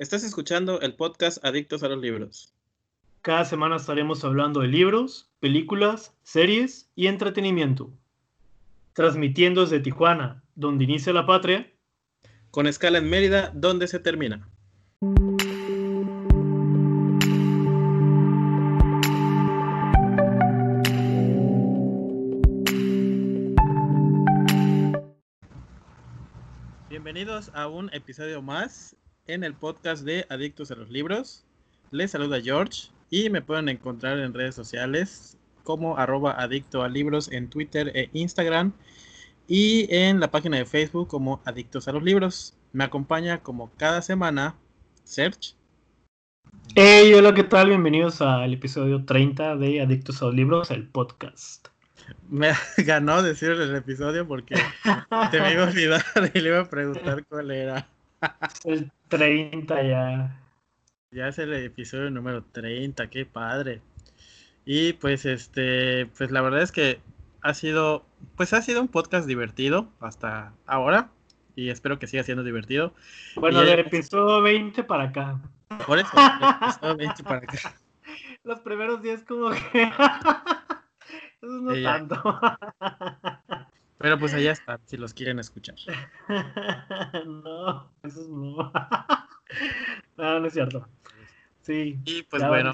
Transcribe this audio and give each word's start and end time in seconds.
Estás 0.00 0.24
escuchando 0.24 0.80
el 0.80 0.94
podcast 0.94 1.44
Adictos 1.44 1.82
a 1.82 1.88
los 1.90 2.00
Libros. 2.00 2.54
Cada 3.20 3.44
semana 3.44 3.76
estaremos 3.76 4.24
hablando 4.24 4.60
de 4.60 4.68
libros, 4.68 5.30
películas, 5.40 6.16
series 6.22 6.90
y 6.96 7.06
entretenimiento. 7.06 7.92
Transmitiendo 8.94 9.60
desde 9.60 9.80
Tijuana, 9.80 10.42
donde 10.54 10.84
inicia 10.84 11.12
la 11.12 11.26
patria. 11.26 11.70
Con 12.50 12.66
escala 12.66 12.96
en 12.96 13.10
Mérida, 13.10 13.52
donde 13.54 13.88
se 13.88 13.98
termina. 13.98 14.48
Bienvenidos 26.88 27.50
a 27.52 27.68
un 27.68 27.92
episodio 27.92 28.40
más 28.40 28.96
en 29.26 29.44
el 29.44 29.54
podcast 29.54 30.04
de 30.04 30.26
Adictos 30.28 30.70
a 30.70 30.74
los 30.74 30.90
Libros. 30.90 31.44
Les 31.90 32.10
saluda 32.10 32.40
George 32.40 32.88
y 33.10 33.30
me 33.30 33.42
pueden 33.42 33.68
encontrar 33.68 34.18
en 34.18 34.34
redes 34.34 34.54
sociales 34.54 35.36
como 35.62 35.98
arroba 35.98 36.32
adicto 36.32 36.82
a 36.82 36.88
libros 36.88 37.30
en 37.30 37.48
Twitter 37.48 37.92
e 37.94 38.10
Instagram 38.12 38.72
y 39.46 39.86
en 39.94 40.20
la 40.20 40.30
página 40.30 40.56
de 40.56 40.64
Facebook 40.64 41.08
como 41.08 41.40
Adictos 41.44 41.88
a 41.88 41.92
los 41.92 42.02
Libros. 42.02 42.54
Me 42.72 42.84
acompaña 42.84 43.42
como 43.42 43.70
cada 43.76 44.02
semana 44.02 44.54
Serge. 45.04 45.54
Hey, 46.74 47.12
hola, 47.14 47.34
¿qué 47.34 47.44
tal? 47.44 47.68
Bienvenidos 47.68 48.20
al 48.20 48.52
episodio 48.52 49.04
30 49.04 49.56
de 49.56 49.80
Adictos 49.80 50.22
a 50.22 50.26
los 50.26 50.34
Libros, 50.34 50.70
el 50.70 50.86
podcast. 50.88 51.68
Me 52.28 52.52
ganó 52.78 53.22
decir 53.22 53.50
el 53.50 53.74
episodio 53.74 54.26
porque 54.26 54.56
te 55.30 55.40
me 55.40 55.52
iba 55.52 55.64
a 55.64 55.68
olvidar 55.68 56.02
y 56.34 56.40
le 56.40 56.48
iba 56.48 56.60
a 56.60 56.68
preguntar 56.68 57.24
cuál 57.28 57.50
era. 57.50 57.88
El 58.64 58.90
30 59.08 59.82
ya. 59.82 60.40
Ya 61.10 61.28
es 61.28 61.38
el 61.38 61.52
episodio 61.54 62.10
número 62.10 62.44
30, 62.44 63.08
qué 63.10 63.26
padre. 63.26 63.80
Y 64.64 64.92
pues 64.94 65.24
este, 65.26 66.06
pues 66.16 66.30
la 66.30 66.42
verdad 66.42 66.62
es 66.62 66.72
que 66.72 67.00
ha 67.42 67.54
sido, 67.54 68.04
pues 68.36 68.52
ha 68.52 68.62
sido 68.62 68.80
un 68.80 68.88
podcast 68.88 69.26
divertido 69.26 69.88
hasta 70.00 70.52
ahora 70.66 71.10
y 71.56 71.70
espero 71.70 71.98
que 71.98 72.06
siga 72.06 72.22
siendo 72.22 72.44
divertido. 72.44 72.94
Bueno, 73.36 73.62
del 73.62 73.80
episodio 73.80 74.42
20 74.42 74.84
para 74.84 75.04
acá. 75.04 75.40
Por 75.86 75.98
eso, 75.98 76.10
episodio 76.12 76.96
20 76.96 77.22
para 77.24 77.38
acá. 77.38 77.74
Los 78.44 78.60
primeros 78.60 79.02
días 79.02 79.24
como 79.24 79.50
que... 79.50 79.82
Eso 81.42 81.52
no 81.52 81.82
tanto. 81.82 82.40
Pero 84.00 84.18
pues 84.18 84.32
allá 84.32 84.52
están, 84.52 84.80
si 84.86 84.96
los 84.96 85.12
quieren 85.12 85.38
escuchar. 85.38 85.76
no, 87.26 87.92
eso 88.02 88.26
no. 88.30 88.72
no, 90.16 90.40
no 90.40 90.46
es 90.46 90.54
cierto. 90.54 90.88
Sí. 91.60 92.00
Y 92.06 92.22
pues 92.22 92.48
bueno, 92.48 92.72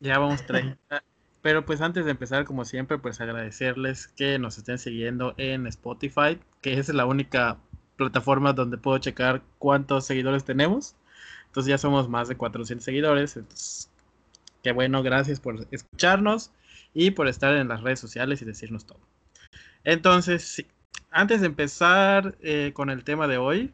ya 0.00 0.18
vamos 0.18 0.44
30. 0.44 1.02
Pero 1.40 1.64
pues 1.64 1.80
antes 1.80 2.04
de 2.04 2.10
empezar, 2.10 2.44
como 2.44 2.66
siempre, 2.66 2.98
pues 2.98 3.22
agradecerles 3.22 4.08
que 4.08 4.38
nos 4.38 4.58
estén 4.58 4.76
siguiendo 4.76 5.32
en 5.38 5.66
Spotify, 5.66 6.38
que 6.60 6.74
es 6.74 6.92
la 6.92 7.06
única 7.06 7.56
plataforma 7.96 8.52
donde 8.52 8.76
puedo 8.76 8.98
checar 8.98 9.40
cuántos 9.58 10.04
seguidores 10.04 10.44
tenemos. 10.44 10.94
Entonces 11.46 11.70
ya 11.70 11.78
somos 11.78 12.10
más 12.10 12.28
de 12.28 12.36
400 12.36 12.84
seguidores. 12.84 13.38
Entonces, 13.38 13.90
qué 14.62 14.72
bueno, 14.72 15.02
gracias 15.02 15.40
por 15.40 15.66
escucharnos 15.70 16.50
y 16.92 17.12
por 17.12 17.28
estar 17.28 17.56
en 17.56 17.68
las 17.68 17.80
redes 17.80 18.00
sociales 18.00 18.42
y 18.42 18.44
decirnos 18.44 18.84
todo. 18.84 19.00
Entonces, 19.84 20.64
antes 21.10 21.40
de 21.40 21.46
empezar 21.46 22.36
eh, 22.40 22.72
con 22.74 22.90
el 22.90 23.04
tema 23.04 23.28
de 23.28 23.38
hoy, 23.38 23.72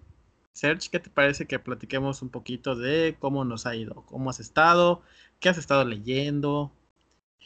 Serge, 0.52 0.90
¿qué 0.90 0.98
te 0.98 1.10
parece 1.10 1.46
que 1.46 1.58
platiquemos 1.58 2.20
un 2.22 2.28
poquito 2.28 2.74
de 2.76 3.16
cómo 3.18 3.44
nos 3.44 3.66
ha 3.66 3.76
ido? 3.76 4.04
¿Cómo 4.06 4.28
has 4.30 4.40
estado? 4.40 5.02
¿Qué 5.38 5.48
has 5.48 5.56
estado 5.56 5.84
leyendo? 5.84 6.72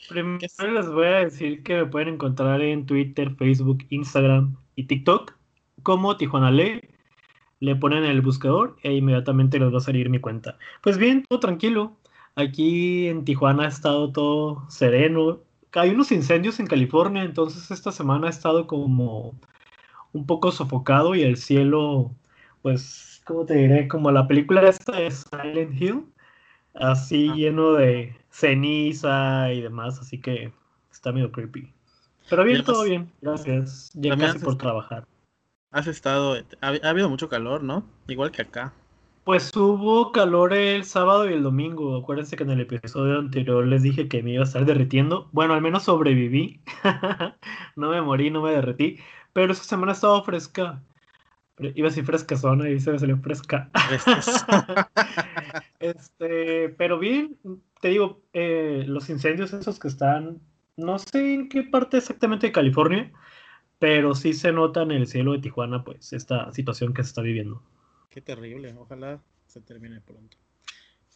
Primero 0.08 0.72
les 0.72 0.88
voy 0.88 1.06
a 1.06 1.24
decir 1.24 1.62
que 1.62 1.76
me 1.76 1.86
pueden 1.86 2.14
encontrar 2.14 2.60
en 2.60 2.86
Twitter, 2.86 3.34
Facebook, 3.36 3.86
Instagram 3.90 4.56
y 4.74 4.84
TikTok 4.84 5.36
como 5.82 6.16
Tijuana 6.16 6.50
Lee. 6.50 6.80
Le 7.60 7.76
ponen 7.76 8.04
el 8.04 8.20
buscador 8.20 8.76
e 8.82 8.94
inmediatamente 8.94 9.58
les 9.58 9.72
va 9.72 9.78
a 9.78 9.80
salir 9.80 10.10
mi 10.10 10.18
cuenta. 10.18 10.58
Pues 10.82 10.98
bien, 10.98 11.24
todo 11.28 11.40
tranquilo. 11.40 11.96
Aquí 12.34 13.06
en 13.06 13.24
Tijuana 13.24 13.64
ha 13.64 13.68
estado 13.68 14.10
todo 14.12 14.68
sereno, 14.68 15.40
hay 15.74 15.90
unos 15.90 16.12
incendios 16.12 16.60
en 16.60 16.66
California, 16.66 17.22
entonces 17.22 17.70
esta 17.70 17.92
semana 17.92 18.28
ha 18.28 18.30
estado 18.30 18.66
como 18.66 19.34
un 20.12 20.26
poco 20.26 20.52
sofocado 20.52 21.14
y 21.14 21.22
el 21.22 21.36
cielo, 21.36 22.14
pues, 22.62 23.22
¿cómo 23.24 23.44
te 23.44 23.54
diré? 23.54 23.88
Como 23.88 24.10
la 24.10 24.26
película 24.28 24.62
esta 24.68 24.96
de 24.96 25.10
Silent 25.10 25.80
Hill, 25.80 26.06
así 26.74 27.28
ah. 27.30 27.34
lleno 27.34 27.72
de 27.72 28.16
ceniza 28.30 29.52
y 29.52 29.60
demás, 29.60 29.98
así 29.98 30.20
que 30.20 30.52
está 30.90 31.12
medio 31.12 31.32
creepy. 31.32 31.72
Pero 32.30 32.44
bien, 32.44 32.64
todo 32.64 32.84
bien, 32.84 33.10
gracias. 33.20 33.90
Ya 33.94 34.16
casi 34.16 34.38
por 34.38 34.56
trabajar. 34.56 35.06
Has 35.70 35.88
estado, 35.88 36.36
ha 36.60 36.88
habido 36.88 37.10
mucho 37.10 37.28
calor, 37.28 37.62
¿no? 37.62 37.84
Igual 38.06 38.30
que 38.30 38.42
acá. 38.42 38.72
Pues 39.24 39.56
hubo 39.56 40.12
calor 40.12 40.52
el 40.52 40.84
sábado 40.84 41.28
y 41.28 41.32
el 41.32 41.42
domingo. 41.42 41.96
Acuérdense 41.96 42.36
que 42.36 42.42
en 42.42 42.50
el 42.50 42.60
episodio 42.60 43.18
anterior 43.18 43.66
les 43.66 43.82
dije 43.82 44.06
que 44.06 44.22
me 44.22 44.32
iba 44.32 44.42
a 44.42 44.44
estar 44.44 44.66
derritiendo. 44.66 45.30
Bueno, 45.32 45.54
al 45.54 45.62
menos 45.62 45.84
sobreviví. 45.84 46.60
no 47.76 47.90
me 47.90 48.02
morí, 48.02 48.30
no 48.30 48.42
me 48.42 48.50
derretí. 48.52 48.98
Pero 49.32 49.52
esta 49.52 49.64
semana 49.64 49.92
ha 49.92 49.94
estado 49.94 50.22
fresca. 50.24 50.82
Iba 51.58 51.88
a 51.88 51.90
decir 51.90 52.04
frescazona 52.04 52.68
y 52.68 52.78
se 52.80 52.92
me 52.92 52.98
salió 52.98 53.16
fresca. 53.16 53.70
este, 55.80 56.68
pero 56.76 56.98
bien, 56.98 57.38
te 57.80 57.88
digo, 57.88 58.20
eh, 58.34 58.84
los 58.86 59.08
incendios 59.08 59.54
esos 59.54 59.78
que 59.78 59.88
están, 59.88 60.40
no 60.76 60.98
sé 60.98 61.32
en 61.32 61.48
qué 61.48 61.62
parte 61.62 61.96
exactamente 61.96 62.48
de 62.48 62.52
California, 62.52 63.10
pero 63.78 64.14
sí 64.14 64.34
se 64.34 64.52
nota 64.52 64.82
en 64.82 64.90
el 64.90 65.06
cielo 65.06 65.32
de 65.32 65.38
Tijuana, 65.38 65.82
pues, 65.82 66.12
esta 66.12 66.52
situación 66.52 66.92
que 66.92 67.02
se 67.02 67.08
está 67.08 67.22
viviendo. 67.22 67.62
Qué 68.14 68.20
terrible, 68.20 68.72
ojalá 68.78 69.20
se 69.48 69.60
termine 69.60 70.00
pronto. 70.00 70.36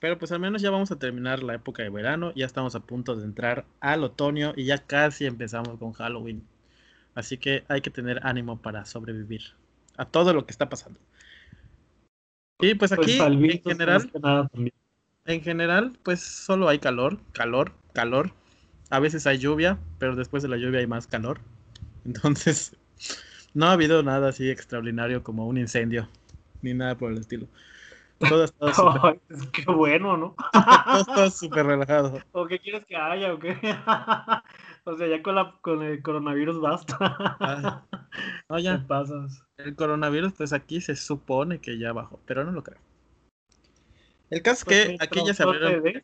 Pero 0.00 0.18
pues 0.18 0.32
al 0.32 0.40
menos 0.40 0.62
ya 0.62 0.72
vamos 0.72 0.90
a 0.90 0.98
terminar 0.98 1.44
la 1.44 1.54
época 1.54 1.84
de 1.84 1.90
verano, 1.90 2.32
ya 2.34 2.44
estamos 2.44 2.74
a 2.74 2.80
punto 2.80 3.14
de 3.14 3.24
entrar 3.24 3.64
al 3.78 4.02
otoño 4.02 4.52
y 4.56 4.64
ya 4.64 4.78
casi 4.78 5.24
empezamos 5.24 5.78
con 5.78 5.92
Halloween. 5.92 6.42
Así 7.14 7.38
que 7.38 7.62
hay 7.68 7.82
que 7.82 7.90
tener 7.90 8.26
ánimo 8.26 8.60
para 8.60 8.84
sobrevivir 8.84 9.42
a 9.96 10.06
todo 10.06 10.34
lo 10.34 10.44
que 10.44 10.50
está 10.50 10.68
pasando. 10.68 10.98
Y 12.60 12.74
pues, 12.74 12.92
pues 12.92 13.20
aquí 13.20 13.20
en 13.20 13.62
general, 13.62 14.10
en 15.24 15.42
general, 15.42 15.96
pues 16.02 16.20
solo 16.20 16.68
hay 16.68 16.80
calor, 16.80 17.20
calor, 17.30 17.74
calor. 17.92 18.32
A 18.90 18.98
veces 18.98 19.24
hay 19.28 19.38
lluvia, 19.38 19.78
pero 20.00 20.16
después 20.16 20.42
de 20.42 20.48
la 20.48 20.56
lluvia 20.56 20.80
hay 20.80 20.88
más 20.88 21.06
calor. 21.06 21.38
Entonces, 22.04 22.76
no 23.54 23.66
ha 23.66 23.72
habido 23.72 24.02
nada 24.02 24.30
así 24.30 24.50
extraordinario 24.50 25.22
como 25.22 25.46
un 25.46 25.58
incendio 25.58 26.08
ni 26.62 26.74
nada 26.74 26.96
por 26.96 27.12
el 27.12 27.18
estilo. 27.18 27.48
Todo 28.18 28.44
está 28.44 28.72
súper... 28.74 29.20
Qué 29.52 29.64
bueno, 29.66 30.16
¿no? 30.16 30.34
todo 30.52 31.00
está 31.00 31.30
súper 31.30 31.66
relajado. 31.66 32.20
¿O 32.32 32.46
qué 32.46 32.58
quieres 32.58 32.84
que 32.86 32.96
haya 32.96 33.32
o 33.32 33.38
qué? 33.38 33.50
o 34.84 34.96
sea, 34.96 35.06
ya 35.06 35.22
con, 35.22 35.34
la, 35.34 35.54
con 35.60 35.82
el 35.82 36.02
coronavirus 36.02 36.60
basta. 36.60 36.96
Ah, 37.00 37.84
no, 38.48 38.58
ya. 38.58 38.84
pasas? 38.86 39.44
El 39.56 39.76
coronavirus, 39.76 40.32
pues 40.32 40.52
aquí 40.52 40.80
se 40.80 40.96
supone 40.96 41.60
que 41.60 41.78
ya 41.78 41.92
bajó, 41.92 42.20
pero 42.26 42.44
no 42.44 42.52
lo 42.52 42.62
creo. 42.62 42.78
El 44.30 44.42
caso 44.42 44.60
es 44.60 44.64
pues 44.64 44.86
que 44.86 44.96
aquí 45.00 45.20
ya 45.24 45.34
se 45.34 45.42
abrieron... 45.44 46.02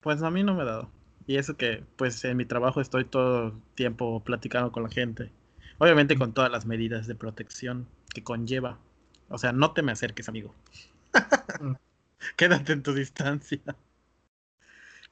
Pues 0.00 0.22
a 0.22 0.30
mí 0.30 0.42
no 0.42 0.54
me 0.54 0.62
ha 0.62 0.66
dado. 0.66 0.90
Y 1.26 1.36
eso 1.36 1.56
que, 1.56 1.84
pues 1.96 2.24
en 2.24 2.36
mi 2.36 2.44
trabajo 2.44 2.80
estoy 2.80 3.04
todo 3.04 3.48
el 3.48 3.52
tiempo 3.74 4.22
platicando 4.24 4.72
con 4.72 4.82
la 4.82 4.88
gente. 4.88 5.30
Obviamente 5.78 6.16
con 6.16 6.32
todas 6.32 6.50
las 6.50 6.66
medidas 6.66 7.06
de 7.06 7.14
protección 7.14 7.86
que 8.14 8.24
conlleva 8.24 8.78
o 9.28 9.38
sea, 9.38 9.52
no 9.52 9.72
te 9.72 9.82
me 9.82 9.92
acerques, 9.92 10.28
amigo. 10.28 10.54
Mm. 11.60 11.74
Quédate 12.36 12.72
en 12.72 12.82
tu 12.82 12.94
distancia. 12.94 13.60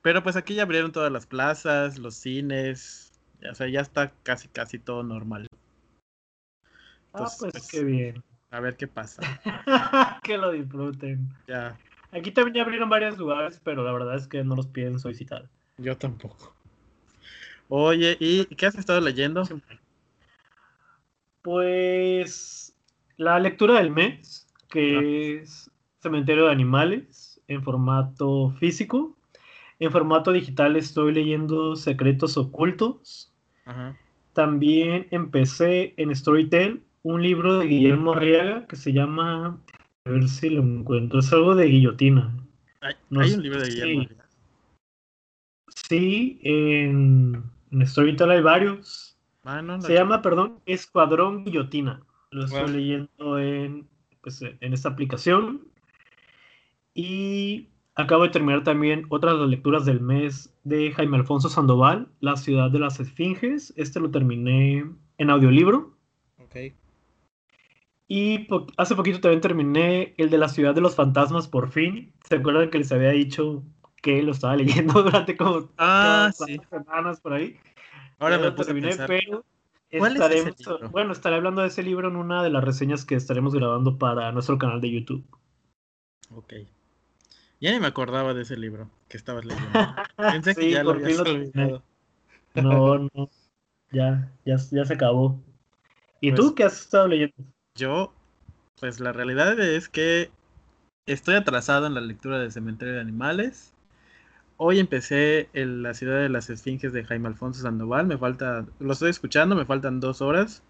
Pero 0.03 0.23
pues 0.23 0.37
aquí 0.37 0.55
ya 0.55 0.63
abrieron 0.63 0.93
todas 0.93 1.13
las 1.13 1.27
plazas, 1.27 1.99
los 1.99 2.15
cines. 2.15 3.13
O 3.51 3.55
sea, 3.55 3.69
ya 3.69 3.81
está 3.81 4.13
casi, 4.23 4.49
casi 4.49 4.79
todo 4.79 5.03
normal. 5.03 5.49
ah, 7.13 7.19
pues, 7.19 7.37
pues, 7.39 7.69
qué 7.69 7.85
bien. 7.85 8.23
A 8.51 8.61
ver 8.61 8.77
qué 8.77 8.87
pasa. 8.87 9.23
que 10.23 10.39
lo 10.39 10.53
disfruten. 10.53 11.29
Ya. 11.47 11.77
Aquí 12.13 12.31
también 12.31 12.55
ya 12.55 12.63
abrieron 12.63 12.89
varios 12.89 13.19
lugares, 13.19 13.61
pero 13.63 13.85
la 13.85 13.93
verdad 13.93 14.17
es 14.17 14.29
que 14.29 14.45
no 14.45 14.55
los 14.55 14.69
pienso 14.69 15.09
visitar. 15.09 15.49
Yo 15.77 15.97
tampoco. 15.97 16.55
Oye, 17.69 18.17
¿y 18.21 18.47
qué 18.47 18.67
has 18.67 18.77
estado 18.77 19.01
leyendo? 19.01 19.43
Pues 21.43 22.66
la 23.17 23.39
lectura 23.39 23.75
del 23.75 23.91
mes, 23.91 24.47
que 24.69 25.39
es 25.39 25.71
Cementerio 26.01 26.47
de 26.47 26.53
Animales, 26.53 27.41
en 27.49 27.63
formato 27.63 28.51
físico. 28.59 29.17
En 29.79 29.91
formato 29.91 30.33
digital 30.33 30.77
estoy 30.77 31.13
leyendo 31.13 31.77
Secretos 31.77 32.37
Ocultos. 32.37 33.33
También 34.33 35.07
empecé 35.11 35.95
en 35.97 36.15
Storytel 36.15 36.83
un 37.03 37.23
libro 37.23 37.59
de 37.59 37.67
Guillermo 37.67 38.13
Arriaga 38.13 38.67
que 38.67 38.77
se 38.77 38.93
llama 38.93 39.59
ver 40.05 40.29
si 40.29 40.51
lo 40.51 40.63
encuentro. 40.63 41.21
Es 41.21 41.33
algo 41.33 41.55
de 41.55 41.67
guillotina. 41.67 42.37
Hay, 42.81 42.95
hay 43.19 43.33
un 43.33 43.43
libro 43.43 43.61
de 43.61 43.69
Guillermo. 43.69 44.09
Sí, 45.69 45.89
sí 45.89 46.41
en, 46.43 47.43
en 47.71 47.87
Storytel 47.87 48.31
hay 48.31 48.43
varios. 48.43 49.17
Ah, 49.45 49.63
no, 49.63 49.81
Se 49.81 49.95
llama, 49.95 50.23
perdón, 50.23 50.59
Escuadrón 50.67 51.45
Guillotina. 51.45 52.03
Lo 52.37 52.45
estoy 52.45 52.61
Wow. 52.65 52.69
leyendo 52.69 53.39
en, 53.39 53.89
pues, 54.21 54.43
en 54.43 54.73
esta 54.75 54.91
aplicación. 54.91 55.63
Y 56.93 57.71
acabo 57.95 58.25
de 58.25 58.29
terminar 58.29 58.63
también 58.63 59.07
otras 59.09 59.35
de 59.37 59.41
las 59.41 59.49
lecturas 59.49 59.87
del 59.87 60.01
mes 60.03 60.53
de 60.63 60.93
Jaime 60.93 61.17
Alfonso 61.17 61.49
Sandoval, 61.49 62.09
La 62.21 62.37
ciudad 62.37 62.71
de 62.71 62.79
las 62.79 63.01
esfinges. 63.01 63.73
Este 63.79 64.01
lo 64.01 64.11
terminé 64.11 64.85
en 65.17 65.31
audiolibro. 65.31 65.97
Ok. 66.39 66.57
Y 68.07 68.41
po- 68.41 68.67
hace 68.77 68.95
poquito 68.95 69.19
también 69.21 69.41
terminé 69.41 70.15
el 70.19 70.29
de 70.29 70.37
la 70.37 70.49
ciudad 70.49 70.75
de 70.75 70.83
los 70.83 70.95
fantasmas 70.95 71.49
por 71.49 71.71
fin. 71.71 72.13
¿Se 72.29 72.37
acuerdan 72.37 72.69
que 72.69 72.77
les 72.79 72.93
había 72.93 73.11
dicho 73.13 73.65
que 74.03 74.23
lo 74.23 74.33
estaba 74.33 74.57
leyendo 74.93 75.03
durante 75.03 75.39
como 75.39 75.71
Ah, 75.79 76.31
sí. 76.35 76.61
semanas 76.69 77.19
por 77.21 77.33
ahí? 77.33 77.57
Ahora 78.19 78.37
Ya 78.37 78.43
me 78.43 78.53
puse 78.53 78.71
a 78.71 78.75
terminé, 78.75 78.89
pensar. 78.89 79.09
pero 79.09 79.45
¿Cuál 79.91 80.17
es 80.17 80.23
ese 80.23 80.49
estaremos, 80.51 80.91
bueno, 80.91 81.13
estaré 81.13 81.37
hablando 81.37 81.63
de 81.63 81.69
ese 81.69 81.83
libro 81.83 82.09
en 82.09 82.17
una 82.17 82.43
de 82.43 82.51
las 82.51 82.65
reseñas 82.65 83.05
que 83.05 83.15
estaremos 83.15 83.55
grabando 83.55 83.99
para 83.99 84.33
nuestro 84.33 84.59
canal 84.59 84.81
de 84.81 84.91
YouTube. 84.91 85.25
Ok. 86.35 86.55
Ya 87.61 87.73
ni 87.73 87.81
me 87.81 87.87
acordaba 87.87 88.35
de 88.35 88.43
ese 88.43 88.57
libro 88.57 88.91
que 89.09 89.17
estabas 89.17 89.45
leyendo. 89.45 89.71
Pensé 90.17 90.55
que 90.55 90.63
Sí, 90.63 90.71
ya 90.71 90.83
lo 90.83 90.91
habías 90.91 91.21
olvidado. 91.21 91.83
No, 92.55 92.99
no, 92.99 93.31
ya, 93.93 94.33
ya, 94.45 94.57
ya 94.71 94.85
se 94.85 94.95
acabó. 94.95 95.39
¿Y 96.21 96.33
Pues- 96.33 96.41
tú 96.41 96.55
qué 96.55 96.65
has 96.65 96.81
estado 96.81 97.09
leyendo? 97.09 97.35
Yo, 97.77 98.13
pues 98.81 99.01
la 99.01 99.13
realidad 99.13 99.59
es 99.61 99.89
que 99.89 100.31
estoy 101.07 101.37
atrasado 101.37 101.87
en 101.87 101.95
la 101.95 102.01
lectura 102.01 102.39
de 102.39 102.51
Cementerio 102.51 102.95
de 102.95 103.01
Animales. 103.01 103.73
Hoy 104.59 104.79
empecé 104.79 105.49
en 105.53 105.83
La 105.83 105.95
ciudad 105.95 106.21
de 106.21 106.29
las 106.29 106.49
esfinges 106.51 106.93
de 106.93 107.05
Jaime 107.05 107.29
Alfonso 107.29 107.63
Sandoval. 107.63 108.07
Me 108.07 108.19
falta, 108.19 108.67
lo 108.79 108.93
estoy 108.93 109.11
escuchando, 109.11 109.55
me 109.55 109.65
faltan 109.67 110.01
dos 110.01 110.23
horas. 110.23 110.63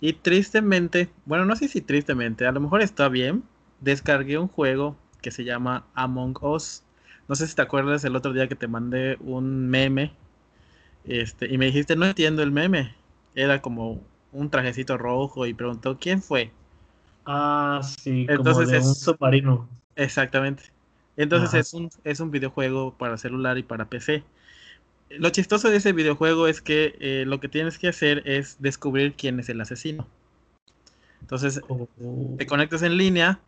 Y 0.00 0.14
tristemente, 0.14 1.10
bueno, 1.26 1.44
no 1.46 1.56
sé 1.56 1.68
si 1.68 1.80
tristemente, 1.82 2.46
a 2.46 2.52
lo 2.52 2.60
mejor 2.60 2.82
está 2.82 3.08
bien. 3.08 3.44
Descargué 3.80 4.38
un 4.38 4.48
juego 4.48 4.96
que 5.22 5.30
se 5.32 5.44
llama 5.44 5.86
Among 5.94 6.38
Us. 6.42 6.84
No 7.28 7.36
sé 7.36 7.46
si 7.48 7.56
te 7.56 7.62
acuerdas 7.62 8.04
el 8.04 8.16
otro 8.16 8.32
día 8.32 8.48
que 8.48 8.56
te 8.56 8.68
mandé 8.68 9.16
un 9.20 9.68
meme. 9.68 10.12
Este, 11.04 11.46
y 11.52 11.58
me 11.58 11.66
dijiste, 11.66 11.96
no 11.96 12.06
entiendo 12.06 12.42
el 12.42 12.52
meme. 12.52 12.94
Era 13.34 13.62
como 13.62 14.02
un 14.32 14.50
trajecito 14.50 14.98
rojo 14.98 15.46
y 15.46 15.54
preguntó, 15.54 15.98
¿quién 16.00 16.22
fue? 16.22 16.52
Ah, 17.24 17.80
sí, 17.82 18.30
como 18.34 18.60
Entonces 18.60 18.66
de 18.66 18.78
un 18.78 18.94
es- 18.94 18.94
submarino. 18.94 19.68
Exactamente. 19.96 20.64
Entonces 21.16 21.54
Ajá. 21.54 21.60
es 21.68 21.74
un, 21.74 21.90
es 22.04 22.20
un 22.20 22.30
videojuego 22.30 22.94
para 22.98 23.18
celular 23.18 23.58
y 23.58 23.62
para 23.62 23.88
PC. 23.90 24.24
Lo 25.10 25.30
chistoso 25.30 25.70
de 25.70 25.78
ese 25.78 25.92
videojuego 25.94 26.48
es 26.48 26.62
que 26.62 26.96
eh, 27.00 27.24
lo 27.26 27.40
que 27.40 27.48
tienes 27.48 27.78
que 27.78 27.88
hacer 27.88 28.22
es 28.26 28.60
descubrir 28.62 29.14
quién 29.16 29.40
es 29.40 29.48
el 29.50 29.60
asesino. 29.60 30.08
Entonces 31.22 31.62
Oh, 31.68 31.88
te 32.36 32.46
conectas 32.46 32.82
en 32.82 32.96
línea 32.98 33.40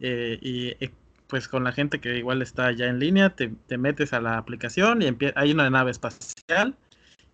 eh, 0.00 0.38
y 0.42 0.68
eh, 0.84 0.92
pues 1.28 1.48
con 1.48 1.64
la 1.64 1.72
gente 1.72 2.00
que 2.00 2.18
igual 2.18 2.42
está 2.42 2.72
ya 2.72 2.86
en 2.86 2.98
línea, 3.00 3.30
te, 3.36 3.50
te 3.68 3.78
metes 3.78 4.12
a 4.12 4.20
la 4.20 4.38
aplicación 4.38 5.02
y 5.02 5.08
hay 5.36 5.52
una 5.52 5.70
nave 5.70 5.90
espacial 5.92 6.76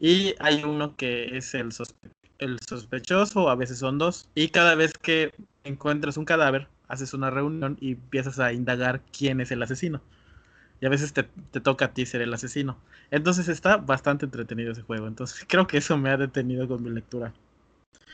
y 0.00 0.34
hay 0.40 0.64
uno 0.64 0.96
que 0.96 1.36
es 1.38 1.54
el, 1.54 1.68
sospe- 1.72 2.10
el 2.38 2.58
sospechoso, 2.68 3.50
a 3.50 3.56
veces 3.56 3.78
son 3.78 3.98
dos, 3.98 4.28
y 4.34 4.48
cada 4.48 4.74
vez 4.76 4.92
que 4.94 5.32
encuentras 5.64 6.16
un 6.18 6.24
cadáver, 6.26 6.68
haces 6.90 7.14
una 7.14 7.30
reunión 7.30 7.78
y 7.80 7.92
empiezas 7.92 8.38
a 8.40 8.52
indagar 8.52 9.02
quién 9.16 9.40
es 9.40 9.50
el 9.52 9.62
asesino. 9.62 10.02
Y 10.80 10.86
a 10.86 10.90
veces 10.90 11.12
te, 11.12 11.24
te 11.24 11.60
toca 11.60 11.86
a 11.86 11.94
ti 11.94 12.06
ser 12.06 12.22
el 12.22 12.34
asesino. 12.34 12.78
Entonces 13.10 13.48
está 13.48 13.76
bastante 13.78 14.26
entretenido 14.26 14.72
ese 14.72 14.82
juego. 14.82 15.06
Entonces 15.08 15.44
creo 15.48 15.66
que 15.66 15.78
eso 15.78 15.96
me 15.98 16.10
ha 16.10 16.16
detenido 16.16 16.68
con 16.68 16.82
mi 16.82 16.90
lectura. 16.90 17.34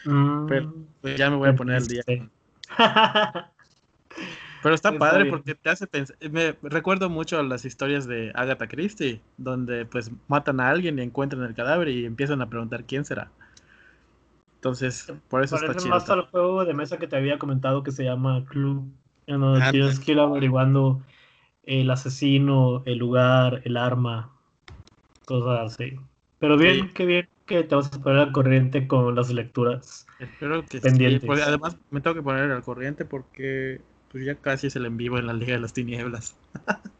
mm, 0.04 0.46
Pero, 0.46 0.72
Pues 1.00 1.16
ya 1.16 1.30
me 1.30 1.36
voy 1.36 1.48
a 1.48 1.56
poner 1.56 1.76
al 1.76 1.88
día. 1.88 2.02
triste. 2.06 2.30
Pero 4.62 4.74
está 4.74 4.98
Está 4.98 4.98
padre 4.98 5.26
bien. 5.26 5.26
porque 5.26 5.54
te 5.54 5.70
hace 5.70 5.86
pensar. 5.86 6.16
Me 6.30 6.52
recuerdo 6.62 7.08
mucho 7.10 7.42
las 7.42 7.64
historias 7.64 8.06
de 8.06 8.32
Agatha 8.34 8.66
Christie, 8.68 9.22
donde 9.36 9.86
pues 9.86 10.10
matan 10.28 10.60
a 10.60 10.70
alguien 10.70 10.98
y 10.98 11.02
encuentran 11.02 11.42
el 11.44 11.54
cadáver 11.54 11.88
y 11.88 12.04
empiezan 12.06 12.42
a 12.42 12.48
preguntar 12.50 12.84
quién 12.84 13.04
será. 13.04 13.30
Entonces, 14.56 15.12
por 15.28 15.42
eso 15.44 15.54
está 15.56 15.68
Parece 15.68 15.84
chido. 15.84 15.94
más 15.94 16.10
al 16.10 16.22
juego 16.22 16.64
de 16.64 16.74
mesa 16.74 16.98
que 16.98 17.06
te 17.06 17.16
había 17.16 17.38
comentado 17.38 17.82
que 17.82 17.92
se 17.92 18.04
llama 18.04 18.44
Clue, 18.46 18.84
en 19.26 19.40
donde 19.40 19.60
Ándale. 19.60 19.72
tienes 19.72 20.00
que 20.00 20.12
ir 20.12 20.18
averiguando 20.18 21.02
el 21.62 21.90
asesino, 21.90 22.82
el 22.86 22.98
lugar, 22.98 23.62
el 23.64 23.76
arma, 23.76 24.32
cosas 25.24 25.74
así. 25.74 25.96
Pero 26.38 26.56
bien, 26.56 26.88
Sí. 26.88 26.94
qué 26.94 27.06
bien 27.06 27.28
que 27.46 27.62
te 27.62 27.74
vas 27.74 27.92
a 27.92 28.00
poner 28.02 28.18
al 28.18 28.32
corriente 28.32 28.88
con 28.88 29.14
las 29.14 29.32
lecturas. 29.32 30.06
Espero 30.18 30.62
que 30.64 30.78
sí, 30.78 30.82
pendientes. 30.82 31.24
porque 31.26 31.42
además 31.42 31.76
me 31.90 32.00
tengo 32.00 32.14
que 32.16 32.22
poner 32.22 32.50
al 32.50 32.62
corriente 32.62 33.04
porque 33.04 33.80
pues 34.10 34.24
ya 34.24 34.34
casi 34.36 34.66
es 34.68 34.76
el 34.76 34.86
en 34.86 34.96
vivo 34.96 35.18
en 35.18 35.26
la 35.26 35.32
Liga 35.32 35.52
de 35.54 35.60
las 35.60 35.72
Tinieblas. 35.72 36.36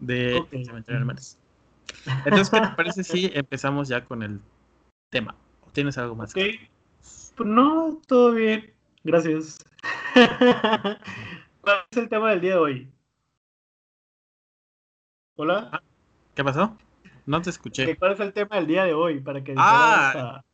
de 0.00 0.36
Ok. 0.36 0.50
Cementerio 0.50 0.82
de 0.86 0.96
Animales. 0.96 1.38
Entonces, 2.24 2.50
¿qué 2.50 2.60
te 2.60 2.68
parece 2.68 3.04
si 3.04 3.30
empezamos 3.34 3.88
ya 3.88 4.04
con 4.04 4.22
el 4.22 4.40
tema? 5.10 5.34
¿O 5.78 5.80
¿Tienes 5.80 5.98
algo 5.98 6.16
más? 6.16 6.30
Ok, 6.32 6.40
pues 7.36 7.48
no, 7.48 8.00
todo 8.06 8.32
bien, 8.32 8.72
gracias. 9.04 9.58
¿Cuál 11.60 11.76
es 11.90 11.96
el 11.96 12.08
tema 12.08 12.30
del 12.30 12.40
día 12.40 12.52
de 12.54 12.58
hoy? 12.58 12.88
Hola, 15.36 15.80
¿Qué 16.34 16.42
pasó? 16.42 16.76
No 17.26 17.40
te 17.42 17.50
escuché. 17.50 17.86
¿Qué- 17.86 17.96
¿cuál 17.96 18.12
es 18.12 18.20
el 18.20 18.32
tema 18.32 18.56
del 18.56 18.66
día 18.66 18.84
de 18.84 18.94
hoy? 18.94 19.20
Para 19.20 19.44
que 19.44 19.54
Ah, 19.56 20.12
a- 20.16 20.44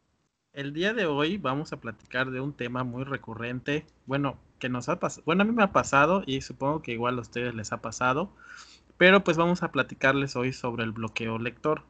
El 0.53 0.73
día 0.75 0.93
de 0.95 1.07
hoy 1.07 1.39
vamos 1.39 1.73
a 1.73 1.81
platicar 1.81 2.31
de 2.31 2.41
un 2.41 2.53
tema 2.53 2.85
muy 2.85 3.05
recurrente, 3.05 3.87
bueno, 4.07 4.39
que 4.59 4.69
nos 4.69 4.89
ha 4.89 5.01
pasado, 5.01 5.23
bueno, 5.27 5.43
a 5.43 5.47
mí 5.47 5.53
me 5.53 5.63
ha 5.63 5.73
pasado 5.73 6.23
y 6.27 6.43
supongo 6.43 6.83
que 6.83 6.93
igual 6.93 7.19
a 7.19 7.23
ustedes 7.23 7.55
les 7.55 7.73
ha 7.73 7.79
pasado, 7.83 8.31
pero 8.99 9.25
pues 9.25 9.37
vamos 9.37 9.63
a 9.63 9.73
platicarles 9.73 10.37
hoy 10.37 10.53
sobre 10.53 10.85
el 10.85 10.93
bloqueo 10.93 11.39
lector. 11.39 11.83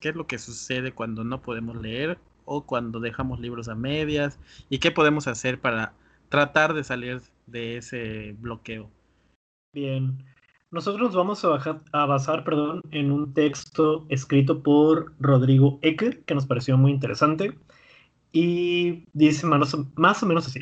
¿Qué 0.00 0.10
es 0.10 0.16
lo 0.16 0.26
que 0.26 0.38
sucede 0.38 0.92
cuando 0.92 1.24
no 1.24 1.42
podemos 1.42 1.76
leer 1.76 2.18
o 2.48 2.64
cuando 2.64 3.00
dejamos 3.00 3.40
libros 3.40 3.68
a 3.68 3.74
medias? 3.74 4.38
¿Y 4.70 4.78
qué 4.78 4.90
podemos 4.90 5.28
hacer 5.28 5.60
para 5.60 5.92
tratar 6.28 6.74
de 6.74 6.84
salir 6.84 7.20
de 7.46 7.76
ese 7.76 8.34
bloqueo? 8.38 8.90
Bien. 9.72 10.24
Nosotros 10.70 11.02
nos 11.02 11.14
vamos 11.14 11.44
a 11.44 12.06
basar 12.06 12.44
perdón, 12.44 12.82
en 12.90 13.10
un 13.10 13.32
texto 13.32 14.06
escrito 14.10 14.62
por 14.62 15.14
Rodrigo 15.18 15.78
Ecker, 15.82 16.24
que 16.24 16.34
nos 16.34 16.46
pareció 16.46 16.76
muy 16.76 16.92
interesante. 16.92 17.56
Y 18.32 19.04
dice 19.14 19.46
más 19.46 19.72
o, 19.74 19.90
más 19.96 20.22
o 20.22 20.26
menos 20.26 20.46
así. 20.46 20.60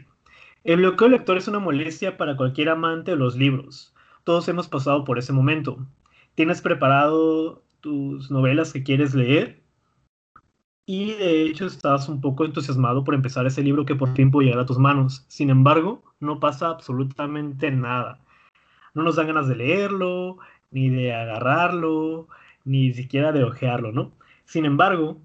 El 0.63 0.79
bloqueo 0.79 1.09
lector 1.09 1.37
es 1.37 1.49
una 1.49 1.59
molestia 1.59 2.17
para 2.17 2.37
cualquier 2.37 2.69
amante 2.69 3.13
de 3.13 3.17
los 3.17 3.37
libros. 3.37 3.95
Todos 4.25 4.49
hemos 4.49 4.69
pasado 4.69 5.05
por 5.05 5.19
ese 5.19 5.33
momento. 5.33 5.87
¿Tienes 6.35 6.61
preparado 6.61 7.65
tus 7.81 8.31
novelas 8.31 8.73
que 8.73 8.83
quieres 8.83 9.15
leer? 9.15 9.63
Y 10.87 11.15
de 11.15 11.43
hecho 11.43 11.67
estás 11.67 12.09
un 12.09 12.21
poco 12.21 12.45
entusiasmado 12.45 13.05
por 13.05 13.15
empezar 13.15 13.47
ese 13.47 13.63
libro 13.63 13.85
que 13.85 13.97
por 13.97 14.15
fin 14.15 14.31
puede 14.31 14.53
a 14.53 14.67
tus 14.67 14.79
manos. 14.79 15.25
Sin 15.29 15.51
embargo, 15.51 16.03
no 16.21 16.39
pasa 16.41 16.69
absolutamente 16.69 17.71
nada 17.71 18.21
no 18.97 19.03
nos 19.03 19.17
dan 19.17 19.27
ganas 19.27 19.47
de 19.47 19.57
leerlo, 19.57 20.39
ni 20.71 20.89
de 20.89 21.15
agarrarlo, 21.15 22.29
ni 22.65 22.95
siquiera 22.95 23.31
de 23.31 23.45
ojearlo, 23.45 23.93
¿no? 23.93 24.11
Sin 24.47 24.65
embargo, 24.65 25.19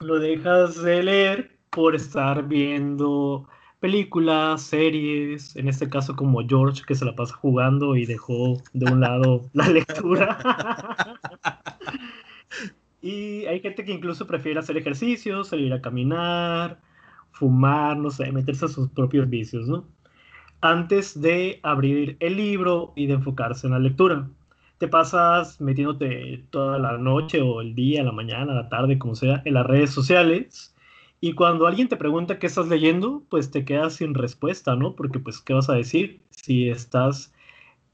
lo 0.00 0.18
dejas 0.18 0.82
de 0.82 1.04
leer 1.04 1.58
por 1.70 1.94
estar 1.94 2.48
viendo 2.48 3.48
películas, 3.78 4.62
series, 4.62 5.54
en 5.54 5.68
este 5.68 5.88
caso 5.88 6.16
como 6.16 6.44
George, 6.46 6.82
que 6.88 6.96
se 6.96 7.04
la 7.04 7.14
pasa 7.14 7.34
jugando 7.36 7.94
y 7.94 8.04
dejó 8.04 8.60
de 8.72 8.92
un 8.92 9.00
lado 9.00 9.48
la 9.52 9.68
lectura. 9.68 10.38
y 13.02 13.46
hay 13.46 13.60
gente 13.60 13.84
que 13.84 13.92
incluso 13.92 14.26
prefiere 14.26 14.60
hacer 14.60 14.76
ejercicio, 14.76 15.44
salir 15.44 15.72
a 15.72 15.80
caminar, 15.82 16.80
fumar, 17.32 17.96
no 17.96 18.10
sé, 18.10 18.32
meterse 18.32 18.66
a 18.66 18.68
sus 18.68 18.88
propios 18.90 19.28
vicios, 19.28 19.68
¿no? 19.68 19.86
antes 20.60 21.20
de 21.20 21.60
abrir 21.62 22.16
el 22.20 22.36
libro 22.36 22.92
y 22.96 23.06
de 23.06 23.14
enfocarse 23.14 23.66
en 23.66 23.72
la 23.74 23.78
lectura. 23.78 24.28
Te 24.78 24.88
pasas 24.88 25.60
metiéndote 25.60 26.44
toda 26.50 26.78
la 26.78 26.98
noche 26.98 27.40
o 27.40 27.60
el 27.60 27.74
día, 27.74 28.04
la 28.04 28.12
mañana, 28.12 28.54
la 28.54 28.68
tarde, 28.68 28.98
como 28.98 29.14
sea, 29.14 29.42
en 29.44 29.54
las 29.54 29.66
redes 29.66 29.90
sociales. 29.90 30.74
Y 31.20 31.32
cuando 31.32 31.66
alguien 31.66 31.88
te 31.88 31.96
pregunta 31.96 32.38
qué 32.38 32.46
estás 32.46 32.68
leyendo, 32.68 33.22
pues 33.28 33.50
te 33.50 33.64
quedas 33.64 33.94
sin 33.96 34.14
respuesta, 34.14 34.76
¿no? 34.76 34.94
Porque 34.94 35.18
pues, 35.18 35.40
¿qué 35.40 35.52
vas 35.52 35.68
a 35.68 35.74
decir 35.74 36.20
si 36.30 36.68
estás 36.68 37.34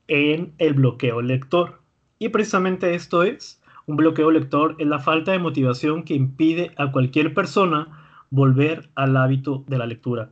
en 0.08 0.52
el 0.58 0.74
bloqueo 0.74 1.22
lector? 1.22 1.80
Y 2.18 2.28
precisamente 2.28 2.94
esto 2.94 3.22
es, 3.22 3.62
un 3.86 3.96
bloqueo 3.96 4.30
lector 4.30 4.76
es 4.78 4.86
la 4.86 4.98
falta 4.98 5.32
de 5.32 5.38
motivación 5.38 6.04
que 6.04 6.14
impide 6.14 6.72
a 6.76 6.92
cualquier 6.92 7.34
persona 7.34 7.88
volver 8.30 8.90
al 8.94 9.16
hábito 9.16 9.64
de 9.68 9.78
la 9.78 9.86
lectura 9.86 10.30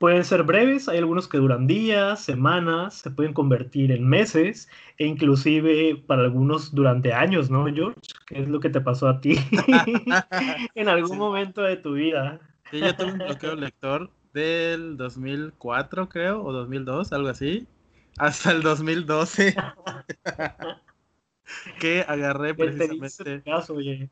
Pueden 0.00 0.24
ser 0.24 0.44
breves, 0.44 0.88
hay 0.88 0.96
algunos 0.96 1.28
que 1.28 1.36
duran 1.36 1.66
días, 1.66 2.24
semanas, 2.24 2.94
se 2.94 3.10
pueden 3.10 3.34
convertir 3.34 3.92
en 3.92 4.08
meses 4.08 4.66
e 4.96 5.04
inclusive 5.04 6.02
para 6.06 6.22
algunos 6.22 6.74
durante 6.74 7.12
años, 7.12 7.50
¿no, 7.50 7.66
George? 7.66 8.00
¿Qué 8.26 8.40
es 8.40 8.48
lo 8.48 8.60
que 8.60 8.70
te 8.70 8.80
pasó 8.80 9.10
a 9.10 9.20
ti 9.20 9.36
en 10.74 10.88
algún 10.88 11.18
momento 11.18 11.60
de 11.60 11.76
tu 11.76 11.92
vida? 11.92 12.40
Sí, 12.70 12.80
yo 12.80 12.96
tuve 12.96 13.12
un 13.12 13.18
bloqueo 13.18 13.54
lector 13.56 14.10
del 14.32 14.96
2004, 14.96 16.08
creo, 16.08 16.44
o 16.44 16.50
2002, 16.50 17.12
algo 17.12 17.28
así, 17.28 17.66
hasta 18.16 18.52
el 18.52 18.62
2012. 18.62 19.54
que 21.78 22.04
agarré 22.06 22.54
precisamente. 22.54 23.42
Caso, 23.42 23.74
oye. 23.74 24.08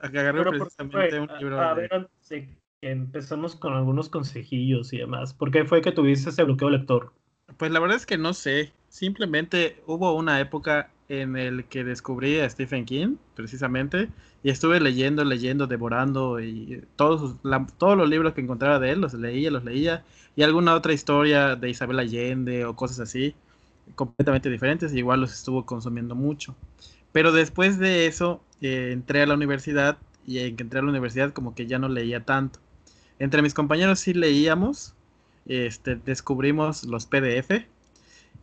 Agarré 0.00 0.44
precisamente 0.44 1.20
un 1.20 1.28
libro. 1.38 1.60
A, 1.60 1.74
ver, 1.74 1.92
antes 1.94 2.48
empezamos 2.80 3.54
con 3.54 3.72
algunos 3.72 4.08
consejillos 4.08 4.92
y 4.92 4.98
demás. 4.98 5.32
¿Por 5.32 5.50
qué 5.50 5.64
fue 5.64 5.80
que 5.80 5.92
tuviste 5.92 6.30
ese 6.30 6.42
bloqueo 6.42 6.70
lector? 6.70 7.12
Pues 7.56 7.70
la 7.70 7.80
verdad 7.80 7.96
es 7.96 8.06
que 8.06 8.18
no 8.18 8.34
sé. 8.34 8.72
Simplemente 8.88 9.80
hubo 9.86 10.14
una 10.14 10.40
época 10.40 10.90
en 11.08 11.36
el 11.36 11.64
que 11.66 11.84
descubrí 11.84 12.40
a 12.40 12.48
Stephen 12.48 12.84
King, 12.84 13.16
precisamente, 13.34 14.08
y 14.42 14.50
estuve 14.50 14.80
leyendo, 14.80 15.24
leyendo, 15.24 15.66
devorando 15.66 16.40
y 16.40 16.82
todos, 16.96 17.36
todos 17.78 17.96
los 17.96 18.08
libros 18.08 18.32
que 18.32 18.40
encontraba 18.40 18.78
de 18.78 18.90
él, 18.90 19.00
los 19.00 19.14
leía, 19.14 19.50
los 19.50 19.64
leía, 19.64 20.04
y 20.36 20.42
alguna 20.42 20.74
otra 20.74 20.92
historia 20.92 21.54
de 21.54 21.70
Isabel 21.70 21.98
Allende 21.98 22.64
o 22.64 22.74
cosas 22.74 23.00
así, 23.00 23.34
completamente 23.94 24.50
diferentes, 24.50 24.92
y 24.92 24.98
igual 24.98 25.20
los 25.20 25.32
estuvo 25.32 25.64
consumiendo 25.66 26.14
mucho. 26.14 26.54
Pero 27.12 27.32
después 27.32 27.78
de 27.78 28.06
eso, 28.06 28.42
eh, 28.60 28.90
entré 28.92 29.22
a 29.22 29.26
la 29.26 29.34
universidad, 29.34 29.98
y 30.26 30.38
en 30.38 30.56
que 30.56 30.62
entré 30.62 30.80
a 30.80 30.82
la 30.82 30.90
universidad 30.90 31.32
como 31.32 31.54
que 31.54 31.66
ya 31.66 31.78
no 31.78 31.88
leía 31.88 32.24
tanto. 32.24 32.58
Entre 33.18 33.42
mis 33.42 33.54
compañeros 33.54 34.00
sí 34.00 34.14
leíamos, 34.14 34.94
este, 35.46 35.96
descubrimos 35.96 36.84
los 36.84 37.06
PDF, 37.06 37.66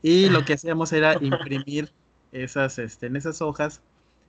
y 0.02 0.30
lo 0.30 0.46
que 0.46 0.54
hacíamos 0.54 0.94
era 0.94 1.16
imprimir 1.22 1.92
esas, 2.32 2.80
este, 2.80 3.08
en 3.08 3.16
esas 3.16 3.42
hojas 3.42 3.82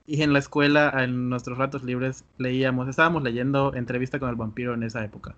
y 0.06 0.22
en 0.22 0.32
la 0.32 0.38
escuela, 0.38 0.92
en 1.04 1.28
nuestros 1.28 1.58
ratos 1.58 1.84
libres, 1.84 2.24
leíamos, 2.38 2.88
estábamos 2.88 3.22
leyendo 3.22 3.74
Entrevista 3.74 4.18
con 4.18 4.28
el 4.28 4.36
vampiro 4.36 4.74
en 4.74 4.82
esa 4.82 5.04
época. 5.04 5.36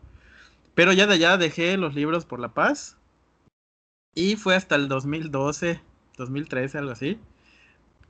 Pero 0.74 0.92
ya 0.92 1.06
de 1.06 1.14
allá 1.14 1.36
dejé 1.36 1.76
los 1.76 1.94
libros 1.94 2.24
por 2.24 2.40
la 2.40 2.54
paz 2.54 2.96
y 4.14 4.36
fue 4.36 4.54
hasta 4.54 4.74
el 4.76 4.88
2012, 4.88 5.80
2013, 6.18 6.78
algo 6.78 6.92
así, 6.92 7.18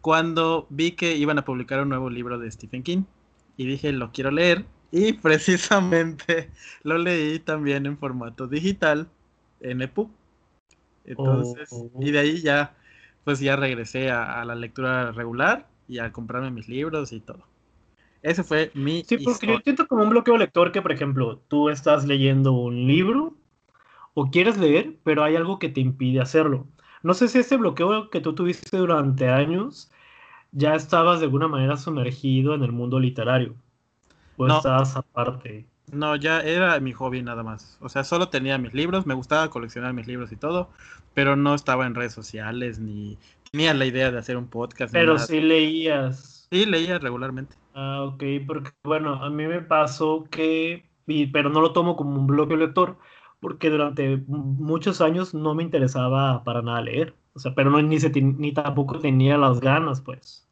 cuando 0.00 0.66
vi 0.70 0.92
que 0.92 1.16
iban 1.16 1.38
a 1.38 1.44
publicar 1.44 1.80
un 1.80 1.88
nuevo 1.90 2.10
libro 2.10 2.38
de 2.38 2.50
Stephen 2.50 2.82
King 2.82 3.04
y 3.56 3.66
dije, 3.66 3.92
lo 3.92 4.12
quiero 4.12 4.30
leer 4.30 4.64
y 4.90 5.12
precisamente 5.22 6.50
lo 6.82 6.98
leí 6.98 7.38
también 7.38 7.86
en 7.86 7.98
formato 7.98 8.46
digital 8.46 9.08
en 9.60 9.82
EPUB. 9.82 10.10
Entonces, 11.04 11.68
oh. 11.72 11.90
y 12.00 12.10
de 12.10 12.18
ahí 12.18 12.40
ya 12.42 12.76
pues 13.24 13.40
ya 13.40 13.56
regresé 13.56 14.10
a, 14.10 14.44
la 14.44 14.54
lectura 14.54 15.12
regular 15.12 15.68
y 15.88 15.98
a 15.98 16.12
comprarme 16.12 16.50
mis 16.50 16.68
libros 16.68 17.12
y 17.12 17.20
todo. 17.20 17.44
Ese 18.22 18.44
fue 18.44 18.70
mi. 18.74 19.04
Sí, 19.04 19.18
porque 19.18 19.46
yo 19.46 19.58
siento 19.64 19.86
como 19.86 20.04
un 20.04 20.10
bloqueo 20.10 20.36
lector 20.36 20.70
que, 20.72 20.82
por 20.82 20.92
ejemplo, 20.92 21.40
tú 21.48 21.70
estás 21.70 22.04
leyendo 22.04 22.52
un 22.52 22.86
libro 22.86 23.34
o 24.14 24.30
quieres 24.30 24.58
leer, 24.58 24.96
pero 25.04 25.24
hay 25.24 25.36
algo 25.36 25.58
que 25.58 25.68
te 25.68 25.80
impide 25.80 26.20
hacerlo. 26.20 26.66
No 27.02 27.14
sé 27.14 27.28
si 27.28 27.38
ese 27.38 27.56
bloqueo 27.56 28.10
que 28.10 28.20
tú 28.20 28.34
tuviste 28.34 28.76
durante 28.76 29.28
años 29.28 29.90
ya 30.52 30.74
estabas 30.74 31.20
de 31.20 31.26
alguna 31.26 31.48
manera 31.48 31.76
sumergido 31.76 32.54
en 32.54 32.62
el 32.62 32.72
mundo 32.72 33.00
literario 33.00 33.54
o 34.36 34.46
estabas 34.46 34.96
aparte. 34.96 35.66
No, 35.90 36.16
ya 36.16 36.40
era 36.40 36.78
mi 36.80 36.92
hobby 36.92 37.22
nada 37.22 37.42
más. 37.42 37.76
O 37.80 37.88
sea, 37.88 38.04
solo 38.04 38.28
tenía 38.28 38.56
mis 38.58 38.72
libros, 38.72 39.06
me 39.06 39.14
gustaba 39.14 39.50
coleccionar 39.50 39.92
mis 39.92 40.06
libros 40.06 40.32
y 40.32 40.36
todo, 40.36 40.70
pero 41.12 41.36
no 41.36 41.54
estaba 41.54 41.86
en 41.86 41.94
redes 41.94 42.12
sociales 42.12 42.78
ni 42.78 43.18
tenía 43.50 43.74
la 43.74 43.84
idea 43.84 44.10
de 44.10 44.18
hacer 44.18 44.36
un 44.36 44.46
podcast. 44.46 44.92
Pero 44.92 45.18
sí 45.18 45.40
leías. 45.40 46.48
Sí, 46.50 46.66
leía 46.66 46.98
regularmente. 46.98 47.56
Ah, 47.74 48.02
ok, 48.04 48.22
porque 48.46 48.70
bueno, 48.84 49.14
a 49.22 49.30
mí 49.30 49.46
me 49.46 49.60
pasó 49.60 50.26
que, 50.30 50.84
pero 51.32 51.50
no 51.50 51.60
lo 51.60 51.72
tomo 51.72 51.96
como 51.96 52.18
un 52.18 52.26
bloqueo 52.26 52.56
lector, 52.56 52.96
porque 53.42 53.70
durante 53.70 54.18
muchos 54.28 55.00
años 55.00 55.34
no 55.34 55.52
me 55.52 55.64
interesaba 55.64 56.44
para 56.44 56.62
nada 56.62 56.80
leer. 56.80 57.12
O 57.34 57.40
sea, 57.40 57.52
pero 57.56 57.70
no, 57.70 57.82
ni, 57.82 57.98
ni 57.98 58.52
tampoco 58.52 59.00
tenía 59.00 59.36
las 59.36 59.60
ganas, 59.60 60.00
pues. 60.00 60.48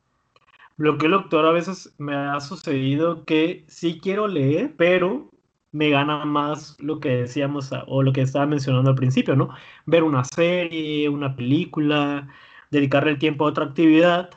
Bloqueo 0.76 1.08
lector 1.08 1.46
a 1.46 1.52
veces 1.52 1.94
me 1.98 2.16
ha 2.16 2.40
sucedido 2.40 3.24
que 3.24 3.64
sí 3.68 4.00
quiero 4.02 4.26
leer, 4.26 4.74
pero 4.76 5.30
me 5.70 5.90
gana 5.90 6.24
más 6.24 6.76
lo 6.80 6.98
que 6.98 7.10
decíamos 7.10 7.70
o 7.86 8.02
lo 8.02 8.12
que 8.12 8.22
estaba 8.22 8.46
mencionando 8.46 8.90
al 8.90 8.96
principio, 8.96 9.36
¿no? 9.36 9.50
Ver 9.86 10.02
una 10.02 10.24
serie, 10.24 11.08
una 11.08 11.36
película, 11.36 12.26
dedicarle 12.72 13.12
el 13.12 13.18
tiempo 13.20 13.44
a 13.44 13.50
otra 13.50 13.66
actividad 13.66 14.30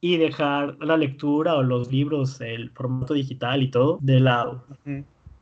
y 0.00 0.16
dejar 0.16 0.76
la 0.80 0.96
lectura 0.96 1.54
o 1.54 1.62
los 1.62 1.92
libros, 1.92 2.40
el 2.40 2.70
formato 2.70 3.14
digital 3.14 3.62
y 3.62 3.70
todo 3.70 3.98
de 4.00 4.18
lado. 4.18 4.64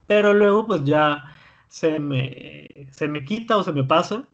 Pero 0.06 0.34
luego 0.34 0.66
pues 0.66 0.84
ya 0.84 1.24
se 1.70 2.00
me, 2.00 2.68
se 2.90 3.08
me 3.08 3.24
quita 3.24 3.56
o 3.56 3.62
se 3.62 3.72
me 3.72 3.84
pasa 3.84 4.24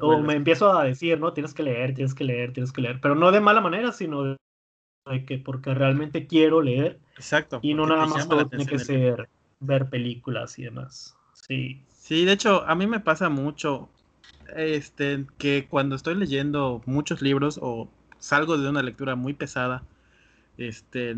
o 0.00 0.18
me 0.18 0.34
empiezo 0.34 0.70
a 0.72 0.84
decir, 0.84 1.18
¿no? 1.18 1.32
Tienes 1.32 1.54
que 1.54 1.62
leer, 1.62 1.94
tienes 1.94 2.14
que 2.14 2.24
leer, 2.24 2.52
tienes 2.52 2.72
que 2.72 2.82
leer, 2.82 3.00
pero 3.00 3.14
no 3.14 3.32
de 3.32 3.40
mala 3.40 3.60
manera, 3.60 3.92
sino 3.92 4.24
de 4.24 5.24
que 5.24 5.38
porque 5.38 5.72
realmente 5.72 6.26
quiero 6.26 6.60
leer. 6.60 6.98
Exacto. 7.16 7.60
Y 7.62 7.74
no 7.74 7.86
nada 7.86 8.06
más 8.06 8.28
todo 8.28 8.46
tiene 8.46 8.66
que 8.66 8.78
ser 8.78 9.28
ver 9.60 9.88
películas 9.88 10.58
y 10.58 10.64
demás. 10.64 11.16
Sí. 11.32 11.82
Sí, 11.88 12.24
de 12.24 12.32
hecho, 12.32 12.64
a 12.66 12.74
mí 12.74 12.86
me 12.86 13.00
pasa 13.00 13.28
mucho 13.28 13.88
este, 14.56 15.26
que 15.38 15.66
cuando 15.68 15.94
estoy 15.94 16.16
leyendo 16.16 16.82
muchos 16.86 17.22
libros 17.22 17.58
o 17.62 17.88
salgo 18.18 18.58
de 18.58 18.68
una 18.68 18.82
lectura 18.82 19.14
muy 19.14 19.32
pesada, 19.32 19.84
este, 20.58 21.16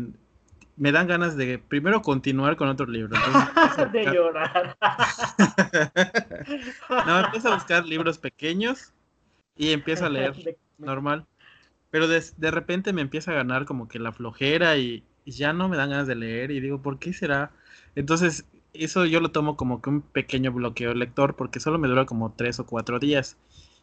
me 0.75 0.91
dan 0.91 1.07
ganas 1.07 1.37
de 1.37 1.59
primero 1.59 2.01
continuar 2.01 2.55
con 2.55 2.67
otro 2.67 2.87
libro. 2.87 3.15
de 3.91 4.05
llorar. 4.05 4.75
no, 7.05 7.19
empiezo 7.19 7.49
a 7.49 7.55
buscar 7.55 7.85
libros 7.85 8.17
pequeños 8.17 8.91
y 9.55 9.71
empiezo 9.71 10.05
a 10.05 10.09
leer 10.09 10.57
normal. 10.77 11.25
Pero 11.91 12.07
de, 12.07 12.23
de, 12.37 12.51
repente 12.51 12.91
me 12.91 13.01
empieza 13.01 13.31
a 13.31 13.35
ganar 13.35 13.65
como 13.65 13.87
que 13.87 13.99
la 13.99 14.11
flojera 14.11 14.77
y, 14.77 15.03
y, 15.25 15.31
ya 15.31 15.53
no 15.53 15.69
me 15.69 15.77
dan 15.77 15.91
ganas 15.91 16.07
de 16.07 16.15
leer 16.15 16.49
y 16.49 16.59
digo, 16.59 16.81
¿por 16.81 16.97
qué 16.97 17.13
será? 17.13 17.51
Entonces, 17.95 18.45
eso 18.73 19.05
yo 19.05 19.19
lo 19.19 19.29
tomo 19.29 19.55
como 19.55 19.79
que 19.79 19.91
un 19.91 20.01
pequeño 20.01 20.51
bloqueo 20.51 20.95
lector 20.95 21.35
porque 21.35 21.59
solo 21.59 21.77
me 21.77 21.87
dura 21.87 22.05
como 22.05 22.33
tres 22.33 22.59
o 22.59 22.65
cuatro 22.65 22.97
días. 22.97 23.37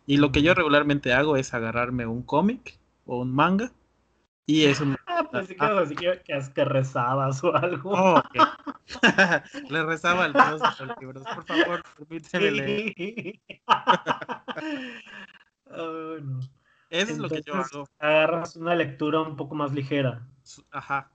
Y 0.07 0.17
lo 0.17 0.33
que 0.33 0.43
yo 0.43 0.55
regularmente 0.55 1.13
hago 1.13 1.37
es 1.37 1.55
agarrarme 1.55 2.07
un 2.07 2.23
cómic 2.23 2.79
o 3.07 3.21
un 3.21 3.33
manga 3.33 3.71
y 4.47 4.65
eso 4.65 4.87
me... 4.87 4.97
Ah, 5.07 5.27
pues 5.31 5.49
sí, 5.49 5.57
así 5.59 5.95
que, 5.95 6.21
que, 6.55 6.65
rezabas 6.65 7.43
o 7.45 7.55
algo. 7.55 7.93
Oh, 7.93 8.23
Le 9.71 9.85
rezaba 9.85 10.25
al 10.25 10.33
Dios 10.33 10.61
de 10.61 10.87
los 10.87 10.99
libros. 11.01 11.23
Por 11.35 11.45
favor, 11.45 11.83
permíteme 11.97 12.51
leer. 12.51 12.95
Eso 16.91 17.13
es 17.13 17.19
lo 17.19 17.29
que 17.29 17.43
yo 17.47 17.55
hago. 17.55 17.89
Agarras 18.01 18.57
una 18.57 18.75
lectura 18.75 19.21
un 19.21 19.37
poco 19.37 19.55
más 19.55 19.73
ligera. 19.73 20.27
Ajá 20.73 21.11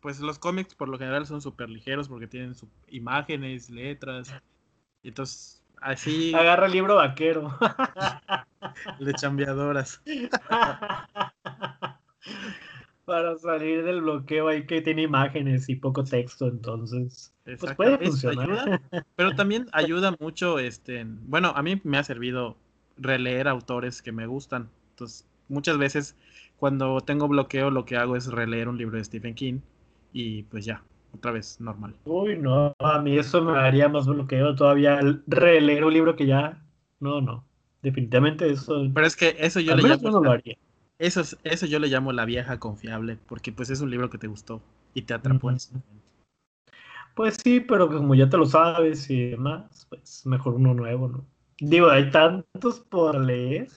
pues 0.00 0.20
los 0.20 0.38
cómics 0.38 0.74
por 0.74 0.88
lo 0.88 0.98
general 0.98 1.26
son 1.26 1.40
súper 1.40 1.68
ligeros 1.68 2.08
porque 2.08 2.26
tienen 2.26 2.54
imágenes, 2.88 3.70
letras. 3.70 4.34
Y 5.02 5.08
entonces, 5.08 5.62
así. 5.80 6.34
Agarra 6.34 6.66
el 6.66 6.72
libro 6.72 6.96
vaquero. 6.96 7.56
de 9.00 9.14
chambeadoras. 9.14 10.02
Para 13.10 13.36
salir 13.38 13.82
del 13.82 14.02
bloqueo 14.02 14.46
hay 14.46 14.66
que 14.66 14.82
tiene 14.82 15.02
imágenes 15.02 15.68
y 15.68 15.74
poco 15.74 16.04
texto, 16.04 16.46
entonces. 16.46 17.34
Pues 17.42 17.74
puede 17.74 17.98
funcionar. 17.98 18.80
pero 19.16 19.34
también 19.34 19.66
ayuda 19.72 20.14
mucho, 20.20 20.60
este, 20.60 21.04
bueno, 21.26 21.52
a 21.56 21.60
mí 21.60 21.80
me 21.82 21.98
ha 21.98 22.04
servido 22.04 22.56
releer 22.96 23.48
autores 23.48 24.00
que 24.00 24.12
me 24.12 24.28
gustan. 24.28 24.68
Entonces, 24.90 25.26
muchas 25.48 25.76
veces 25.76 26.16
cuando 26.56 27.00
tengo 27.00 27.26
bloqueo 27.26 27.72
lo 27.72 27.84
que 27.84 27.96
hago 27.96 28.14
es 28.14 28.28
releer 28.28 28.68
un 28.68 28.78
libro 28.78 28.96
de 28.96 29.02
Stephen 29.02 29.34
King 29.34 29.58
y 30.12 30.44
pues 30.44 30.64
ya, 30.64 30.84
otra 31.12 31.32
vez 31.32 31.60
normal. 31.60 31.96
Uy, 32.04 32.38
no, 32.38 32.76
a 32.78 33.00
mí 33.00 33.18
eso 33.18 33.42
me 33.42 33.58
haría 33.58 33.88
más 33.88 34.06
bloqueo 34.06 34.54
todavía 34.54 35.00
releer 35.26 35.84
un 35.84 35.94
libro 35.94 36.14
que 36.14 36.26
ya, 36.26 36.62
no, 37.00 37.20
no, 37.20 37.44
definitivamente 37.82 38.48
eso. 38.48 38.88
Pero 38.94 39.04
es 39.04 39.16
que 39.16 39.34
eso 39.40 39.58
yo 39.58 39.74
le 39.74 39.82
llamo... 39.82 40.22
Eso, 41.00 41.22
eso 41.44 41.64
yo 41.64 41.78
le 41.78 41.88
llamo 41.88 42.12
la 42.12 42.26
vieja 42.26 42.58
confiable, 42.58 43.18
porque 43.26 43.52
pues 43.52 43.70
es 43.70 43.80
un 43.80 43.90
libro 43.90 44.10
que 44.10 44.18
te 44.18 44.26
gustó 44.26 44.60
y 44.92 45.02
te 45.02 45.14
atrapó 45.14 45.48
en 45.48 45.56
ese 45.56 45.72
momento. 45.72 46.04
Pues 47.14 47.38
sí, 47.42 47.60
pero 47.60 47.88
como 47.88 48.14
ya 48.14 48.28
te 48.28 48.36
lo 48.36 48.44
sabes 48.44 49.08
y 49.08 49.30
demás, 49.30 49.86
pues 49.88 50.26
mejor 50.26 50.54
uno 50.54 50.74
nuevo, 50.74 51.08
¿no? 51.08 51.24
Digo, 51.58 51.88
hay 51.88 52.10
tantos 52.10 52.80
por 52.80 53.18
leer. 53.18 53.68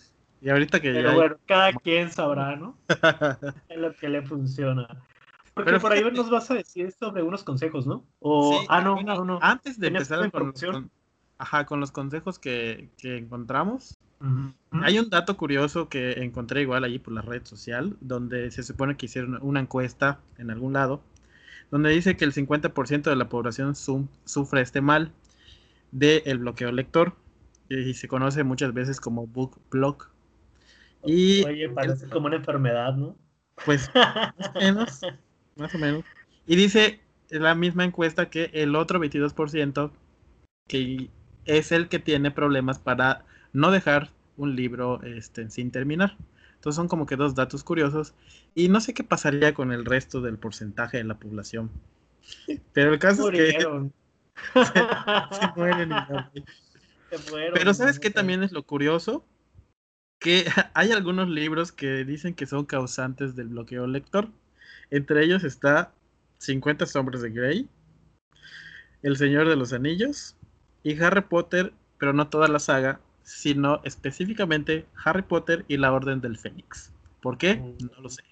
Y 0.42 0.50
ahorita 0.50 0.82
que 0.82 0.92
pero 0.92 1.14
bueno, 1.14 1.38
cada 1.46 1.72
quien 1.72 2.12
sabrá, 2.12 2.58
¿no? 2.58 2.78
es 3.70 3.78
lo 3.78 3.94
que 3.94 4.10
le 4.10 4.22
funciona. 4.24 4.88
Porque 5.54 5.80
por 5.80 5.94
ahí 5.94 6.04
nos 6.12 6.30
vas 6.30 6.52
a 6.52 6.56
decir 6.56 6.92
sobre 6.92 7.24
unos 7.24 7.44
consejos, 7.44 7.88
¿no? 7.88 8.04
O, 8.20 8.66
ah, 8.68 8.82
no, 8.82 9.02
no, 9.02 9.24
no. 9.24 9.40
Antes 9.42 9.80
de 9.80 9.88
empezar 9.88 10.30
con, 10.30 10.54
ajá, 11.38 11.66
con 11.66 11.80
los 11.80 11.92
consejos 11.92 12.38
que, 12.38 12.90
encontramos. 13.02 13.98
Hay 14.72 15.00
un 15.00 15.10
dato 15.10 15.36
curioso 15.36 15.90
que 15.90 16.24
encontré 16.24 16.62
igual 16.62 16.84
allí 16.84 16.98
por 16.98 17.14
la 17.14 17.22
red 17.22 17.44
social, 17.46 17.98
donde 18.00 18.52
se 18.52 18.64
supone 18.64 18.96
que 18.96 19.08
hicieron 19.08 19.38
una 19.42 19.60
encuesta 19.60 20.20
en 20.38 20.50
algún 20.50 20.74
lado, 20.74 21.02
donde 21.72 21.90
dice 21.90 22.16
que 22.16 22.24
el 22.24 22.34
50% 22.34 23.04
de 23.04 23.16
la 23.16 23.28
población 23.28 23.76
sufre 23.76 24.62
este 24.62 24.80
mal 24.80 25.12
del 25.92 26.38
bloqueo 26.40 26.72
lector 26.72 27.16
y 27.70 27.94
se 27.96 28.08
conoce 28.08 28.44
muchas 28.44 28.74
veces 28.74 29.02
como 29.02 29.28
book 29.28 29.60
block. 29.70 30.10
Y 31.06 31.44
Oye, 31.44 31.70
parece 31.70 32.08
como 32.08 32.28
una 32.28 32.38
enfermedad, 32.38 32.96
¿no? 32.96 33.18
Pues 33.66 33.92
más 33.94 34.52
o 34.56 34.60
menos, 34.60 35.02
más 35.58 35.76
o 35.76 35.78
menos. 35.78 36.06
Y 36.48 36.56
dice 36.56 37.02
la 37.30 37.56
misma 37.56 37.84
encuesta 37.84 38.30
que 38.30 38.52
el 38.54 38.76
otro 38.76 39.00
22% 39.00 39.92
que 40.68 41.10
es 41.46 41.72
el 41.74 41.90
que 41.90 42.00
tiene 42.00 42.32
problemas 42.32 42.80
para 42.80 43.26
no 43.54 43.72
dejar 43.72 44.12
un 44.38 44.56
libro 44.56 45.02
este, 45.04 45.50
sin 45.50 45.72
terminar. 45.72 46.18
Entonces 46.56 46.76
son 46.76 46.88
como 46.88 47.06
que 47.06 47.16
dos 47.16 47.36
datos 47.36 47.64
curiosos. 47.64 48.14
Y 48.56 48.70
no 48.70 48.82
sé 48.82 48.94
qué 48.94 49.04
pasaría 49.04 49.54
con 49.54 49.72
el 49.72 49.86
resto 49.86 50.22
del 50.22 50.38
porcentaje 50.38 50.98
de 50.98 51.04
la 51.04 51.18
población. 51.18 51.70
Pero 52.74 52.94
el 52.94 53.00
caso 53.00 53.30
es 53.32 53.54
que 53.56 53.62
se, 55.40 55.48
mueren. 55.56 55.92
Pero 57.54 57.74
¿sabes 57.74 58.00
qué 58.00 58.10
también 58.10 58.44
es 58.44 58.52
lo 58.52 58.64
curioso? 58.64 59.26
Que 60.20 60.46
hay 60.74 60.92
algunos 60.92 61.30
libros 61.30 61.72
que 61.72 62.06
dicen 62.06 62.34
que 62.34 62.46
son 62.46 62.66
causantes 62.66 63.36
del 63.36 63.50
bloqueo 63.50 63.88
lector. 63.88 64.30
Entre 64.90 65.24
ellos 65.24 65.44
está 65.44 65.94
50 66.38 66.86
sombras 66.86 67.22
de 67.22 67.30
Grey, 67.30 67.70
El 69.02 69.18
Señor 69.18 69.48
de 69.48 69.56
los 69.56 69.74
Anillos 69.74 70.36
y 70.84 71.02
Harry 71.02 71.22
Potter, 71.22 71.74
pero 71.98 72.14
no 72.14 72.30
toda 72.30 72.48
la 72.48 72.60
saga, 72.60 73.00
sino 73.24 73.82
específicamente 73.84 74.86
Harry 75.04 75.24
Potter 75.24 75.66
y 75.68 75.78
la 75.78 75.92
Orden 75.92 76.22
del 76.22 76.38
Fénix. 76.38 76.92
¿Por 77.22 77.38
qué? 77.38 77.56
Mm. 77.56 77.86
No 77.96 78.02
lo 78.02 78.10
sé. 78.10 78.24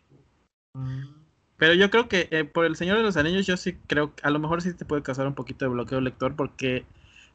Pero 1.58 1.74
yo 1.74 1.90
creo 1.90 2.08
que 2.08 2.28
eh, 2.32 2.44
por 2.44 2.66
El 2.66 2.76
Señor 2.76 2.98
de 2.98 3.04
los 3.04 3.18
Anillos 3.18 3.46
yo 3.46 3.58
sí 3.58 3.78
creo 3.88 4.16
que 4.16 4.26
a 4.26 4.32
lo 4.32 4.40
mejor 4.40 4.62
sí 4.62 4.74
te 4.74 4.86
puede 4.86 5.04
causar 5.04 5.28
un 5.28 5.36
poquito 5.36 5.66
de 5.66 5.70
bloqueo 5.70 6.02
lector 6.02 6.36
porque 6.36 6.86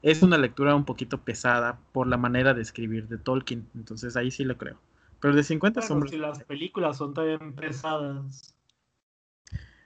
es 0.03 0.23
una 0.23 0.39
lectura 0.39 0.75
un 0.75 0.85
poquito 0.85 1.19
pesada 1.19 1.79
por 1.93 2.07
la 2.07 2.17
manera 2.17 2.55
de 2.55 2.63
escribir 2.63 3.09
de 3.09 3.19
Tolkien. 3.19 3.69
Entonces 3.75 4.17
ahí 4.17 4.31
sí 4.31 4.45
lo 4.45 4.57
creo. 4.57 4.79
Pero 5.21 5.35
de 5.35 5.43
50 5.43 5.83
sombras... 5.83 6.11
Si 6.11 6.19
las 6.19 6.45
películas 6.45 6.99
son 6.99 7.15
también 7.15 7.55
pesadas. 7.55 8.55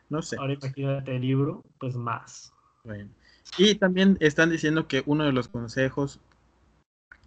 No 0.09 0.23
sé. 0.23 0.37
Ahora 0.39 0.55
imagínate 0.55 1.17
el 1.17 1.23
libro, 1.23 1.65
pues 1.79 1.95
más. 1.95 2.53
Bueno. 2.85 3.11
Y 3.59 3.77
también 3.77 4.17
están 4.21 4.51
diciendo 4.51 4.89
que 4.89 5.03
uno 5.07 5.25
de 5.25 5.33
los 5.33 5.49
consejos, 5.49 6.21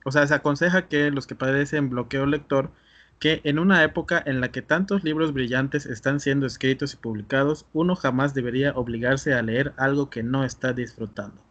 o 0.06 0.12
sea, 0.12 0.28
se 0.28 0.34
aconseja 0.34 0.88
que 0.88 1.12
los 1.12 1.28
que 1.28 1.36
padecen 1.36 1.90
bloqueo 1.90 2.26
lector, 2.26 2.72
que 3.20 3.42
en 3.44 3.60
una 3.60 3.84
época 3.84 4.22
en 4.26 4.42
la 4.42 4.52
que 4.52 4.62
tantos 4.62 5.04
libros 5.04 5.34
brillantes 5.34 5.86
están 5.86 6.20
siendo 6.20 6.46
escritos 6.46 6.94
y 6.94 6.98
publicados, 6.98 7.66
uno 7.74 7.96
jamás 7.96 8.34
debería 8.34 8.74
obligarse 8.74 9.34
a 9.34 9.42
leer 9.42 9.74
algo 9.78 10.10
que 10.10 10.24
no 10.24 10.44
está 10.44 10.74
disfrutando. 10.74 11.42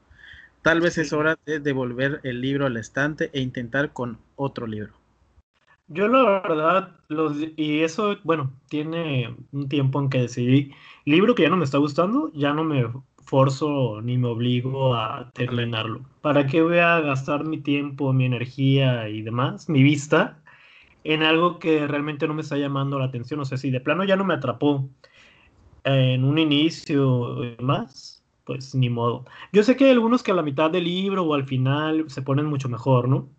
Tal 0.63 0.81
vez 0.81 0.99
es 0.99 1.13
hora 1.13 1.39
de 1.47 1.61
devolver 1.61 2.21
el 2.23 2.41
libro 2.41 2.67
al 2.67 2.77
estante 2.77 3.31
e 3.33 3.41
intentar 3.41 3.93
con 3.93 4.19
otro 4.37 4.67
libro. 4.67 4.93
Yo 5.89 6.09
la 6.09 6.41
verdad, 6.41 6.97
los, 7.09 7.37
y 7.57 7.81
eso, 7.81 8.17
bueno, 8.23 8.53
tiene 8.69 9.37
un 9.51 9.69
tiempo 9.69 10.01
en 10.01 10.09
que 10.09 10.21
decidí, 10.23 10.73
libro 11.05 11.35
que 11.35 11.43
ya 11.43 11.51
no 11.51 11.57
me 11.57 11.65
está 11.65 11.79
gustando, 11.79 12.31
ya 12.35 12.53
no 12.53 12.65
me 12.65 12.85
forzo 13.33 14.03
ni 14.03 14.19
me 14.19 14.29
obligo 14.29 14.95
a 14.95 15.31
terminarlo. 15.33 16.03
¿Para 16.21 16.47
qué 16.47 16.63
voy 16.63 16.77
a 16.81 17.01
gastar 17.01 17.47
mi 17.47 17.57
tiempo, 17.57 18.13
mi 18.13 18.27
energía 18.27 19.09
y 19.09 19.23
demás, 19.23 19.71
mi 19.71 19.83
vista, 19.83 20.43
en 21.03 21.23
algo 21.23 21.59
que 21.59 21.87
realmente 21.87 22.29
no 22.29 22.35
me 22.35 22.43
está 22.43 22.59
llamando 22.59 22.99
la 22.99 23.07
atención? 23.07 23.41
O 23.41 23.47
sea, 23.47 23.57
si 23.57 23.71
de 23.71 23.81
plano 23.81 24.05
ya 24.05 24.17
no 24.17 24.25
me 24.25 24.35
atrapó 24.35 24.87
en 25.85 26.25
un 26.25 26.37
inicio 26.37 27.43
y 27.43 27.57
demás, 27.57 28.23
pues 28.45 28.75
ni 28.75 28.91
modo. 28.91 29.25
Yo 29.51 29.63
sé 29.63 29.77
que 29.77 29.87
hay 29.87 29.93
algunos 29.93 30.23
que 30.23 30.33
a 30.33 30.35
la 30.35 30.43
mitad 30.43 30.71
del 30.71 30.85
libro 30.85 31.23
o 31.25 31.33
al 31.33 31.47
final 31.47 32.05
se 32.11 32.21
ponen 32.21 32.45
mucho 32.45 32.69
mejor, 32.69 33.09
¿no? 33.09 33.31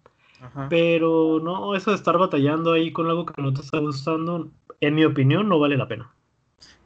Pero 0.70 1.40
no, 1.40 1.76
eso 1.76 1.92
de 1.92 1.98
estar 1.98 2.18
batallando 2.18 2.74
ahí 2.74 2.92
con 2.92 3.08
algo 3.08 3.28
que 3.28 3.40
no 3.40 3.54
te 3.54 3.62
está 3.62 3.78
gustando, 3.78 4.50
en 4.82 4.96
mi 4.96 5.06
opinión, 5.06 5.48
no 5.48 5.60
vale 5.60 5.78
la 5.78 5.88
pena. 5.88 6.12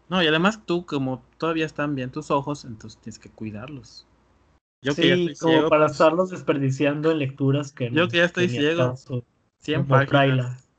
No, 0.09 0.23
y 0.23 0.27
además 0.27 0.65
tú, 0.65 0.85
como 0.85 1.23
todavía 1.37 1.65
están 1.65 1.95
bien 1.95 2.11
tus 2.11 2.31
ojos, 2.31 2.65
entonces 2.65 2.99
tienes 3.01 3.19
que 3.19 3.29
cuidarlos. 3.29 4.07
Yo 4.81 4.93
sí, 4.93 5.33
como 5.39 5.69
para 5.69 5.85
pues 5.85 5.93
estarlos 5.93 6.29
desperdiciando 6.29 7.11
en 7.11 7.19
lecturas 7.19 7.71
que 7.71 7.89
Yo 7.91 8.07
que 8.07 8.17
ya 8.17 8.25
estoy 8.25 8.47
ciego. 8.47 8.95
100 9.59 9.87
páginas. 9.87 10.69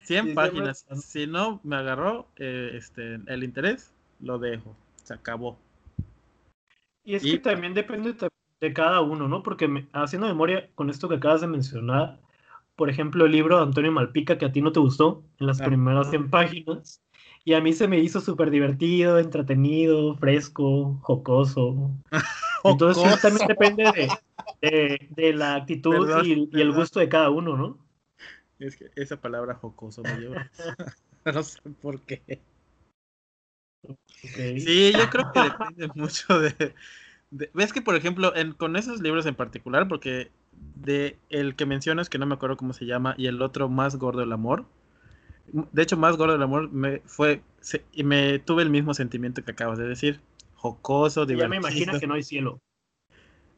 100 0.00 0.34
páginas. 0.34 0.86
Si 1.04 1.26
no 1.26 1.60
me 1.62 1.76
agarró 1.76 2.28
eh, 2.36 2.72
este, 2.74 3.20
el 3.26 3.44
interés, 3.44 3.92
lo 4.20 4.38
dejo. 4.38 4.74
Se 5.04 5.14
acabó. 5.14 5.58
Y 7.04 7.14
es 7.14 7.22
que 7.22 7.38
también 7.38 7.74
depende 7.74 8.14
de 8.60 8.72
cada 8.72 9.00
uno, 9.00 9.28
¿no? 9.28 9.42
Porque 9.42 9.86
haciendo 9.92 10.28
memoria 10.28 10.70
con 10.74 10.88
esto 10.88 11.08
que 11.08 11.16
acabas 11.16 11.40
de 11.40 11.48
mencionar, 11.48 12.20
por 12.76 12.88
ejemplo, 12.88 13.26
el 13.26 13.32
libro 13.32 13.56
de 13.56 13.64
Antonio 13.64 13.92
Malpica 13.92 14.38
que 14.38 14.46
a 14.46 14.52
ti 14.52 14.62
no 14.62 14.72
te 14.72 14.80
gustó 14.80 15.22
en 15.38 15.46
las 15.46 15.60
primeras 15.60 16.10
100 16.10 16.30
páginas, 16.30 17.02
y 17.44 17.54
a 17.54 17.60
mí 17.60 17.72
se 17.72 17.88
me 17.88 17.98
hizo 17.98 18.20
súper 18.20 18.50
divertido, 18.50 19.18
entretenido, 19.18 20.16
fresco, 20.16 20.98
jocoso. 21.02 21.90
Entonces 22.64 23.20
también 23.20 23.48
depende 23.48 24.10
de, 24.60 25.32
la 25.32 25.56
actitud 25.56 26.24
y, 26.24 26.48
el 26.60 26.72
gusto 26.72 27.00
de 27.00 27.08
cada 27.08 27.30
uno, 27.30 27.56
¿no? 27.56 27.78
Es 28.58 28.76
que 28.76 28.90
esa 28.94 29.20
palabra 29.20 29.54
jocoso 29.54 30.02
me 30.02 30.16
lleva. 30.16 30.50
no 31.24 31.42
sé 31.42 31.58
por 31.80 32.00
qué. 32.02 32.40
Sí, 34.22 34.92
yo 34.92 35.10
creo 35.10 35.32
que 35.32 35.40
depende 35.40 35.88
mucho 35.96 36.38
de, 36.38 36.74
Ves 37.32 37.72
que, 37.72 37.80
por 37.80 37.96
ejemplo, 37.96 38.36
en, 38.36 38.52
con 38.52 38.76
esos 38.76 39.00
libros 39.00 39.24
en 39.24 39.34
particular, 39.34 39.88
porque 39.88 40.30
de 40.52 41.18
el 41.30 41.56
que 41.56 41.64
mencionas, 41.64 42.10
que 42.10 42.18
no 42.18 42.26
me 42.26 42.34
acuerdo 42.34 42.58
cómo 42.58 42.74
se 42.74 42.84
llama, 42.84 43.14
y 43.16 43.26
el 43.26 43.40
otro, 43.40 43.70
Más 43.70 43.96
Gordo 43.96 44.22
el 44.22 44.32
Amor, 44.32 44.66
de 45.52 45.82
hecho, 45.82 45.96
más 45.96 46.16
gordo 46.16 46.32
del 46.32 46.42
amor 46.42 46.70
me 46.72 47.00
fue 47.04 47.42
y 47.92 48.04
me 48.04 48.38
tuve 48.38 48.62
el 48.62 48.70
mismo 48.70 48.94
sentimiento 48.94 49.44
que 49.44 49.52
acabas 49.52 49.78
de 49.78 49.86
decir, 49.86 50.20
jocoso, 50.54 51.26
divertido. 51.26 51.46
Ya 51.46 51.48
me 51.48 51.56
imagino 51.56 51.98
que 51.98 52.06
no 52.06 52.14
hay 52.14 52.22
cielo. 52.22 52.60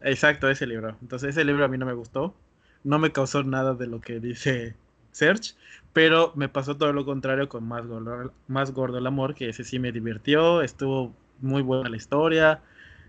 Exacto, 0.00 0.48
ese 0.50 0.66
libro. 0.66 0.96
Entonces 1.00 1.30
ese 1.30 1.44
libro 1.44 1.64
a 1.64 1.68
mí 1.68 1.78
no 1.78 1.86
me 1.86 1.94
gustó, 1.94 2.34
no 2.82 2.98
me 2.98 3.12
causó 3.12 3.42
nada 3.42 3.74
de 3.74 3.86
lo 3.86 4.00
que 4.00 4.20
dice 4.20 4.74
Search, 5.12 5.56
pero 5.92 6.32
me 6.34 6.48
pasó 6.48 6.76
todo 6.76 6.92
lo 6.92 7.04
contrario 7.04 7.48
con 7.48 7.66
más 7.66 7.86
gordo, 7.86 8.32
más 8.48 8.72
gordo 8.72 8.98
el 8.98 9.06
amor, 9.06 9.34
que 9.34 9.48
ese 9.48 9.64
sí 9.64 9.78
me 9.78 9.92
divirtió, 9.92 10.60
estuvo 10.60 11.14
muy 11.40 11.62
buena 11.62 11.88
la 11.88 11.96
historia, 11.96 12.60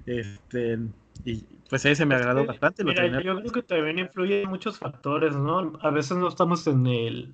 este 0.06 0.80
y 1.24 1.44
pues 1.70 1.86
ese 1.86 2.06
me 2.06 2.16
agradó 2.16 2.46
bastante. 2.46 2.84
Mira, 2.84 3.08
yo 3.22 3.40
creo 3.40 3.52
que 3.52 3.64
también 3.64 4.00
influye 4.00 4.46
muchos 4.46 4.78
factores, 4.78 5.36
¿no? 5.36 5.74
A 5.82 5.90
veces 5.90 6.18
no 6.18 6.28
estamos 6.28 6.68
en 6.68 6.86
el 6.86 7.34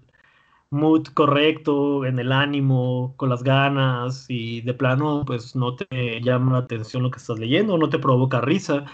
mood 0.71 1.07
correcto, 1.13 2.05
en 2.05 2.17
el 2.19 2.31
ánimo, 2.31 3.13
con 3.17 3.29
las 3.29 3.43
ganas 3.43 4.25
y 4.29 4.61
de 4.61 4.73
plano 4.73 5.23
pues 5.25 5.55
no 5.55 5.75
te 5.75 6.21
llama 6.21 6.53
la 6.53 6.59
atención 6.59 7.03
lo 7.03 7.11
que 7.11 7.19
estás 7.19 7.39
leyendo, 7.39 7.77
no 7.77 7.89
te 7.89 7.99
provoca 7.99 8.41
risa. 8.41 8.85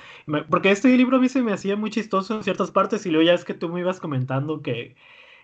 Porque 0.50 0.72
este 0.72 0.96
libro 0.98 1.18
a 1.18 1.20
mí 1.22 1.30
se 1.30 1.42
me 1.44 1.54
hacía 1.54 1.76
muy 1.76 1.92
chistoso 1.92 2.36
en 2.36 2.44
ciertas 2.44 2.72
partes 2.72 3.06
y 3.06 3.12
luego 3.12 3.26
ya 3.28 3.34
es 3.36 3.46
que 3.46 3.54
tú 3.54 3.70
me 3.70 3.80
ibas 3.82 4.00
comentando 4.00 4.62
que, 4.62 4.96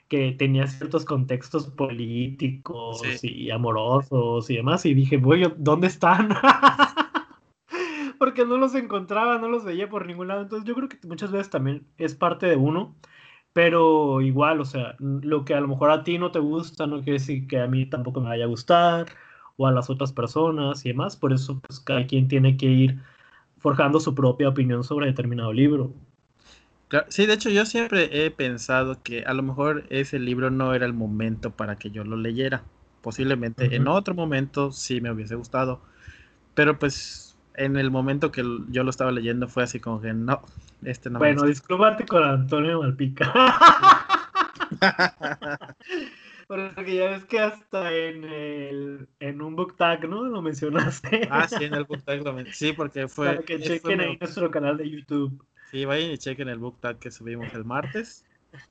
que 0.10 0.32
tenía 0.34 0.68
ciertos 0.68 1.06
contextos 1.06 1.68
políticos 1.70 3.02
y 3.24 3.52
amorosos 3.52 4.50
y 4.50 4.56
demás 4.58 4.86
y 4.86 4.94
dije, 4.96 5.18
voy, 5.18 5.52
¿dónde 5.58 5.88
están? 5.88 6.30
Porque 8.20 8.46
no 8.46 8.58
los 8.58 8.74
encontraba, 8.76 9.38
no 9.38 9.50
los 9.50 9.66
veía 9.66 9.90
por 9.90 10.08
ningún 10.08 10.30
lado. 10.30 10.42
Entonces 10.42 10.68
yo 10.68 10.76
creo 10.76 10.90
que 10.90 10.98
muchas 11.08 11.32
veces 11.32 11.50
también 11.50 11.86
es 11.98 12.16
parte 12.16 12.48
de 12.48 12.56
uno 12.56 12.96
pero 13.54 14.22
igual, 14.22 14.60
o 14.62 14.66
sea, 14.66 14.96
lo 15.00 15.46
que 15.46 15.54
a 15.54 15.62
lo 15.62 15.68
mejor 15.68 15.92
a 15.92 16.04
ti 16.04 16.18
no 16.18 16.32
te 16.32 16.40
gusta 16.40 16.88
no 16.88 16.98
quiere 16.98 17.14
decir 17.14 17.48
que 17.48 17.60
a 17.60 17.68
mí 17.68 17.86
tampoco 17.86 18.20
me 18.22 18.30
vaya 18.30 18.46
a 18.46 18.48
gustar 18.48 19.08
o 19.58 19.68
a 19.68 19.72
las 19.72 19.90
otras 19.90 20.12
personas 20.12 20.86
y 20.86 20.90
demás. 20.90 21.16
Por 21.16 21.34
eso, 21.34 21.60
pues 21.60 21.80
cada 21.80 22.06
quien 22.08 22.28
tiene 22.28 22.58
que 22.58 22.66
ir 22.66 23.00
forjando 23.60 24.00
su 24.00 24.16
propia 24.16 24.50
opinión 24.50 24.84
sobre 24.84 25.08
determinado 25.08 25.54
libro. 25.54 25.94
Sí, 27.10 27.26
de 27.26 27.34
hecho 27.34 27.50
yo 27.50 27.66
siempre 27.66 28.26
he 28.26 28.30
pensado 28.30 29.02
que 29.02 29.24
a 29.24 29.34
lo 29.34 29.42
mejor 29.42 29.86
ese 29.90 30.20
libro 30.20 30.52
no 30.52 30.76
era 30.76 30.86
el 30.86 30.94
momento 30.94 31.52
para 31.52 31.78
que 31.78 31.90
yo 31.90 32.04
lo 32.04 32.18
leyera. 32.18 32.64
Posiblemente 33.02 33.76
en 33.76 33.88
otro 33.88 34.14
momento 34.14 34.72
sí 34.72 35.02
me 35.02 35.12
hubiese 35.12 35.36
gustado. 35.36 35.82
Pero 36.54 36.78
pues 36.78 37.33
en 37.56 37.78
el 37.78 37.92
momento 37.92 38.32
que 38.32 38.44
yo 38.70 38.84
lo 38.84 38.90
estaba 38.90 39.12
leyendo 39.12 39.48
fue 39.48 39.64
así 39.64 39.80
como 39.80 40.02
que 40.02 40.14
no, 40.14 40.42
este 40.84 41.10
bueno, 41.10 41.44
discúlpate 41.44 42.06
con 42.06 42.24
Antonio 42.24 42.82
Malpica. 42.82 43.32
Porque 46.48 46.96
ya 46.96 47.12
ves 47.12 47.26
que 47.26 47.40
hasta 47.40 47.94
en, 47.94 48.24
el, 48.26 49.08
en 49.20 49.42
un 49.42 49.56
book 49.56 49.76
tag, 49.78 50.08
¿no? 50.08 50.24
Lo 50.24 50.42
mencionaste. 50.42 51.28
Ah, 51.32 51.48
sí, 51.48 51.64
en 51.64 51.74
el 51.74 51.86
book 51.86 52.04
tag 52.04 52.24
lo 52.24 52.34
mencionaste. 52.34 52.68
Sí, 52.68 52.74
porque 52.74 53.08
fue. 53.08 53.28
Para 53.28 53.42
que 53.42 53.60
chequen 53.60 54.02
ahí 54.02 54.18
nuestro 54.20 54.52
canal 54.52 54.78
de 54.78 54.90
YouTube. 54.90 55.44
Sí, 55.72 55.86
vayan 55.86 56.12
y 56.12 56.18
chequen 56.18 56.50
el 56.50 56.60
book 56.60 56.80
tag 56.80 57.00
que 57.00 57.12
subimos 57.12 57.54
el 57.54 57.64
martes 57.64 58.26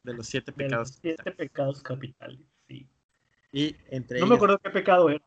de 0.05 0.15
los 0.15 0.27
siete 0.27 0.53
pecados. 0.53 0.91
Los 0.91 0.99
siete 1.01 1.33
pecados 1.33 1.83
capitales, 1.83 2.39
sí. 2.69 2.87
Y 3.53 3.75
entre 3.91 4.21
No 4.21 4.27
me 4.27 4.37
acuerdo 4.37 4.59
qué 4.59 4.71
pecado 4.71 5.11
era. 5.11 5.25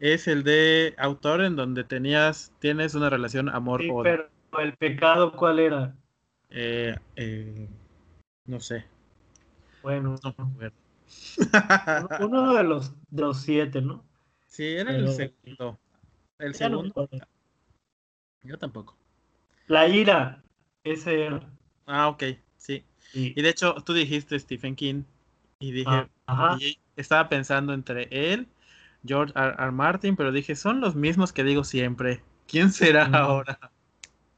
Es 0.00 0.28
el 0.28 0.44
de 0.44 0.94
autor 0.98 1.42
en 1.42 1.56
donde 1.56 1.84
tenías, 1.84 2.52
tienes 2.60 2.94
una 2.94 3.10
relación 3.10 3.48
amor-odio. 3.48 4.02
pero 4.02 4.30
el 4.60 4.76
pecado, 4.76 5.32
¿cuál 5.32 5.58
era? 5.58 5.94
Eh, 6.50 6.96
eh, 7.16 7.68
no 8.46 8.60
sé. 8.60 8.84
Bueno, 9.82 10.16
uno 12.20 12.54
de 12.54 12.62
los, 12.64 12.92
de 13.10 13.22
los 13.22 13.40
siete, 13.40 13.80
¿no? 13.80 14.04
Sí, 14.46 14.64
era 14.64 14.94
el 14.94 15.08
segundo. 15.08 15.78
El 16.38 16.54
segundo. 16.54 17.08
Yo 18.42 18.58
tampoco. 18.58 18.96
La 19.66 19.88
ira, 19.88 20.42
ese 20.84 21.26
era. 21.26 21.50
Ah, 21.86 22.08
ok, 22.08 22.24
sí. 22.56 22.84
Y 23.12 23.40
de 23.40 23.48
hecho, 23.48 23.74
tú 23.84 23.92
dijiste 23.92 24.38
Stephen 24.38 24.76
King. 24.76 25.02
Y 25.60 25.72
dije, 25.72 26.08
ah, 26.26 26.56
estaba 26.96 27.28
pensando 27.28 27.72
entre 27.72 28.08
él, 28.10 28.46
George 29.08 29.32
R. 29.34 29.72
Martin, 29.72 30.14
pero 30.14 30.30
dije, 30.30 30.54
son 30.54 30.80
los 30.80 30.94
mismos 30.94 31.32
que 31.32 31.42
digo 31.42 31.64
siempre. 31.64 32.22
¿Quién 32.46 32.70
será 32.70 33.06
ahora? 33.06 33.58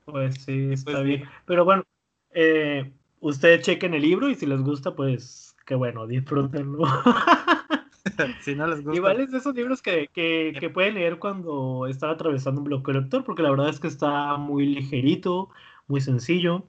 Pues 0.05 0.43
sí, 0.43 0.73
está 0.73 0.93
pues 0.93 1.05
bien. 1.05 1.25
Pero 1.45 1.65
bueno, 1.65 1.85
eh, 2.33 2.93
ustedes 3.21 3.63
chequen 3.63 3.95
el 3.95 4.03
libro 4.03 4.29
y 4.31 4.35
si 4.35 4.47
les 4.47 4.63
gusta, 4.63 4.95
pues 4.95 5.57
qué 5.67 5.75
bueno, 5.75 6.07
disfrútenlo. 6.07 6.85
si 8.41 8.55
no 8.55 8.67
les 8.67 8.83
gusta. 8.83 8.97
Igual 8.97 9.21
es 9.21 9.31
de 9.31 9.39
esos 9.39 9.55
libros 9.55 9.83
que, 9.83 10.09
que, 10.13 10.57
que 10.59 10.71
pueden 10.71 10.95
leer 10.95 11.19
cuando 11.19 11.87
están 11.87 12.11
atravesando 12.11 12.61
un 12.61 12.67
bloqueo 12.67 12.95
lector, 12.95 13.25
porque 13.25 13.43
la 13.43 13.51
verdad 13.51 13.69
es 13.69 13.81
que 13.81 13.89
está 13.89 14.37
muy 14.37 14.67
ligerito, 14.67 15.51
muy 15.87 16.01
sencillo 16.01 16.67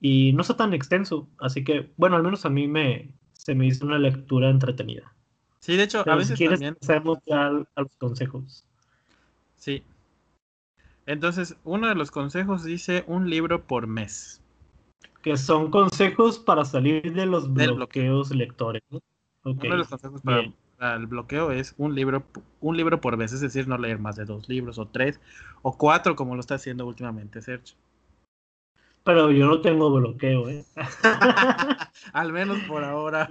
y 0.00 0.32
no 0.34 0.42
está 0.42 0.56
tan 0.56 0.74
extenso. 0.74 1.28
Así 1.38 1.64
que, 1.64 1.90
bueno, 1.96 2.16
al 2.16 2.22
menos 2.22 2.44
a 2.44 2.50
mí 2.50 2.68
me, 2.68 3.10
se 3.32 3.54
me 3.54 3.66
hizo 3.66 3.86
una 3.86 3.98
lectura 3.98 4.50
entretenida. 4.50 5.13
Sí, 5.64 5.76
de 5.76 5.84
hecho, 5.84 6.04
a 6.06 6.14
veces 6.14 6.36
si 6.36 6.46
también... 6.46 6.76
ya 7.26 7.46
a 7.46 7.80
los 7.80 7.96
consejos. 7.96 8.66
Sí. 9.56 9.82
Entonces, 11.06 11.56
uno 11.64 11.88
de 11.88 11.94
los 11.94 12.10
consejos 12.10 12.64
dice 12.64 13.02
un 13.06 13.30
libro 13.30 13.62
por 13.66 13.86
mes 13.86 14.42
que 15.22 15.38
son 15.38 15.70
consejos 15.70 16.38
para 16.38 16.66
salir 16.66 17.14
de 17.14 17.24
los 17.24 17.50
bloqueos 17.50 18.30
lectores. 18.34 18.82
Uno 18.90 19.54
de 19.54 19.68
los 19.70 19.88
consejos 19.88 20.20
para, 20.20 20.96
el 20.96 21.06
bloqueo 21.06 21.50
es 21.50 21.74
un 21.78 21.94
libro, 21.94 22.24
un 22.60 22.76
libro 22.76 23.00
por 23.00 23.16
vez, 23.16 23.32
es 23.32 23.40
decir, 23.40 23.66
no 23.66 23.78
leer 23.78 23.98
más 23.98 24.16
de 24.16 24.26
dos 24.26 24.50
libros 24.50 24.78
o 24.78 24.86
tres 24.86 25.18
o 25.62 25.78
cuatro 25.78 26.14
como 26.14 26.34
lo 26.34 26.40
está 26.40 26.56
haciendo 26.56 26.86
últimamente 26.86 27.40
Sergio. 27.40 27.74
Pero 29.04 29.30
yo 29.30 29.46
no 29.46 29.60
tengo 29.60 29.92
bloqueo, 29.92 30.48
¿eh? 30.48 30.64
al 32.12 32.32
menos 32.32 32.58
por 32.60 32.84
ahora. 32.84 33.28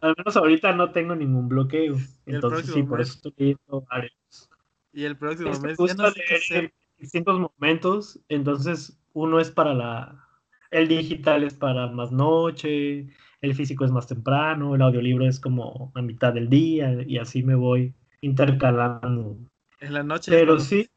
al 0.00 0.14
menos 0.16 0.36
ahorita 0.36 0.72
no 0.72 0.90
tengo 0.90 1.14
ningún 1.14 1.48
bloqueo. 1.48 1.96
Entonces 2.26 2.66
sí, 2.72 2.82
por 2.82 3.00
eso 3.00 3.14
estoy 3.14 3.32
leyendo 3.36 3.86
varios. 3.88 4.48
Y 4.92 5.04
el 5.04 5.16
próximo 5.16 5.50
mes 5.60 5.78
ya 5.78 5.94
no 5.94 6.10
sé 6.10 6.72
distintos 6.98 7.38
momentos, 7.38 8.20
entonces 8.28 9.00
uno 9.14 9.40
es 9.40 9.50
para 9.50 9.74
la 9.74 10.26
el 10.70 10.86
digital 10.86 11.42
es 11.42 11.54
para 11.54 11.88
más 11.88 12.12
noche, 12.12 13.08
el 13.40 13.54
físico 13.54 13.84
es 13.84 13.90
más 13.90 14.06
temprano, 14.06 14.74
el 14.74 14.82
audiolibro 14.82 15.26
es 15.26 15.40
como 15.40 15.90
a 15.94 16.02
mitad 16.02 16.32
del 16.32 16.48
día 16.48 17.02
y 17.06 17.18
así 17.18 17.42
me 17.42 17.56
voy 17.56 17.94
intercalando. 18.20 19.36
En 19.80 19.94
la 19.94 20.02
noche. 20.02 20.30
Pero 20.30 20.60
sí, 20.60 20.88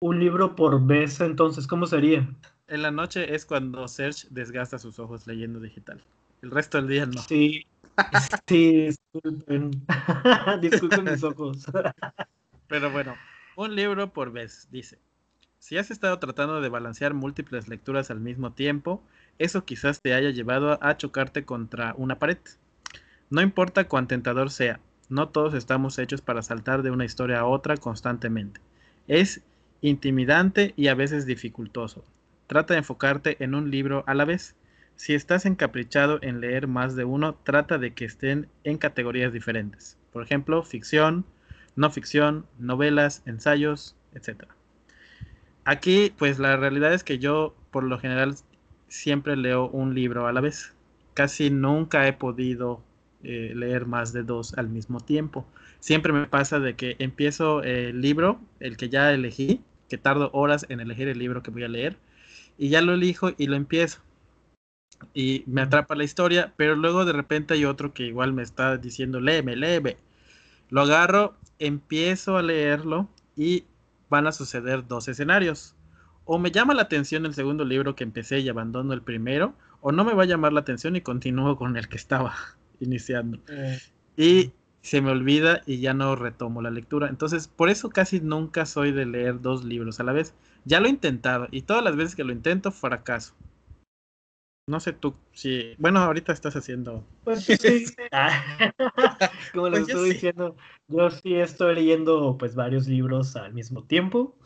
un 0.00 0.18
libro 0.18 0.54
por 0.54 0.84
vez, 0.84 1.20
entonces, 1.20 1.66
¿cómo 1.66 1.86
sería? 1.86 2.28
En 2.72 2.80
la 2.80 2.90
noche 2.90 3.34
es 3.34 3.44
cuando 3.44 3.86
Serge 3.86 4.26
desgasta 4.30 4.78
sus 4.78 4.98
ojos 4.98 5.26
leyendo 5.26 5.60
digital. 5.60 6.02
El 6.40 6.50
resto 6.50 6.78
del 6.78 6.88
día 6.88 7.04
no. 7.04 7.20
Sí, 7.20 7.66
sí, 8.48 8.86
disculpen. 8.86 9.84
disculpen 10.62 11.04
mis 11.04 11.22
ojos. 11.22 11.66
Pero 12.68 12.90
bueno, 12.90 13.14
un 13.56 13.76
libro 13.76 14.14
por 14.14 14.32
vez, 14.32 14.68
dice. 14.70 14.98
Si 15.58 15.76
has 15.76 15.90
estado 15.90 16.18
tratando 16.18 16.62
de 16.62 16.70
balancear 16.70 17.12
múltiples 17.12 17.68
lecturas 17.68 18.10
al 18.10 18.20
mismo 18.20 18.54
tiempo, 18.54 19.02
eso 19.38 19.66
quizás 19.66 20.00
te 20.00 20.14
haya 20.14 20.30
llevado 20.30 20.82
a 20.82 20.96
chocarte 20.96 21.44
contra 21.44 21.92
una 21.98 22.18
pared. 22.18 22.38
No 23.28 23.42
importa 23.42 23.86
cuán 23.86 24.08
tentador 24.08 24.50
sea, 24.50 24.80
no 25.10 25.28
todos 25.28 25.52
estamos 25.52 25.98
hechos 25.98 26.22
para 26.22 26.40
saltar 26.40 26.82
de 26.82 26.90
una 26.90 27.04
historia 27.04 27.40
a 27.40 27.44
otra 27.44 27.76
constantemente. 27.76 28.62
Es 29.08 29.42
intimidante 29.82 30.72
y 30.74 30.88
a 30.88 30.94
veces 30.94 31.26
dificultoso. 31.26 32.02
Trata 32.46 32.74
de 32.74 32.78
enfocarte 32.78 33.42
en 33.42 33.54
un 33.54 33.70
libro 33.70 34.04
a 34.06 34.14
la 34.14 34.24
vez. 34.24 34.54
Si 34.96 35.14
estás 35.14 35.46
encaprichado 35.46 36.18
en 36.22 36.40
leer 36.40 36.66
más 36.66 36.96
de 36.96 37.04
uno, 37.04 37.34
trata 37.34 37.78
de 37.78 37.94
que 37.94 38.04
estén 38.04 38.48
en 38.64 38.78
categorías 38.78 39.32
diferentes. 39.32 39.98
Por 40.12 40.22
ejemplo, 40.22 40.62
ficción, 40.62 41.24
no 41.76 41.90
ficción, 41.90 42.46
novelas, 42.58 43.22
ensayos, 43.26 43.96
etc. 44.14 44.44
Aquí, 45.64 46.12
pues 46.18 46.38
la 46.38 46.56
realidad 46.56 46.92
es 46.92 47.04
que 47.04 47.18
yo, 47.18 47.54
por 47.70 47.84
lo 47.84 47.98
general, 47.98 48.34
siempre 48.88 49.36
leo 49.36 49.68
un 49.68 49.94
libro 49.94 50.26
a 50.26 50.32
la 50.32 50.40
vez. 50.40 50.74
Casi 51.14 51.50
nunca 51.50 52.06
he 52.06 52.12
podido 52.12 52.82
eh, 53.24 53.52
leer 53.54 53.86
más 53.86 54.12
de 54.12 54.22
dos 54.24 54.54
al 54.58 54.68
mismo 54.68 55.00
tiempo. 55.00 55.46
Siempre 55.80 56.12
me 56.12 56.26
pasa 56.26 56.58
de 56.60 56.74
que 56.74 56.96
empiezo 56.98 57.62
el 57.62 58.00
libro, 58.00 58.40
el 58.60 58.76
que 58.76 58.88
ya 58.88 59.12
elegí, 59.12 59.62
que 59.88 59.98
tardo 59.98 60.30
horas 60.32 60.66
en 60.68 60.80
elegir 60.80 61.08
el 61.08 61.18
libro 61.18 61.42
que 61.42 61.50
voy 61.50 61.64
a 61.64 61.68
leer, 61.68 61.96
y 62.62 62.68
ya 62.68 62.80
lo 62.80 62.94
elijo 62.94 63.32
y 63.38 63.48
lo 63.48 63.56
empiezo. 63.56 63.98
Y 65.14 65.42
me 65.48 65.62
atrapa 65.62 65.96
la 65.96 66.04
historia, 66.04 66.54
pero 66.56 66.76
luego 66.76 67.04
de 67.04 67.12
repente 67.12 67.54
hay 67.54 67.64
otro 67.64 67.92
que 67.92 68.04
igual 68.04 68.32
me 68.32 68.44
está 68.44 68.76
diciendo, 68.76 69.18
léeme, 69.18 69.56
léeme. 69.56 69.96
Lo 70.70 70.82
agarro, 70.82 71.34
empiezo 71.58 72.36
a 72.36 72.42
leerlo 72.42 73.08
y 73.36 73.64
van 74.08 74.28
a 74.28 74.32
suceder 74.32 74.86
dos 74.86 75.08
escenarios. 75.08 75.74
O 76.24 76.38
me 76.38 76.52
llama 76.52 76.72
la 76.72 76.82
atención 76.82 77.26
el 77.26 77.34
segundo 77.34 77.64
libro 77.64 77.96
que 77.96 78.04
empecé 78.04 78.38
y 78.38 78.48
abandono 78.48 78.92
el 78.92 79.02
primero, 79.02 79.56
o 79.80 79.90
no 79.90 80.04
me 80.04 80.14
va 80.14 80.22
a 80.22 80.26
llamar 80.26 80.52
la 80.52 80.60
atención 80.60 80.94
y 80.94 81.00
continúo 81.00 81.56
con 81.56 81.76
el 81.76 81.88
que 81.88 81.96
estaba 81.96 82.36
iniciando. 82.78 83.40
Eh. 83.48 83.80
Y 84.16 84.52
se 84.82 85.00
me 85.00 85.10
olvida 85.10 85.62
y 85.64 85.78
ya 85.78 85.94
no 85.94 86.14
retomo 86.16 86.60
la 86.60 86.70
lectura. 86.70 87.08
Entonces, 87.08 87.48
por 87.48 87.70
eso 87.70 87.88
casi 87.90 88.20
nunca 88.20 88.66
soy 88.66 88.92
de 88.92 89.06
leer 89.06 89.40
dos 89.40 89.64
libros 89.64 90.00
a 90.00 90.04
la 90.04 90.12
vez. 90.12 90.34
Ya 90.64 90.80
lo 90.80 90.86
he 90.86 90.90
intentado 90.90 91.48
y 91.50 91.62
todas 91.62 91.82
las 91.82 91.96
veces 91.96 92.14
que 92.14 92.24
lo 92.24 92.32
intento 92.32 92.70
fracaso. 92.70 93.34
No 94.68 94.78
sé 94.78 94.92
tú 94.92 95.14
si. 95.32 95.74
Bueno, 95.78 96.00
ahorita 96.00 96.32
estás 96.32 96.54
haciendo. 96.54 97.04
Pues 97.24 97.44
sí. 97.44 97.84
Como 99.52 99.68
les 99.68 99.80
pues 99.80 99.88
estoy 99.88 100.10
diciendo, 100.10 100.56
yo 100.88 101.10
sí 101.10 101.34
estoy 101.34 101.74
leyendo 101.74 102.36
pues 102.38 102.54
varios 102.54 102.86
libros 102.86 103.34
al 103.34 103.54
mismo 103.54 103.84
tiempo 103.84 104.36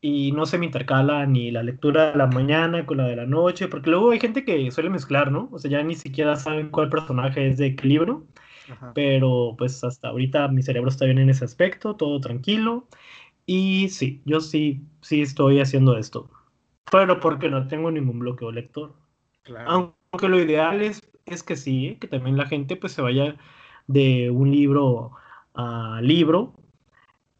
y 0.00 0.30
no 0.32 0.46
se 0.46 0.58
me 0.58 0.66
intercala 0.66 1.26
ni 1.26 1.50
la 1.50 1.64
lectura 1.64 2.12
de 2.12 2.18
la 2.18 2.26
mañana 2.26 2.86
con 2.86 2.98
la 2.98 3.06
de 3.08 3.16
la 3.16 3.26
noche, 3.26 3.66
porque 3.66 3.90
luego 3.90 4.12
hay 4.12 4.20
gente 4.20 4.44
que 4.44 4.70
suele 4.70 4.90
mezclar, 4.90 5.32
¿no? 5.32 5.48
O 5.52 5.58
sea, 5.58 5.70
ya 5.70 5.82
ni 5.82 5.96
siquiera 5.96 6.36
saben 6.36 6.70
cuál 6.70 6.88
personaje 6.88 7.48
es 7.48 7.58
de 7.58 7.74
qué 7.74 7.88
libro. 7.88 8.24
Pero 8.94 9.54
pues 9.58 9.82
hasta 9.84 10.08
ahorita 10.08 10.48
mi 10.48 10.62
cerebro 10.62 10.88
está 10.90 11.04
bien 11.04 11.18
en 11.18 11.30
ese 11.30 11.44
aspecto, 11.44 11.96
todo 11.96 12.20
tranquilo. 12.20 12.86
Y 13.46 13.88
sí, 13.90 14.22
yo 14.24 14.40
sí, 14.40 14.82
sí 15.02 15.22
estoy 15.22 15.60
haciendo 15.60 15.96
esto. 15.98 16.30
Pero 16.90 17.20
porque 17.20 17.48
no 17.48 17.66
tengo 17.68 17.90
ningún 17.90 18.18
bloqueo 18.18 18.52
lector. 18.52 18.94
Aunque 19.66 20.28
lo 20.28 20.40
ideal 20.40 20.82
es, 20.82 21.02
es 21.26 21.42
que 21.42 21.56
sí, 21.56 21.96
que 22.00 22.08
también 22.08 22.36
la 22.36 22.46
gente 22.46 22.76
pues 22.76 22.92
se 22.92 23.02
vaya 23.02 23.36
de 23.86 24.30
un 24.30 24.50
libro 24.50 25.12
a 25.54 26.00
libro 26.02 26.54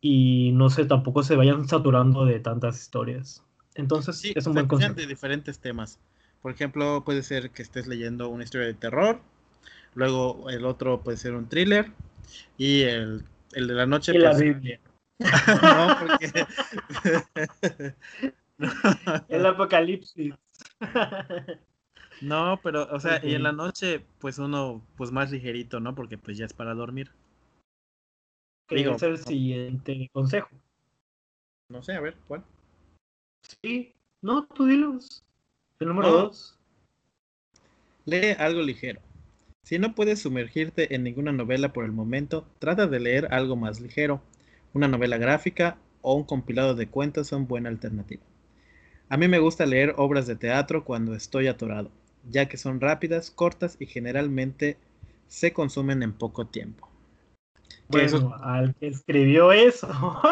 y 0.01 0.53
no 0.53 0.71
sé, 0.71 0.85
tampoco 0.85 1.23
se 1.23 1.37
vayan 1.37 1.69
saturando 1.69 2.25
de 2.25 2.41
tantas 2.41 2.81
historias. 2.81 3.45
Entonces, 3.75 4.17
sí, 4.17 4.33
es 4.35 4.47
un 4.47 4.55
buen 4.55 4.69
consejo. 4.69 4.95
de 4.95 5.07
diferentes 5.07 5.59
temas. 5.59 5.99
Por 6.43 6.53
ejemplo, 6.53 7.03
puede 7.05 7.23
ser 7.23 7.51
que 7.51 7.62
estés 7.62 7.87
leyendo 7.87 8.29
una 8.29 8.45
historia 8.45 8.67
de 8.67 8.75
terror, 8.75 9.21
luego 9.96 10.48
el 10.50 10.64
otro 10.64 11.00
puede 11.00 11.16
ser 11.16 11.35
un 11.35 11.48
thriller 11.48 11.90
y 12.56 12.82
el, 12.82 13.24
el 13.54 13.66
de 13.66 13.74
la 13.74 13.87
noche. 13.87 14.14
Y 14.14 14.18
la 14.18 14.30
pues, 14.30 14.42
Biblia. 14.42 14.78
no, 15.18 15.96
porque. 15.98 16.46
el 19.28 19.46
apocalipsis. 19.46 20.35
No, 22.20 22.61
pero, 22.62 22.88
o 22.92 23.00
sea, 23.00 23.24
y 23.24 23.35
en 23.35 23.42
la 23.42 23.52
noche, 23.52 24.04
pues 24.18 24.38
uno, 24.38 24.87
pues 24.96 25.11
más 25.11 25.32
ligerito, 25.32 25.80
¿no? 25.80 25.94
Porque 25.94 26.16
pues 26.16 26.38
ya 26.38 26.46
es 26.46 26.52
para 26.52 26.74
dormir. 26.74 27.11
¿Qué 28.68 28.80
es 28.80 29.02
el 29.02 29.18
siguiente 29.18 30.11
consejo? 30.12 30.50
No 31.68 31.82
sé, 31.82 31.94
a 31.94 32.00
ver, 32.00 32.16
¿cuál? 32.28 32.44
Sí, 33.62 33.94
no, 34.22 34.46
tú 34.46 34.66
dilos. 34.66 35.24
El 35.78 35.88
número 35.88 36.11
dos. 36.11 36.59
Lee 38.06 38.35
algo 38.38 38.62
ligero. 38.62 39.00
Si 39.66 39.81
no 39.81 39.96
puedes 39.96 40.22
sumergirte 40.22 40.94
en 40.94 41.02
ninguna 41.02 41.33
novela 41.33 41.72
por 41.72 41.85
el 41.85 41.90
momento, 41.90 42.46
trata 42.61 42.87
de 42.87 43.00
leer 43.00 43.35
algo 43.35 43.57
más 43.57 43.81
ligero. 43.81 44.22
Una 44.72 44.87
novela 44.87 45.18
gráfica 45.18 45.76
o 46.02 46.14
un 46.14 46.22
compilado 46.22 46.76
de 46.76 46.87
cuentos 46.87 47.26
son 47.26 47.48
buena 47.48 47.68
alternativa. 47.68 48.22
A 49.09 49.16
mí 49.16 49.26
me 49.26 49.40
gusta 49.40 49.66
leer 49.66 49.94
obras 49.96 50.29
de 50.29 50.37
teatro 50.37 50.85
cuando 50.85 51.16
estoy 51.16 51.48
atorado, 51.48 51.90
ya 52.31 52.46
que 52.46 52.59
son 52.59 52.81
rápidas, 52.81 53.33
cortas 53.33 53.76
y 53.81 53.87
generalmente 53.87 54.76
se 55.26 55.52
consumen 55.52 56.05
en 56.05 56.12
poco 56.12 56.46
tiempo. 56.46 56.88
Bueno, 57.88 58.37
al 58.40 58.72
que 58.76 58.87
escribió 58.87 59.50
eso. 59.50 59.88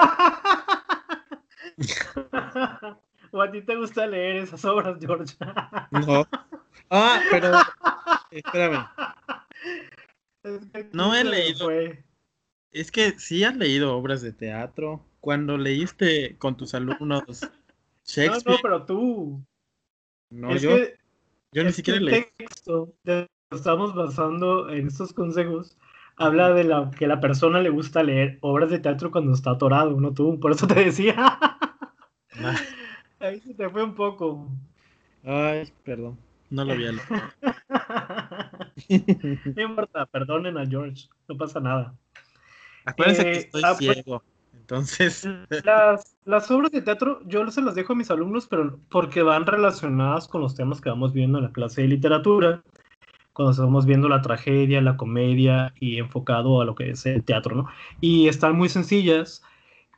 ¿O 3.33 3.43
a 3.43 3.51
ti 3.51 3.63
te 3.63 3.75
gusta 3.75 4.07
leer 4.07 4.37
esas 4.37 4.65
obras, 4.65 4.97
George? 5.01 5.35
no. 5.91 6.25
Ah, 6.89 7.21
pero 7.33 7.51
espérame. 8.39 8.87
no 10.93 11.15
he 11.15 11.25
leído. 11.25 11.69
Es 12.73 12.91
que 12.91 13.19
sí 13.19 13.45
has 13.45 13.57
leído 13.57 13.97
obras 13.97 14.23
de 14.23 14.33
teatro. 14.33 15.05
Cuando 15.21 15.57
leíste 15.57 16.37
con 16.39 16.57
tus 16.57 16.75
alumnos 16.75 17.25
Shakespeare. 18.05 18.43
No, 18.45 18.53
no, 18.53 18.59
pero 18.63 18.85
tú. 18.85 19.45
No, 20.31 20.57
yo. 20.57 20.77
yo 21.53 21.65
ni 21.65 21.73
siquiera 21.73 22.01
leí. 22.01 22.27
texto 22.37 22.95
estamos 23.51 23.95
basando 23.95 24.69
en 24.69 24.89
estos 24.89 25.13
consejos 25.13 25.77
habla 26.17 26.53
de 26.53 26.65
la, 26.65 26.91
que 26.91 27.07
la 27.07 27.21
persona 27.21 27.61
le 27.61 27.71
gusta 27.71 28.03
leer 28.03 28.39
obras 28.41 28.71
de 28.71 28.79
teatro 28.79 29.11
cuando 29.11 29.33
está 29.33 29.53
atorado, 29.53 30.01
no 30.01 30.13
tú, 30.13 30.39
por 30.41 30.53
eso 30.53 30.67
te 30.67 30.75
decía. 30.75 31.15
Ah. 31.19 31.61
Ahí 33.21 33.41
se 33.41 33.55
te 33.55 33.69
fue 33.71 33.83
un 33.83 33.95
poco. 33.95 34.49
Ay, 35.25 35.73
perdón, 35.83 36.19
no 36.55 36.65
lo 36.65 36.77
vi. 36.77 36.87
no 39.55 39.63
importa, 39.63 40.07
perdonen 40.07 40.59
a 40.59 40.67
George, 40.67 41.09
no 41.29 41.37
pasa 41.37 41.61
nada. 41.61 41.95
Acuérdense 42.85 43.25
que 43.25 43.33
eh, 43.33 43.39
estoy 43.39 43.63
ah, 43.65 43.75
pues, 43.79 43.93
ciego. 43.93 44.23
Entonces. 44.53 45.29
Las, 45.65 46.17
las, 46.25 46.51
obras 46.51 46.71
de 46.71 46.83
teatro 46.83 47.21
yo 47.27 47.51
se 47.51 47.61
las 47.61 47.75
dejo 47.75 47.93
a 47.93 47.97
mis 47.97 48.11
alumnos, 48.11 48.47
pero 48.47 48.79
porque 48.89 49.23
van 49.23 49.47
relacionadas 49.47 50.29
con 50.29 50.41
los 50.41 50.55
temas 50.55 50.81
que 50.81 50.89
vamos 50.89 51.13
viendo 51.13 51.39
en 51.39 51.45
la 51.45 51.53
clase 51.53 51.83
de 51.83 51.89
literatura 51.89 52.63
cuando 53.35 53.51
estamos 53.51 53.85
viendo 53.85 54.09
la 54.09 54.23
tragedia, 54.23 54.81
la 54.81 54.97
comedia 54.97 55.75
y 55.81 55.99
enfocado 55.99 56.63
a 56.63 56.65
lo 56.65 56.75
que 56.75 56.91
es 56.91 57.05
el 57.05 57.25
teatro, 57.25 57.57
¿no? 57.57 57.67
Y 58.01 58.29
están 58.29 58.57
muy 58.57 58.69
sencillas 58.69 59.43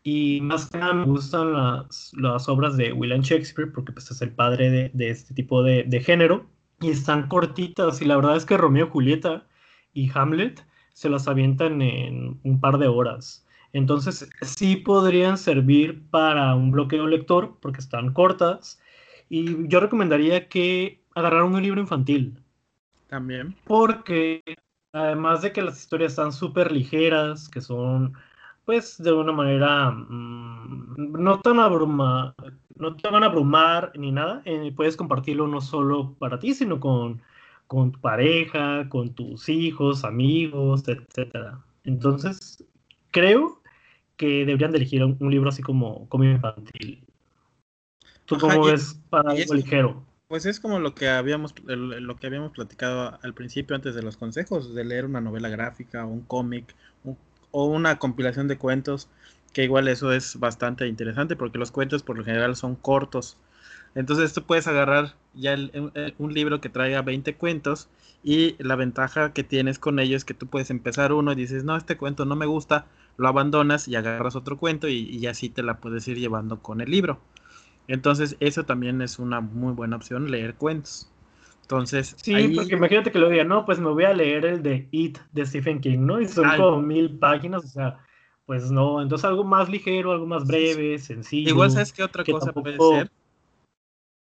y 0.09 0.41
más 0.41 0.71
que 0.71 0.79
nada 0.79 0.93
me 0.93 1.05
gustan 1.05 1.53
las, 1.53 2.13
las 2.17 2.49
obras 2.49 2.77
de 2.77 2.93
William 2.93 3.23
Shakespeare 3.23 3.73
porque 3.73 3.91
pues 3.91 4.09
es 4.09 4.23
el 4.23 4.31
padre 4.31 4.71
de, 4.71 4.91
de 4.95 5.11
este 5.11 5.35
tipo 5.35 5.65
de, 5.65 5.83
de, 5.83 6.01
género 6.01 6.47
y 6.81 6.91
están 6.91 7.27
cortitas 7.27 8.01
y 8.01 8.05
la 8.05 8.15
verdad 8.15 8.37
es 8.37 8.45
que 8.45 8.57
Romeo 8.57 8.87
y 8.87 8.91
Julieta 8.91 9.49
y 9.95 10.09
Hamlet 10.15 10.65
se 10.93 11.11
las 11.11 11.27
avientan 11.27 11.83
en 11.83 12.39
un 12.45 12.61
par 12.61 12.79
de 12.79 12.87
horas. 12.87 13.45
Entonces 13.73 14.31
sí 14.43 14.77
podrían 14.77 15.39
servir 15.39 16.09
para 16.11 16.55
un 16.55 16.71
bloqueo 16.71 17.09
lector 17.09 17.57
porque 17.61 17.81
están 17.81 18.13
cortas 18.13 18.81
y 19.29 19.67
yo 19.67 19.81
recomendaría 19.81 20.49
que 20.49 21.03
agarraran 21.17 21.53
un 21.53 21.61
libro 21.61 21.81
infantil 21.81 22.39
también. 23.09 23.57
Porque 23.65 24.41
además 24.93 25.43
de 25.43 25.51
que 25.51 25.63
las 25.63 25.81
historias 25.81 26.13
están 26.13 26.31
súper 26.31 26.71
ligeras, 26.71 27.49
que 27.49 27.61
son, 27.61 28.15
pues, 28.67 28.99
de 28.99 29.13
una 29.13 29.33
manera 29.33 29.91
mm, 29.91 31.13
no 31.13 31.41
tan 31.41 31.61
abruma, 31.61 32.35
no 32.75 32.97
te 32.97 33.09
van 33.09 33.23
a 33.23 33.27
abrumar 33.27 33.93
ni 33.97 34.11
nada, 34.11 34.43
eh, 34.45 34.73
puedes 34.77 34.97
compartirlo 34.97 35.47
no 35.47 35.61
solo 35.61 36.15
para 36.19 36.39
ti, 36.39 36.53
sino 36.53 36.81
con, 36.81 37.23
con 37.69 37.93
tu 37.93 38.01
pareja, 38.01 38.89
con 38.89 39.15
tus 39.15 39.49
hijos, 39.49 40.05
amigos, 40.05 40.87
etcétera. 40.89 41.61
Entonces, 41.85 42.65
creo 43.13 43.63
que 44.17 44.45
deberían 44.45 44.73
de 44.73 44.79
elegir 44.79 45.05
un, 45.05 45.31
libro 45.31 45.49
así 45.49 45.63
como, 45.63 46.09
como 46.09 46.25
infantil. 46.25 47.05
¿Tú 48.25 48.37
cómo 48.39 48.65
ves 48.65 49.01
para 49.11 49.31
algo 49.31 49.55
ligero? 49.55 50.03
Pues 50.27 50.45
es 50.45 50.59
como 50.59 50.81
lo 50.81 50.93
que 50.97 51.09
habíamos 51.09 51.55
lo 51.67 52.17
que 52.17 52.27
habíamos 52.27 52.51
platicado 52.51 53.17
al 53.23 53.33
principio 53.33 53.77
antes 53.77 53.95
de 53.95 54.03
los 54.03 54.17
consejos, 54.17 54.75
de 54.75 54.85
leer 54.85 55.05
una 55.05 55.21
novela 55.21 55.49
gráfica, 55.49 56.05
un 56.05 56.23
cómic 56.23 56.75
o 57.51 57.67
una 57.67 57.99
compilación 57.99 58.49
de 58.49 58.59
cuentos, 58.59 59.09
que 59.53 59.65
igual 59.65 59.89
eso 59.89 60.13
es 60.13 60.39
bastante 60.39 60.87
interesante 60.87 61.37
porque 61.37 61.59
los 61.59 61.71
cuentos 61.71 62.03
por 62.03 62.19
lo 62.19 62.25
general 62.25 62.57
son 62.57 62.77
cortos. 62.77 63.39
Entonces 63.95 64.35
tú 64.35 64.43
puedes 64.43 64.67
agarrar 64.67 65.15
ya 65.35 65.57
un 66.19 66.35
libro 66.35 66.61
que 66.61 66.69
traiga 66.69 67.01
20 67.03 67.35
cuentos 67.37 67.89
y 68.23 68.57
la 68.59 68.77
ventaja 68.77 69.33
que 69.33 69.45
tienes 69.45 69.79
con 69.79 69.99
ello 69.99 70.17
es 70.17 70.25
que 70.25 70.35
tú 70.35 70.47
puedes 70.47 70.71
empezar 70.71 71.13
uno 71.13 71.33
y 71.33 71.37
dices, 71.37 71.65
no, 71.65 71.77
este 71.77 71.97
cuento 71.97 72.27
no 72.27 72.37
me 72.37 72.47
gusta, 72.47 72.87
lo 73.17 73.29
abandonas 73.29 73.89
y 73.89 73.97
agarras 73.97 74.37
otro 74.37 74.59
cuento 74.59 74.89
y, 74.89 75.09
y 75.09 75.27
así 75.27 75.49
te 75.49 75.63
la 75.63 75.79
puedes 75.79 76.07
ir 76.09 76.19
llevando 76.19 76.61
con 76.61 76.81
el 76.81 76.91
libro. 76.91 77.21
Entonces, 77.89 78.37
eso 78.41 78.65
también 78.65 79.01
es 79.01 79.19
una 79.19 79.41
muy 79.41 79.73
buena 79.73 79.97
opción, 79.97 80.31
leer 80.31 80.55
cuentos. 80.57 81.09
Entonces, 81.67 82.15
sí, 82.23 82.53
porque 82.55 82.75
imagínate 82.75 83.11
que 83.11 83.19
lo 83.19 83.29
diga, 83.29 83.43
no, 83.43 83.67
pues 83.67 83.81
me 83.81 83.91
voy 83.91 84.05
a 84.05 84.15
leer 84.15 84.47
el 84.47 84.63
de 84.63 84.87
It 84.93 85.19
de 85.33 85.45
Stephen 85.45 85.81
King, 85.81 85.99
¿no? 85.99 86.21
Y 86.21 86.29
son 86.29 86.49
como 86.57 86.81
mil 86.81 87.19
páginas, 87.19 87.65
o 87.65 87.67
sea, 87.67 87.99
pues 88.45 88.71
no, 88.71 89.03
entonces 89.03 89.25
algo 89.25 89.43
más 89.43 89.69
ligero, 89.69 90.13
algo 90.13 90.27
más 90.27 90.47
breve, 90.47 90.97
sencillo. 91.01 91.49
Igual, 91.49 91.73
¿sabes 91.73 91.93
qué 91.93 92.05
otra 92.05 92.23
cosa 92.23 92.53
puede 92.53 92.79
ser? 92.79 93.11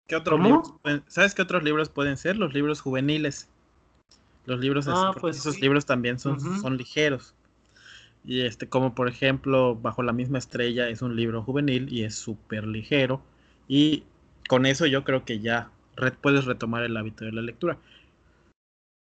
¿Qué 0.08 0.16
otros 0.16 0.40
¿Cómo? 0.40 0.80
¿Sabes 1.08 1.36
qué 1.36 1.42
otros 1.42 1.64
libros 1.64 1.90
pueden 1.90 2.16
ser? 2.16 2.38
Los 2.38 2.54
libros 2.54 2.80
juveniles. 2.80 3.50
Los 4.46 4.62
libros, 4.62 4.88
ah, 4.88 5.12
pues 5.20 5.36
esos 5.36 5.60
libros 5.60 5.86
también 5.86 6.20
son, 6.20 6.40
son 6.62 6.78
ligeros. 6.78 7.36
Y 8.24 8.44
este, 8.44 8.70
como 8.70 8.96
por 8.96 9.10
ejemplo, 9.10 9.76
Bajo 9.76 10.02
la 10.02 10.14
misma 10.14 10.38
estrella 10.38 10.88
es 10.88 11.02
un 11.02 11.18
libro 11.18 11.44
juvenil 11.44 11.92
y 11.92 12.06
es 12.06 12.16
súper 12.16 12.66
ligero 12.66 13.22
y 13.68 14.04
con 14.48 14.66
eso 14.66 14.86
yo 14.86 15.04
creo 15.04 15.26
que 15.26 15.40
ya 15.40 15.70
puedes 16.22 16.46
retomar 16.46 16.84
el 16.84 16.98
hábito 16.98 17.26
de 17.26 17.32
la 17.32 17.42
lectura. 17.42 17.78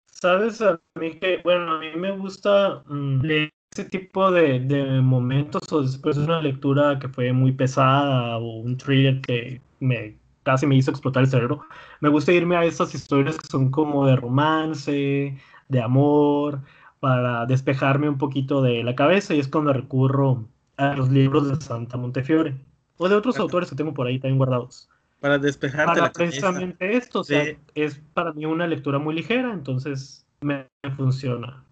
Sabes, 0.06 0.60
a 0.62 0.80
mí 0.98 1.18
que, 1.20 1.40
bueno, 1.44 1.72
a 1.72 1.78
mí 1.78 1.88
me 1.96 2.10
gusta 2.10 2.82
mm, 2.86 3.20
leer 3.22 3.50
ese 3.72 3.84
tipo 3.84 4.30
de, 4.32 5.00
momentos 5.02 5.62
o 5.72 5.82
después 5.82 6.16
de 6.16 6.24
una 6.24 6.42
lectura 6.42 6.98
que 6.98 7.08
fue 7.08 7.32
muy 7.32 7.52
pesada 7.52 8.38
o 8.38 8.56
un 8.58 8.76
thriller 8.76 9.20
que 9.20 9.60
me 9.80 10.16
casi 10.42 10.66
me 10.66 10.76
hizo 10.76 10.90
explotar 10.90 11.22
el 11.24 11.28
cerebro. 11.28 11.60
Me 12.00 12.08
gusta 12.08 12.32
irme 12.32 12.56
a 12.56 12.64
esas 12.64 12.94
historias 12.94 13.36
que 13.36 13.46
son 13.48 13.70
como 13.70 14.06
de 14.06 14.16
romance, 14.16 15.38
de 15.68 15.82
amor, 15.82 16.62
para 17.00 17.46
despejarme 17.46 18.08
un 18.08 18.18
poquito 18.18 18.62
de 18.62 18.82
la 18.82 18.94
cabeza 18.94 19.34
y 19.34 19.40
es 19.40 19.48
cuando 19.48 19.72
recurro 19.72 20.48
a 20.78 20.94
los 20.96 21.10
libros 21.10 21.48
de 21.48 21.64
Santa 21.64 21.96
Montefiore. 21.96 22.56
O 22.96 23.08
de 23.08 23.14
otros 23.14 23.38
autores 23.38 23.70
que 23.70 23.76
tengo 23.76 23.94
por 23.94 24.06
ahí 24.06 24.18
también 24.18 24.38
guardados. 24.38 24.88
Para 25.20 25.38
despejarte 25.38 26.00
para 26.00 26.12
precisamente 26.12 26.96
esto, 26.96 27.20
o 27.20 27.24
sea, 27.24 27.44
es 27.74 28.00
para 28.14 28.32
mí 28.32 28.46
una 28.46 28.66
lectura 28.66 28.98
muy 28.98 29.14
ligera, 29.14 29.52
entonces 29.52 30.26
me 30.40 30.68
funciona. 30.96 31.64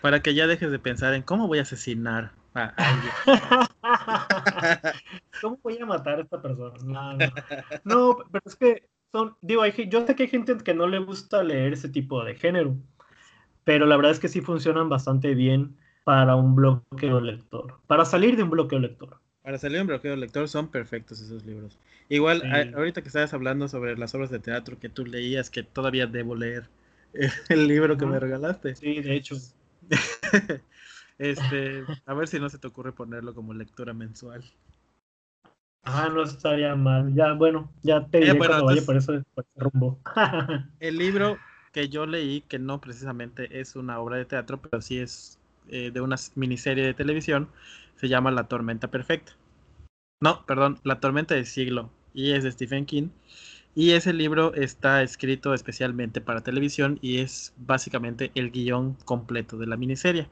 Para 0.00 0.20
que 0.20 0.34
ya 0.34 0.46
dejes 0.46 0.70
de 0.70 0.78
pensar 0.78 1.14
en 1.14 1.22
cómo 1.22 1.48
voy 1.48 1.58
a 1.58 1.62
asesinar 1.62 2.32
a 2.54 2.72
alguien. 2.76 3.12
¿Cómo 5.40 5.58
voy 5.62 5.78
a 5.78 5.86
matar 5.86 6.18
a 6.18 6.22
esta 6.22 6.40
persona? 6.40 6.74
No, 6.84 7.14
no. 7.14 7.26
no, 7.84 8.16
pero 8.30 8.42
es 8.44 8.56
que 8.56 8.88
son, 9.12 9.36
digo, 9.40 9.62
hay, 9.62 9.72
yo 9.88 10.06
sé 10.06 10.14
que 10.14 10.24
hay 10.24 10.28
gente 10.28 10.56
que 10.58 10.74
no 10.74 10.86
le 10.86 10.98
gusta 10.98 11.42
leer 11.42 11.72
ese 11.72 11.88
tipo 11.88 12.24
de 12.24 12.34
género, 12.34 12.76
pero 13.64 13.86
la 13.86 13.96
verdad 13.96 14.12
es 14.12 14.20
que 14.20 14.28
sí 14.28 14.40
funcionan 14.40 14.88
bastante 14.88 15.34
bien 15.34 15.76
para 16.04 16.34
un 16.36 16.54
bloqueo 16.54 17.20
lector, 17.20 17.80
para 17.86 18.04
salir 18.04 18.36
de 18.36 18.42
un 18.42 18.50
bloqueo 18.50 18.78
lector. 18.78 19.18
Para 19.42 19.58
salir 19.58 19.80
un 19.80 19.88
bloqueo 19.88 20.14
lector 20.16 20.48
son 20.48 20.68
perfectos 20.68 21.20
esos 21.20 21.44
libros. 21.44 21.78
Igual, 22.08 22.42
ahorita 22.74 23.02
que 23.02 23.08
estabas 23.08 23.34
hablando 23.34 23.68
sobre 23.68 23.96
las 23.96 24.14
obras 24.14 24.30
de 24.30 24.38
teatro 24.38 24.78
que 24.78 24.88
tú 24.88 25.04
leías, 25.04 25.50
que 25.50 25.62
todavía 25.62 26.06
debo 26.06 26.34
leer 26.34 26.68
el 27.48 27.66
libro 27.66 27.96
que 27.96 28.06
me 28.06 28.20
regalaste. 28.20 28.76
Sí, 28.76 29.00
de 29.00 29.16
hecho. 29.16 29.36
este, 31.18 31.84
a 32.06 32.14
ver 32.14 32.28
si 32.28 32.38
no 32.38 32.48
se 32.48 32.58
te 32.58 32.68
ocurre 32.68 32.92
ponerlo 32.92 33.34
como 33.34 33.52
lectura 33.52 33.92
mensual. 33.92 34.44
Ah, 35.84 36.08
no 36.12 36.22
estaría 36.22 36.76
mal. 36.76 37.12
Ya, 37.14 37.32
bueno, 37.32 37.72
ya 37.82 38.06
te 38.06 38.20
diré 38.20 38.38
cuando 38.38 38.64
vaya 38.64 38.82
por, 38.82 38.96
eso, 38.96 39.12
por 39.34 39.44
ese 39.44 39.60
rumbo. 39.60 39.98
el 40.80 40.98
libro 40.98 41.38
que 41.72 41.88
yo 41.88 42.06
leí, 42.06 42.42
que 42.42 42.58
no 42.58 42.80
precisamente 42.80 43.60
es 43.60 43.74
una 43.74 43.98
obra 43.98 44.16
de 44.16 44.24
teatro, 44.24 44.60
pero 44.60 44.80
sí 44.80 44.98
es 44.98 45.38
eh, 45.68 45.90
de 45.90 46.00
una 46.00 46.16
miniserie 46.34 46.84
de 46.84 46.94
televisión, 46.94 47.48
se 48.02 48.08
llama 48.08 48.32
La 48.32 48.48
Tormenta 48.48 48.88
Perfecta. 48.88 49.30
No, 50.20 50.44
perdón, 50.44 50.80
La 50.82 50.98
Tormenta 50.98 51.36
del 51.36 51.46
Siglo, 51.46 51.88
y 52.12 52.32
es 52.32 52.42
de 52.42 52.50
Stephen 52.50 52.84
King. 52.84 53.10
Y 53.76 53.92
ese 53.92 54.12
libro 54.12 54.54
está 54.54 55.04
escrito 55.04 55.54
especialmente 55.54 56.20
para 56.20 56.40
televisión 56.40 56.98
y 57.00 57.18
es 57.18 57.54
básicamente 57.58 58.32
el 58.34 58.50
guion 58.50 58.94
completo 59.04 59.56
de 59.56 59.68
la 59.68 59.76
miniserie. 59.76 60.26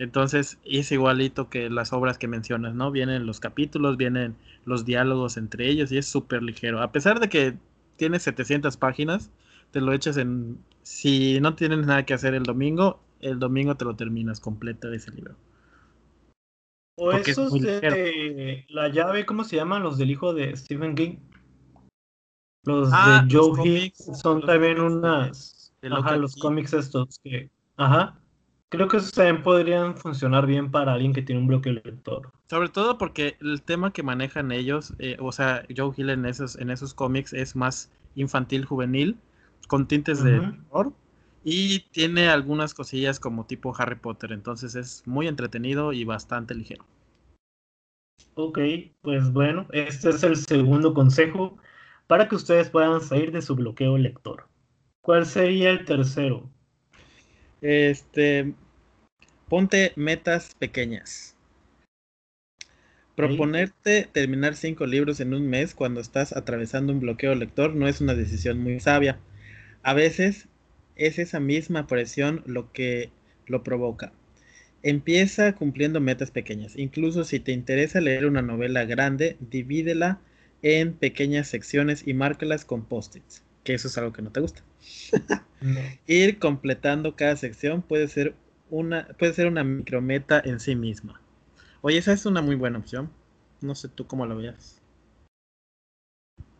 Entonces 0.00 0.58
es 0.64 0.90
igualito 0.90 1.48
que 1.48 1.70
las 1.70 1.92
obras 1.92 2.18
que 2.18 2.26
mencionas, 2.26 2.74
¿no? 2.74 2.90
Vienen 2.90 3.26
los 3.26 3.38
capítulos, 3.38 3.96
vienen 3.96 4.34
los 4.64 4.84
diálogos 4.84 5.36
entre 5.36 5.68
ellos 5.68 5.92
y 5.92 5.98
es 5.98 6.06
súper 6.06 6.42
ligero. 6.42 6.82
A 6.82 6.90
pesar 6.90 7.20
de 7.20 7.28
que 7.28 7.54
tiene 7.94 8.18
700 8.18 8.76
páginas, 8.76 9.30
te 9.70 9.80
lo 9.80 9.92
echas 9.92 10.16
en... 10.16 10.58
Si 10.82 11.38
no 11.40 11.54
tienes 11.54 11.86
nada 11.86 12.04
que 12.04 12.14
hacer 12.14 12.34
el 12.34 12.42
domingo, 12.42 13.00
el 13.20 13.38
domingo 13.38 13.76
te 13.76 13.84
lo 13.84 13.94
terminas 13.94 14.40
completo 14.40 14.90
de 14.90 14.96
ese 14.96 15.12
libro. 15.12 15.36
O 17.00 17.12
esos 17.12 17.52
de 17.52 18.64
la 18.68 18.88
llave, 18.88 19.24
¿cómo 19.24 19.44
se 19.44 19.56
llaman 19.56 19.82
los 19.82 19.98
del 19.98 20.10
hijo 20.10 20.34
de 20.34 20.56
Stephen 20.56 20.94
King? 20.94 21.16
Los 22.64 22.90
Ah, 22.92 23.22
de 23.24 23.32
los 23.34 23.46
Joe 23.46 23.56
cómics, 23.56 24.06
Hill 24.08 24.14
son 24.16 24.40
también 24.44 24.74
de- 24.76 24.80
unas. 24.82 25.72
de 25.80 25.88
Ajá, 25.88 26.16
los 26.16 26.36
cómics 26.36 26.72
estos 26.72 27.20
que. 27.22 27.50
Ajá. 27.76 28.18
Creo 28.70 28.88
que 28.88 28.98
esos 28.98 29.12
también 29.12 29.42
podrían 29.42 29.96
funcionar 29.96 30.44
bien 30.44 30.70
para 30.70 30.92
alguien 30.92 31.14
que 31.14 31.22
tiene 31.22 31.40
un 31.40 31.46
bloque 31.46 31.70
lector. 31.70 32.30
Sobre 32.50 32.68
todo 32.68 32.98
porque 32.98 33.36
el 33.40 33.62
tema 33.62 33.92
que 33.92 34.02
manejan 34.02 34.52
ellos, 34.52 34.92
eh, 34.98 35.16
o 35.20 35.32
sea, 35.32 35.64
Joe 35.74 35.92
Hill 35.96 36.10
en 36.10 36.26
esos, 36.26 36.56
en 36.58 36.68
esos 36.70 36.92
cómics 36.92 37.32
es 37.32 37.56
más 37.56 37.90
infantil, 38.14 38.64
juvenil, 38.66 39.16
con 39.68 39.86
tintes 39.86 40.22
de 40.22 40.40
Ujú. 40.40 40.56
Y 41.44 41.80
tiene 41.90 42.28
algunas 42.28 42.74
cosillas 42.74 43.20
como 43.20 43.46
tipo 43.46 43.74
Harry 43.78 43.96
Potter. 43.96 44.32
Entonces 44.32 44.74
es 44.74 45.06
muy 45.06 45.28
entretenido 45.28 45.92
y 45.92 46.04
bastante 46.04 46.54
ligero. 46.54 46.84
Ok, 48.34 48.58
pues 49.02 49.32
bueno, 49.32 49.66
este 49.72 50.10
es 50.10 50.22
el 50.22 50.36
segundo 50.36 50.94
consejo 50.94 51.58
para 52.06 52.28
que 52.28 52.36
ustedes 52.36 52.70
puedan 52.70 53.00
salir 53.00 53.32
de 53.32 53.42
su 53.42 53.56
bloqueo 53.56 53.98
lector. 53.98 54.48
¿Cuál 55.00 55.26
sería 55.26 55.70
el 55.70 55.84
tercero? 55.84 56.50
Este, 57.60 58.54
ponte 59.48 59.92
metas 59.96 60.54
pequeñas. 60.54 61.36
Proponerte 63.16 64.08
terminar 64.12 64.54
cinco 64.54 64.86
libros 64.86 65.18
en 65.18 65.34
un 65.34 65.48
mes 65.48 65.74
cuando 65.74 66.00
estás 66.00 66.32
atravesando 66.36 66.92
un 66.92 67.00
bloqueo 67.00 67.34
lector 67.34 67.74
no 67.74 67.88
es 67.88 68.00
una 68.00 68.14
decisión 68.14 68.60
muy 68.60 68.78
sabia. 68.78 69.18
A 69.82 69.94
veces 69.94 70.48
es 70.98 71.18
esa 71.18 71.40
misma 71.40 71.86
presión 71.86 72.42
lo 72.46 72.72
que 72.72 73.10
lo 73.46 73.62
provoca. 73.62 74.12
Empieza 74.82 75.54
cumpliendo 75.54 76.00
metas 76.00 76.30
pequeñas. 76.30 76.76
Incluso 76.76 77.24
si 77.24 77.40
te 77.40 77.52
interesa 77.52 78.00
leer 78.00 78.26
una 78.26 78.42
novela 78.42 78.84
grande, 78.84 79.36
divídela 79.40 80.20
en 80.62 80.92
pequeñas 80.92 81.48
secciones 81.48 82.06
y 82.06 82.14
márcalas 82.14 82.64
con 82.64 82.84
post-its, 82.84 83.42
que 83.64 83.74
eso 83.74 83.88
es 83.88 83.96
algo 83.96 84.12
que 84.12 84.22
no 84.22 84.30
te 84.30 84.40
gusta. 84.40 84.62
No. 85.60 85.80
Ir 86.06 86.38
completando 86.38 87.16
cada 87.16 87.36
sección 87.36 87.82
puede 87.82 88.08
ser 88.08 88.34
una, 88.70 89.08
puede 89.18 89.32
ser 89.32 89.46
una 89.46 89.64
micrometa 89.64 90.40
en 90.44 90.60
sí 90.60 90.74
misma. 90.74 91.20
Oye, 91.80 91.98
esa 91.98 92.12
es 92.12 92.26
una 92.26 92.42
muy 92.42 92.56
buena 92.56 92.78
opción. 92.78 93.10
No 93.60 93.74
sé 93.74 93.88
tú 93.88 94.06
cómo 94.06 94.26
la 94.26 94.34
veas. 94.34 94.77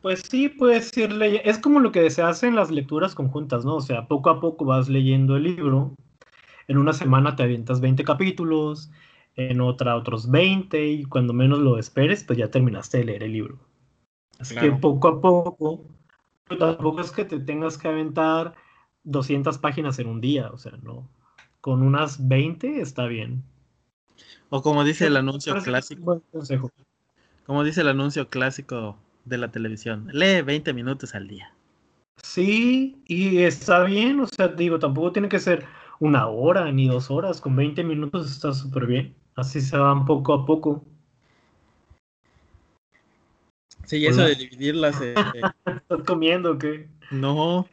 Pues 0.02 0.22
sí, 0.28 0.48
puedes 0.48 0.96
ir 0.96 1.12
leyendo. 1.12 1.48
Es 1.50 1.58
como 1.58 1.80
lo 1.80 1.90
que 1.92 2.08
se 2.10 2.22
hace 2.22 2.46
en 2.46 2.54
las 2.54 2.70
lecturas 2.70 3.14
conjuntas, 3.14 3.64
¿no? 3.64 3.76
O 3.76 3.80
sea, 3.80 4.06
poco 4.06 4.30
a 4.30 4.40
poco 4.40 4.64
vas 4.64 4.88
leyendo 4.88 5.36
el 5.36 5.44
libro. 5.44 5.94
En 6.68 6.78
una 6.78 6.92
semana 6.92 7.34
te 7.34 7.42
avientas 7.42 7.80
20 7.80 8.04
capítulos, 8.04 8.90
en 9.36 9.60
otra 9.60 9.96
otros 9.96 10.30
20, 10.30 10.86
y 10.86 11.04
cuando 11.04 11.32
menos 11.32 11.58
lo 11.58 11.78
esperes, 11.78 12.24
pues 12.24 12.38
ya 12.38 12.50
terminaste 12.50 12.98
de 12.98 13.04
leer 13.04 13.22
el 13.24 13.32
libro. 13.32 13.58
Así 14.38 14.54
Claro. 14.54 14.74
que 14.74 14.80
poco 14.80 15.08
a 15.08 15.20
poco, 15.20 15.84
pero 16.46 16.58
tampoco 16.58 17.00
es 17.00 17.10
que 17.10 17.24
te 17.24 17.40
tengas 17.40 17.76
que 17.78 17.88
aventar 17.88 18.54
200 19.04 19.58
páginas 19.58 19.98
en 19.98 20.08
un 20.08 20.20
día, 20.20 20.50
o 20.52 20.58
sea, 20.58 20.72
no. 20.82 21.08
Con 21.60 21.82
unas 21.82 22.28
20 22.28 22.80
está 22.80 23.06
bien. 23.06 23.42
O 24.50 24.62
como 24.62 24.84
dice 24.84 25.06
el 25.06 25.16
anuncio 25.16 25.56
clásico, 25.58 26.00
un 26.00 26.04
buen 26.04 26.20
consejo. 26.32 26.70
como 27.46 27.64
dice 27.64 27.80
el 27.80 27.88
anuncio 27.88 28.28
clásico 28.28 28.96
de 29.28 29.38
la 29.38 29.50
televisión, 29.50 30.08
lee 30.12 30.42
20 30.42 30.72
minutos 30.72 31.14
al 31.14 31.28
día. 31.28 31.52
Sí, 32.22 33.02
y 33.06 33.38
está 33.42 33.82
bien, 33.84 34.20
o 34.20 34.26
sea, 34.26 34.48
digo, 34.48 34.78
tampoco 34.78 35.12
tiene 35.12 35.28
que 35.28 35.38
ser 35.40 35.64
una 36.00 36.26
hora 36.28 36.70
ni 36.72 36.86
dos 36.88 37.10
horas, 37.10 37.40
con 37.40 37.56
20 37.56 37.82
minutos 37.84 38.30
está 38.30 38.52
súper 38.52 38.86
bien. 38.86 39.16
Así 39.36 39.60
se 39.60 39.76
van 39.78 40.04
poco 40.04 40.32
a 40.34 40.46
poco. 40.46 40.84
Sí, 43.86 43.96
y 43.98 44.06
eso 44.06 44.22
Hola. 44.22 44.28
de 44.28 44.34
dividirlas, 44.36 45.00
eh, 45.00 45.14
eh, 45.34 45.50
¿Estás 45.66 46.02
comiendo 46.06 46.52
o 46.52 46.58
qué? 46.58 46.88
no, 47.10 47.68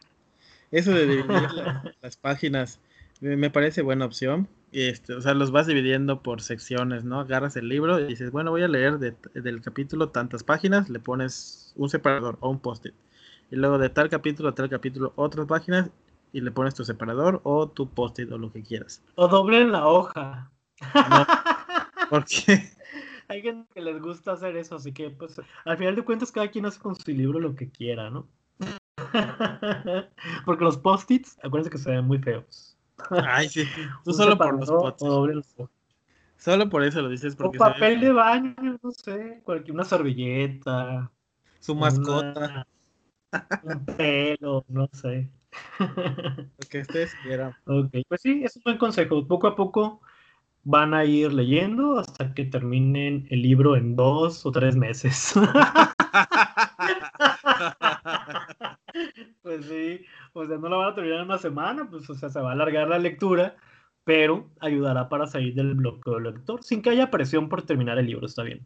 eso 0.71 0.91
de 0.93 1.07
dividir 1.07 1.51
la- 1.51 1.95
las 2.01 2.17
páginas 2.17 2.79
me 3.21 3.37
me 3.37 3.49
parece 3.51 3.81
buena 3.83 4.05
opción. 4.05 4.47
Este, 4.77 5.13
o 5.13 5.21
sea, 5.21 5.33
los 5.33 5.51
vas 5.51 5.67
dividiendo 5.67 6.21
por 6.21 6.41
secciones, 6.41 7.05
¿no? 7.05 7.21
Agarras 7.21 7.55
el 7.55 7.69
libro 7.69 7.97
y 7.99 8.07
dices, 8.07 8.31
bueno, 8.31 8.51
voy 8.51 8.61
a 8.63 8.67
leer 8.67 8.99
de- 8.99 9.15
del 9.33 9.61
capítulo 9.61 10.09
tantas 10.09 10.43
páginas, 10.43 10.89
le 10.89 10.99
pones 10.99 11.71
un 11.77 11.89
separador 11.89 12.37
o 12.41 12.49
un 12.49 12.59
post-it. 12.59 12.93
Y 13.51 13.55
luego 13.55 13.77
de 13.77 13.89
tal 13.89 14.09
capítulo 14.09 14.49
a 14.49 14.55
tal 14.55 14.69
capítulo 14.69 15.13
otras 15.15 15.47
páginas 15.47 15.91
y 16.33 16.41
le 16.41 16.51
pones 16.51 16.75
tu 16.75 16.83
separador 16.83 17.39
o 17.43 17.69
tu 17.69 17.87
post-it 17.89 18.29
o 18.31 18.37
lo 18.37 18.51
que 18.51 18.63
quieras. 18.63 19.01
O 19.15 19.27
doblen 19.29 19.71
la 19.71 19.87
hoja. 19.87 20.51
No. 21.09 21.25
Porque 22.09 22.69
Hay 23.29 23.41
gente 23.41 23.67
que 23.73 23.81
les 23.81 24.01
gusta 24.01 24.33
hacer 24.33 24.57
eso, 24.57 24.75
así 24.75 24.91
que 24.93 25.09
pues 25.09 25.39
al 25.65 25.77
final 25.77 25.95
de 25.95 26.03
cuentas 26.03 26.31
cada 26.31 26.49
quien 26.51 26.65
hace 26.65 26.79
con 26.79 26.95
su 26.95 27.11
libro 27.11 27.39
lo 27.39 27.55
que 27.55 27.69
quiera, 27.69 28.09
¿no? 28.09 28.27
Porque 30.45 30.63
los 30.63 30.77
post-its, 30.77 31.37
acuérdense 31.43 31.69
que 31.71 31.77
se 31.77 31.91
ven 31.91 32.05
muy 32.05 32.19
feos. 32.19 32.74
Ay, 33.09 33.49
sí. 33.49 33.65
Tú 34.03 34.11
solo 34.13 34.37
por 34.37 34.59
los 34.59 34.69
o 34.69 35.27
la 35.27 35.39
hoja. 35.39 35.71
Solo 36.37 36.69
por 36.69 36.83
eso 36.83 37.01
lo 37.01 37.09
dices, 37.09 37.33
O 37.33 37.37
porque 37.37 37.57
ve 37.57 37.65
papel 37.65 38.01
de 38.01 38.11
baño, 38.11 38.55
no 38.81 38.91
sé, 38.91 39.41
cualquier, 39.43 39.73
una 39.73 39.83
servilleta, 39.83 41.11
su 41.59 41.75
mascota, 41.75 42.39
una- 42.39 42.67
un 43.63 43.85
pelo, 43.85 44.65
no 44.67 44.87
sé. 44.93 45.29
lo 45.79 46.67
que 46.69 46.79
ustedes 46.79 47.15
quieran. 47.21 47.53
Ok, 47.65 47.89
pues 48.07 48.21
sí, 48.21 48.41
es 48.43 48.55
un 48.57 48.63
buen 48.63 48.77
consejo. 48.77 49.25
Poco 49.27 49.47
a 49.47 49.55
poco 49.55 50.01
van 50.63 50.93
a 50.93 51.05
ir 51.05 51.33
leyendo 51.33 51.99
hasta 51.99 52.33
que 52.33 52.45
terminen 52.45 53.27
el 53.29 53.41
libro 53.41 53.75
en 53.75 53.95
dos 53.95 54.45
o 54.45 54.51
tres 54.51 54.75
meses. 54.75 55.33
Pues 59.41 59.65
sí, 59.65 60.05
o 60.33 60.45
sea, 60.45 60.57
no 60.57 60.69
lo 60.69 60.79
van 60.79 60.91
a 60.91 60.95
terminar 60.95 61.19
en 61.19 61.25
una 61.25 61.37
semana, 61.37 61.89
pues 61.89 62.09
o 62.09 62.15
sea, 62.15 62.29
se 62.29 62.39
va 62.39 62.49
a 62.49 62.53
alargar 62.53 62.87
la 62.87 62.99
lectura, 62.99 63.55
pero 64.03 64.49
ayudará 64.59 65.07
para 65.09 65.27
salir 65.27 65.53
del 65.53 65.75
bloqueo 65.75 66.15
del 66.15 66.23
lector 66.23 66.63
sin 66.63 66.81
que 66.81 66.89
haya 66.89 67.11
presión 67.11 67.49
por 67.49 67.63
terminar 67.63 67.97
el 67.97 68.07
libro, 68.07 68.25
está 68.25 68.43
bien. 68.43 68.65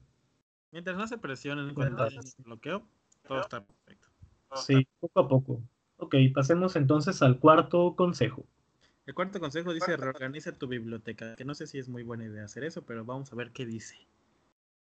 Mientras 0.72 0.98
no 0.98 1.08
se 1.08 1.18
presionen 1.18 1.74
cuando 1.74 2.04
hay 2.04 2.18
bloqueo, 2.38 2.88
todo 3.28 3.42
está 3.42 3.66
perfecto. 3.66 4.08
Sí, 4.56 4.88
poco 5.00 5.20
a 5.20 5.28
poco. 5.28 5.62
Ok, 5.98 6.16
pasemos 6.34 6.76
entonces 6.76 7.22
al 7.22 7.40
cuarto 7.40 7.96
consejo. 7.96 8.46
El 9.06 9.16
cuarto 9.16 9.40
consejo 9.40 9.74
dice 9.74 9.98
reorganiza 9.98 10.58
tu 10.58 10.68
biblioteca, 10.68 11.36
que 11.36 11.44
no 11.44 11.56
sé 11.56 11.68
si 11.68 11.80
es 11.80 11.90
muy 11.90 12.04
buena 12.04 12.26
idea 12.26 12.46
hacer 12.46 12.64
eso, 12.64 12.84
pero 12.84 13.04
vamos 13.04 13.34
a 13.34 13.36
ver 13.36 13.52
qué 13.52 13.66
dice. 13.66 13.96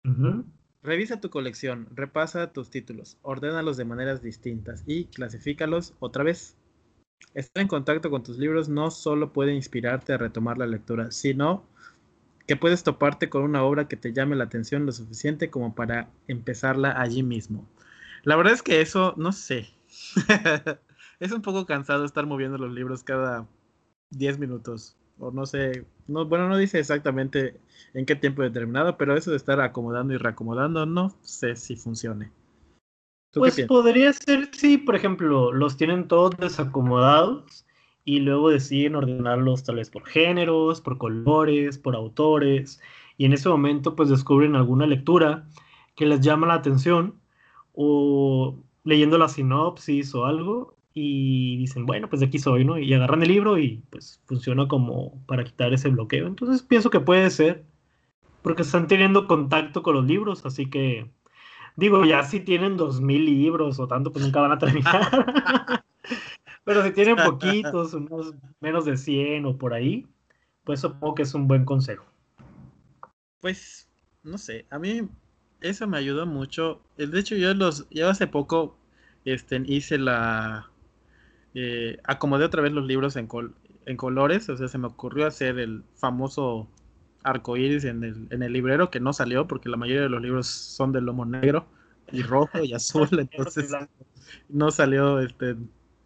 Ujú. 0.05 0.45
Revisa 0.81 1.19
tu 1.19 1.29
colección, 1.29 1.87
repasa 1.93 2.53
tus 2.53 2.69
títulos, 2.69 3.17
ordénalos 3.21 3.75
de 3.75 3.83
maneras 3.83 4.21
distintas 4.21 4.83
y 4.87 5.05
clasifícalos 5.05 5.93
otra 5.99 6.23
vez. 6.23 6.55
Estar 7.33 7.61
en 7.61 7.67
contacto 7.67 8.09
con 8.09 8.23
tus 8.23 8.37
libros 8.37 8.69
no 8.69 8.89
solo 8.89 9.33
puede 9.33 9.53
inspirarte 9.53 10.13
a 10.13 10.17
retomar 10.17 10.57
la 10.57 10.67
lectura, 10.67 11.11
sino 11.11 11.65
que 12.47 12.55
puedes 12.55 12.83
toparte 12.83 13.29
con 13.29 13.43
una 13.43 13.63
obra 13.63 13.89
que 13.89 13.97
te 13.97 14.13
llame 14.13 14.37
la 14.37 14.45
atención 14.45 14.85
lo 14.85 14.93
suficiente 14.93 15.49
como 15.49 15.75
para 15.75 16.09
empezarla 16.29 16.99
allí 16.99 17.23
mismo. 17.23 17.67
La 18.23 18.37
verdad 18.37 18.53
es 18.53 18.63
que 18.63 18.79
eso, 18.79 19.13
no 19.17 19.33
sé. 19.33 19.67
es 21.19 21.31
un 21.33 21.41
poco 21.41 21.65
cansado 21.65 22.05
estar 22.05 22.25
moviendo 22.25 22.57
los 22.57 22.71
libros 22.71 23.03
cada 23.03 23.45
10 24.11 24.39
minutos. 24.39 24.95
O 25.19 25.31
no 25.31 25.45
sé, 25.45 25.85
no, 26.07 26.25
bueno, 26.25 26.47
no 26.47 26.57
dice 26.57 26.79
exactamente 26.79 27.59
en 27.93 28.05
qué 28.05 28.15
tiempo 28.15 28.41
determinado, 28.41 28.97
pero 28.97 29.15
eso 29.15 29.31
de 29.31 29.37
estar 29.37 29.59
acomodando 29.59 30.13
y 30.13 30.17
reacomodando, 30.17 30.85
no 30.85 31.13
sé 31.21 31.55
si 31.55 31.75
funcione. 31.75 32.31
¿Tú 33.31 33.41
Pues 33.41 33.61
podría 33.67 34.11
ser, 34.13 34.49
sí, 34.53 34.77
por 34.77 34.95
ejemplo, 34.95 35.51
los 35.51 35.77
tienen 35.77 36.07
todos 36.07 36.35
desacomodados 36.37 37.65
y 38.05 38.21
luego 38.21 38.49
deciden 38.49 38.95
ordenarlos 38.95 39.63
tal 39.63 39.75
vez 39.75 39.89
por 39.89 40.05
géneros, 40.05 40.81
por 40.81 40.97
colores, 40.97 41.77
por 41.77 41.95
autores, 41.95 42.81
y 43.17 43.25
en 43.25 43.33
ese 43.33 43.49
momento 43.49 43.95
pues 43.95 44.09
descubren 44.09 44.55
alguna 44.55 44.87
lectura 44.87 45.47
que 45.95 46.05
les 46.05 46.21
llama 46.21 46.47
la 46.47 46.55
atención 46.55 47.19
o 47.73 48.55
leyendo 48.83 49.17
la 49.17 49.27
sinopsis 49.27 50.15
o 50.15 50.25
algo 50.25 50.78
y 50.93 51.57
dicen, 51.57 51.85
bueno, 51.85 52.09
pues 52.09 52.19
de 52.19 52.27
aquí 52.27 52.39
soy, 52.39 52.65
¿no? 52.65 52.77
Y 52.77 52.93
agarran 52.93 53.21
el 53.21 53.29
libro 53.29 53.57
y 53.57 53.83
pues 53.89 54.21
funciona 54.25 54.67
como 54.67 55.23
para 55.25 55.43
quitar 55.43 55.73
ese 55.73 55.89
bloqueo. 55.89 56.27
Entonces 56.27 56.61
pienso 56.63 56.89
que 56.89 56.99
puede 56.99 57.29
ser, 57.29 57.65
porque 58.41 58.63
están 58.63 58.87
teniendo 58.87 59.27
contacto 59.27 59.83
con 59.83 59.95
los 59.95 60.05
libros, 60.05 60.45
así 60.45 60.69
que 60.69 61.09
Digo, 61.79 62.03
ya 62.03 62.23
si 62.23 62.41
tienen 62.41 62.75
dos 62.75 62.99
mil 62.99 63.23
libros 63.23 63.79
o 63.79 63.87
tanto, 63.87 64.11
pues 64.11 64.25
nunca 64.25 64.41
van 64.41 64.51
a 64.51 64.57
terminar. 64.57 65.01
Pero 66.65 66.83
si 66.83 66.91
tienen 66.91 67.15
poquitos, 67.15 67.93
unos 67.93 68.33
menos 68.59 68.83
de 68.83 68.97
100 68.97 69.45
o 69.45 69.57
por 69.57 69.73
ahí, 69.73 70.05
pues 70.65 70.81
supongo 70.81 71.15
que 71.15 71.21
es 71.23 71.33
un 71.33 71.47
buen 71.47 71.63
consejo. 71.63 72.05
Pues, 73.39 73.87
no 74.23 74.37
sé, 74.37 74.65
a 74.69 74.77
mí 74.77 75.07
eso 75.61 75.87
me 75.87 75.97
ayudó 75.97 76.25
mucho. 76.25 76.81
De 76.97 77.17
hecho, 77.17 77.37
yo 77.37 77.53
los, 77.53 77.89
yo 77.91 78.09
hace 78.09 78.27
poco 78.27 78.77
este, 79.23 79.63
hice 79.65 79.97
la, 79.97 80.69
eh, 81.53 81.97
acomodé 82.03 82.45
otra 82.45 82.61
vez 82.61 82.71
los 82.73 82.85
libros 82.85 83.15
en, 83.15 83.27
col- 83.27 83.55
en 83.85 83.97
colores, 83.97 84.49
o 84.49 84.57
sea, 84.57 84.67
se 84.67 84.77
me 84.77 84.87
ocurrió 84.87 85.27
hacer 85.27 85.59
el 85.59 85.83
famoso 85.95 86.67
arco 87.23 87.57
iris 87.57 87.83
en 87.85 88.03
el, 88.03 88.27
en 88.31 88.43
el 88.43 88.53
librero 88.53 88.89
que 88.91 88.99
no 88.99 89.13
salió 89.13 89.47
porque 89.47 89.69
la 89.69 89.77
mayoría 89.77 90.03
de 90.03 90.09
los 90.09 90.21
libros 90.21 90.47
son 90.47 90.91
de 90.93 91.01
lomo 91.01 91.25
negro. 91.25 91.67
y 92.11 92.23
rojo 92.23 92.63
y 92.63 92.73
azul, 92.73 93.07
entonces 93.19 93.79
no 94.49 94.71
salió 94.71 95.19
este 95.19 95.55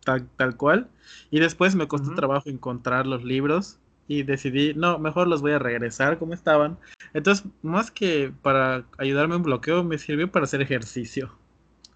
tal, 0.05 0.27
tal 0.37 0.57
cual. 0.57 0.89
Y 1.31 1.39
después 1.39 1.75
me 1.75 1.87
costó 1.87 2.13
trabajo 2.15 2.49
encontrar 2.49 3.07
los 3.07 3.23
libros 3.23 3.79
y 4.07 4.23
decidí, 4.23 4.73
no, 4.73 4.99
mejor 4.99 5.27
los 5.27 5.41
voy 5.41 5.53
a 5.53 5.59
regresar 5.59 6.19
como 6.19 6.33
estaban. 6.33 6.77
Entonces, 7.13 7.45
más 7.61 7.91
que 7.91 8.33
para 8.41 8.85
ayudarme 8.97 9.35
un 9.37 9.43
bloqueo, 9.43 9.83
me 9.83 9.97
sirvió 9.97 10.31
para 10.31 10.45
hacer 10.45 10.61
ejercicio. 10.61 11.31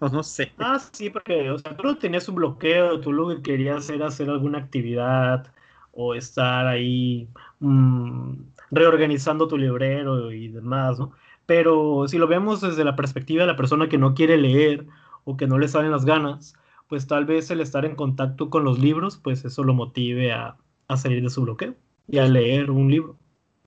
O 0.00 0.08
no 0.08 0.22
sé. 0.22 0.52
Ah, 0.58 0.78
sí, 0.92 1.10
porque, 1.10 1.50
o 1.50 1.58
sea, 1.58 1.76
tú 1.76 1.94
tenías 1.96 2.28
un 2.28 2.34
bloqueo, 2.36 3.00
tú 3.00 3.12
lo 3.12 3.28
que 3.28 3.42
querías 3.42 3.88
era 3.90 4.08
hacer 4.08 4.28
alguna 4.28 4.58
actividad 4.58 5.52
o 5.92 6.14
estar 6.14 6.66
ahí 6.66 7.28
mm, 7.60 8.32
reorganizando 8.70 9.46
tu 9.48 9.56
librero 9.56 10.32
y 10.32 10.48
demás, 10.48 10.98
¿no? 10.98 11.12
Pero 11.46 12.06
si 12.08 12.18
lo 12.18 12.26
vemos 12.26 12.60
desde 12.60 12.84
la 12.84 12.96
perspectiva 12.96 13.42
de 13.42 13.46
la 13.46 13.56
persona 13.56 13.88
que 13.88 13.98
no 13.98 14.14
quiere 14.14 14.36
leer 14.36 14.86
o 15.24 15.36
que 15.36 15.46
no 15.46 15.58
le 15.58 15.68
salen 15.68 15.92
las 15.92 16.04
ganas, 16.04 16.54
pues 16.88 17.06
tal 17.06 17.24
vez 17.24 17.50
el 17.50 17.60
estar 17.60 17.84
en 17.84 17.94
contacto 17.94 18.50
con 18.50 18.64
los 18.64 18.78
libros, 18.78 19.16
pues 19.16 19.44
eso 19.44 19.62
lo 19.64 19.74
motive 19.74 20.32
a, 20.32 20.56
a 20.88 20.96
salir 20.96 21.22
de 21.22 21.30
su 21.30 21.42
bloqueo 21.42 21.74
y 22.08 22.18
a 22.18 22.26
leer 22.26 22.70
un 22.70 22.90
libro. 22.90 23.16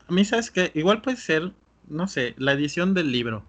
A 0.07 0.11
mí, 0.13 0.25
¿sabes 0.25 0.51
que 0.51 0.71
Igual 0.75 1.01
puede 1.01 1.17
ser, 1.17 1.53
no 1.87 2.07
sé, 2.07 2.35
la 2.37 2.51
edición 2.53 2.93
del 2.93 3.11
libro. 3.11 3.43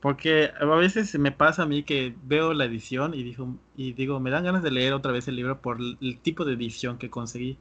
Porque 0.00 0.50
a 0.60 0.64
veces 0.76 1.18
me 1.18 1.32
pasa 1.32 1.62
a 1.62 1.66
mí 1.66 1.82
que 1.82 2.14
veo 2.24 2.52
la 2.52 2.66
edición 2.66 3.14
y 3.14 3.22
digo, 3.22 3.56
y 3.76 3.92
digo, 3.92 4.20
me 4.20 4.30
dan 4.30 4.44
ganas 4.44 4.62
de 4.62 4.70
leer 4.70 4.92
otra 4.92 5.12
vez 5.12 5.26
el 5.28 5.36
libro 5.36 5.60
por 5.60 5.78
el 5.80 6.18
tipo 6.20 6.44
de 6.44 6.52
edición 6.52 6.98
que 6.98 7.10
conseguí. 7.10 7.58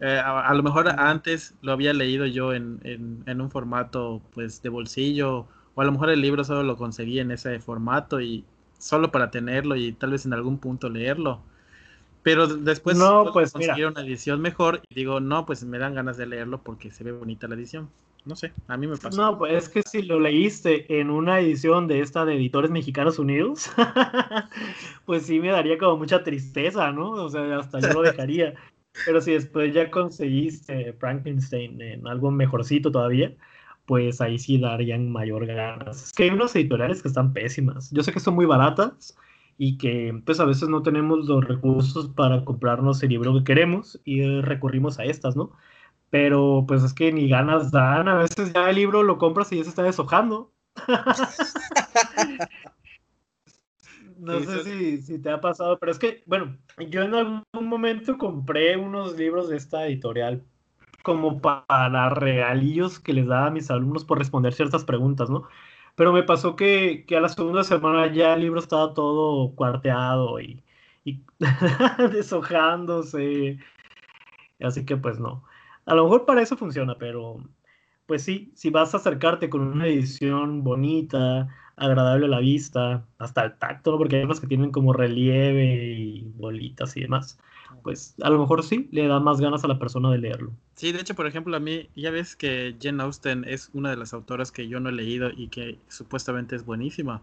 Eh, 0.00 0.20
a, 0.24 0.52
lo 0.54 0.62
mejor 0.62 0.88
antes 0.88 1.54
lo 1.62 1.72
había 1.72 1.92
leído 1.92 2.26
yo 2.26 2.52
en, 2.52 2.80
en, 2.84 3.40
un 3.40 3.50
formato 3.50 4.20
pues 4.32 4.60
de 4.62 4.68
bolsillo, 4.68 5.46
o 5.74 5.80
a 5.80 5.84
lo 5.84 5.92
mejor 5.92 6.10
el 6.10 6.20
libro 6.20 6.42
solo 6.44 6.62
lo 6.62 6.76
conseguí 6.76 7.20
en 7.20 7.30
ese 7.30 7.60
formato 7.60 8.20
y 8.20 8.44
solo 8.78 9.12
para 9.12 9.30
tenerlo 9.30 9.76
y 9.76 9.92
tal 9.92 10.10
vez 10.10 10.26
en 10.26 10.32
algún 10.32 10.58
punto 10.58 10.88
leerlo. 10.88 11.40
Pero 12.22 12.46
después 12.46 12.96
no, 12.96 13.32
pues, 13.32 13.52
conseguir 13.52 13.86
una 13.86 14.00
edición 14.00 14.40
mejor 14.40 14.80
y 14.88 14.94
digo, 14.94 15.20
no, 15.20 15.46
pues 15.46 15.62
me 15.64 15.78
dan 15.78 15.94
ganas 15.94 16.16
de 16.16 16.26
leerlo 16.26 16.62
porque 16.62 16.90
se 16.90 17.04
ve 17.04 17.12
bonita 17.12 17.46
la 17.46 17.54
edición. 17.54 17.90
No 18.24 18.36
sé, 18.36 18.52
a 18.68 18.76
mí 18.76 18.86
me 18.86 18.96
pasa. 18.96 19.20
No, 19.20 19.36
pues 19.36 19.52
es 19.64 19.68
que 19.68 19.82
si 19.82 20.02
lo 20.02 20.18
leíste 20.18 21.00
en 21.00 21.10
una 21.10 21.40
edición 21.40 21.86
de 21.86 22.00
esta 22.00 22.24
de 22.24 22.36
Editores 22.36 22.70
Mexicanos 22.70 23.18
Unidos, 23.18 23.70
pues 25.04 25.26
sí 25.26 25.40
me 25.40 25.48
daría 25.48 25.76
como 25.78 25.98
mucha 25.98 26.22
tristeza, 26.22 26.90
¿no? 26.90 27.10
O 27.10 27.28
sea, 27.28 27.58
hasta 27.58 27.80
yo 27.80 27.92
lo 27.92 28.02
dejaría. 28.02 28.54
Pero 29.04 29.20
si 29.20 29.32
después 29.32 29.74
ya 29.74 29.90
conseguiste 29.90 30.92
Frankenstein 30.94 31.80
en 31.82 32.06
algo 32.06 32.30
mejorcito 32.30 32.90
todavía, 32.90 33.34
pues 33.86 34.20
ahí 34.20 34.38
sí 34.38 34.58
darían 34.58 35.10
mayor 35.10 35.46
ganas. 35.46 36.04
Es 36.04 36.12
que 36.12 36.24
hay 36.24 36.30
unas 36.30 36.54
editoriales 36.56 37.02
que 37.02 37.08
están 37.08 37.32
pésimas. 37.32 37.90
Yo 37.90 38.02
sé 38.02 38.12
que 38.12 38.20
son 38.20 38.34
muy 38.34 38.46
baratas, 38.46 39.16
y 39.58 39.78
que 39.78 40.20
pues 40.24 40.40
a 40.40 40.44
veces 40.44 40.68
no 40.68 40.82
tenemos 40.82 41.26
los 41.26 41.44
recursos 41.44 42.08
para 42.08 42.44
comprarnos 42.44 43.02
el 43.02 43.10
libro 43.10 43.34
que 43.34 43.44
queremos 43.44 44.00
y 44.04 44.40
recurrimos 44.40 44.98
a 44.98 45.04
estas, 45.04 45.36
¿no? 45.36 45.52
Pero 46.14 46.64
pues 46.68 46.84
es 46.84 46.94
que 46.94 47.10
ni 47.10 47.28
ganas 47.28 47.72
dan, 47.72 48.06
a 48.06 48.14
veces 48.14 48.52
ya 48.52 48.70
el 48.70 48.76
libro 48.76 49.02
lo 49.02 49.18
compras 49.18 49.50
y 49.50 49.56
ya 49.56 49.64
se 49.64 49.70
está 49.70 49.82
deshojando. 49.82 50.52
no 54.18 54.38
sé 54.38 55.02
si, 55.02 55.20
te 55.20 55.30
ha 55.30 55.40
pasado, 55.40 55.76
pero 55.80 55.90
es 55.90 55.98
que, 55.98 56.22
bueno, 56.26 56.56
yo 56.88 57.02
en 57.02 57.16
algún 57.16 57.68
momento 57.68 58.16
compré 58.16 58.76
unos 58.76 59.16
libros 59.16 59.48
de 59.48 59.56
esta 59.56 59.88
editorial 59.88 60.44
como 61.02 61.40
para 61.40 62.10
regalillos 62.10 63.00
que 63.00 63.12
les 63.12 63.26
daba 63.26 63.46
a 63.46 63.50
mis 63.50 63.68
alumnos 63.72 64.04
por 64.04 64.20
responder 64.20 64.52
ciertas 64.52 64.84
preguntas, 64.84 65.30
¿no? 65.30 65.48
Pero 65.96 66.12
me 66.12 66.22
pasó 66.22 66.54
que, 66.54 67.04
a 67.10 67.20
la 67.20 67.28
segunda 67.28 67.64
semana 67.64 68.06
ya 68.06 68.34
el 68.34 68.42
libro 68.42 68.60
estaba 68.60 68.94
todo 68.94 69.52
cuarteado 69.56 70.38
y, 70.38 70.62
y 71.02 71.24
deshojándose. 72.12 73.58
Así 74.60 74.86
que 74.86 74.96
pues 74.96 75.18
no. 75.18 75.42
A 75.86 75.94
lo 75.94 76.04
mejor 76.04 76.24
para 76.24 76.42
eso 76.42 76.56
funciona, 76.56 76.96
pero 76.98 77.42
pues 78.06 78.22
sí, 78.22 78.52
si 78.54 78.70
vas 78.70 78.94
a 78.94 78.98
acercarte 78.98 79.48
con 79.48 79.62
una 79.62 79.86
edición 79.86 80.62
bonita, 80.62 81.48
agradable 81.76 82.26
a 82.26 82.28
la 82.28 82.40
vista, 82.40 83.06
hasta 83.18 83.44
el 83.44 83.58
tacto, 83.58 83.96
porque 83.98 84.16
hay 84.16 84.24
unas 84.24 84.40
que 84.40 84.46
tienen 84.46 84.70
como 84.70 84.92
relieve 84.92 85.94
y 85.94 86.32
bolitas 86.36 86.96
y 86.96 87.00
demás 87.00 87.38
pues 87.84 88.14
a 88.22 88.30
lo 88.30 88.38
mejor 88.38 88.62
sí 88.62 88.88
le 88.92 89.06
da 89.06 89.20
más 89.20 89.40
ganas 89.40 89.62
a 89.62 89.68
la 89.68 89.78
persona 89.78 90.10
de 90.10 90.18
leerlo. 90.18 90.52
Sí, 90.74 90.90
de 90.90 91.00
hecho, 91.00 91.14
por 91.14 91.26
ejemplo, 91.26 91.54
a 91.54 91.60
mí, 91.60 91.90
ya 91.94 92.10
ves 92.10 92.34
que 92.34 92.74
Jane 92.80 93.02
Austen 93.02 93.44
es 93.46 93.70
una 93.74 93.90
de 93.90 93.96
las 93.96 94.14
autoras 94.14 94.50
que 94.50 94.66
yo 94.68 94.80
no 94.80 94.88
he 94.88 94.92
leído 94.92 95.30
y 95.30 95.48
que 95.48 95.78
supuestamente 95.88 96.56
es 96.56 96.64
buenísima. 96.64 97.22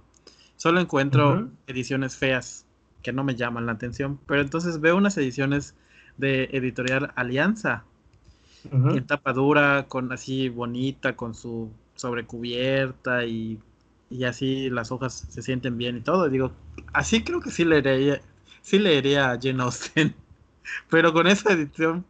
Solo 0.55 0.79
encuentro 0.79 1.49
ediciones 1.65 2.15
feas 2.15 2.67
que 3.01 3.11
no 3.11 3.23
me 3.23 3.35
llaman 3.35 3.65
la 3.65 3.71
atención, 3.71 4.19
pero 4.27 4.41
entonces 4.41 4.79
veo 4.79 4.95
unas 4.95 5.17
ediciones 5.17 5.75
de 6.17 6.49
editorial 6.51 7.11
Alianza, 7.15 7.83
en 8.71 9.05
tapa 9.05 9.33
dura, 9.33 9.85
con 9.87 10.11
así 10.11 10.49
bonita, 10.49 11.15
con 11.15 11.33
su 11.33 11.71
sobrecubierta 11.95 13.25
y, 13.25 13.59
y 14.09 14.23
así 14.25 14.69
las 14.69 14.91
hojas 14.91 15.25
se 15.29 15.41
sienten 15.41 15.77
bien 15.77 15.97
y 15.97 16.01
todo. 16.01 16.29
digo, 16.29 16.51
así 16.93 17.23
creo 17.23 17.39
que 17.39 17.51
sí 17.51 17.65
leería, 17.65 18.21
sí 18.61 18.79
leería 18.79 19.31
a 19.31 19.39
Jane 19.41 19.63
Austen. 19.63 20.15
Pero 20.89 21.11
con 21.13 21.27
esa 21.27 21.53
edición 21.53 22.05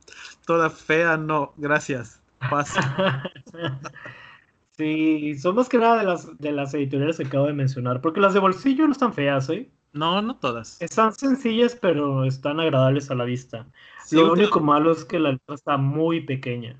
toda 0.45 0.69
fea, 0.69 1.17
no, 1.17 1.53
gracias. 1.57 2.21
Paso. 2.49 2.79
sí, 4.77 5.37
son 5.37 5.55
más 5.55 5.69
que 5.69 5.77
nada 5.77 5.99
de 5.99 6.05
las, 6.05 6.37
de 6.37 6.51
las 6.51 6.73
editoriales 6.73 7.17
que 7.17 7.25
acabo 7.25 7.47
de 7.47 7.53
mencionar, 7.53 8.01
porque 8.01 8.19
las 8.19 8.33
de 8.33 8.39
bolsillo 8.39 8.85
no 8.85 8.91
están 8.91 9.13
feas, 9.13 9.49
¿eh? 9.49 9.69
No, 9.93 10.21
no 10.21 10.37
todas. 10.37 10.81
Están 10.81 11.13
sencillas, 11.13 11.75
pero 11.75 12.23
están 12.23 12.59
agradables 12.59 13.11
a 13.11 13.15
la 13.15 13.25
vista. 13.25 13.67
Lo 14.11 14.33
único 14.33 14.59
malo 14.59 14.91
es 14.91 15.05
que 15.05 15.19
la 15.19 15.31
letra 15.31 15.55
está 15.55 15.77
muy 15.77 16.21
pequeña. 16.21 16.75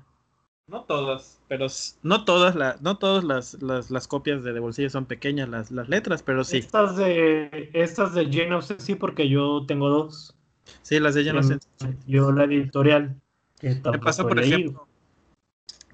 No 0.68 0.84
todas, 0.84 1.42
pero 1.48 1.66
no 2.02 2.24
todas, 2.24 2.54
la, 2.54 2.76
no 2.80 2.96
todas 2.96 3.24
las, 3.24 3.60
las, 3.62 3.90
las, 3.90 4.08
copias 4.08 4.42
de, 4.42 4.52
de 4.52 4.60
bolsillo 4.60 4.88
son 4.88 5.04
pequeñas 5.04 5.48
las, 5.48 5.70
las 5.70 5.88
letras, 5.88 6.22
pero 6.22 6.44
sí. 6.44 6.58
Estas 6.58 6.96
de 6.96 7.70
estas 7.74 8.14
de 8.14 8.24
Jane 8.26 8.54
Austen 8.54 8.80
sí, 8.80 8.94
porque 8.94 9.28
yo 9.28 9.66
tengo 9.66 9.90
dos. 9.90 10.34
Sí, 10.82 10.98
las 11.00 11.14
de 11.14 11.24
Jane 11.24 11.58
Yo 12.06 12.32
la 12.32 12.44
editorial. 12.44 13.20
Me 13.60 13.98
pasó, 13.98 14.26
por 14.26 14.38
ejemplo, 14.40 14.86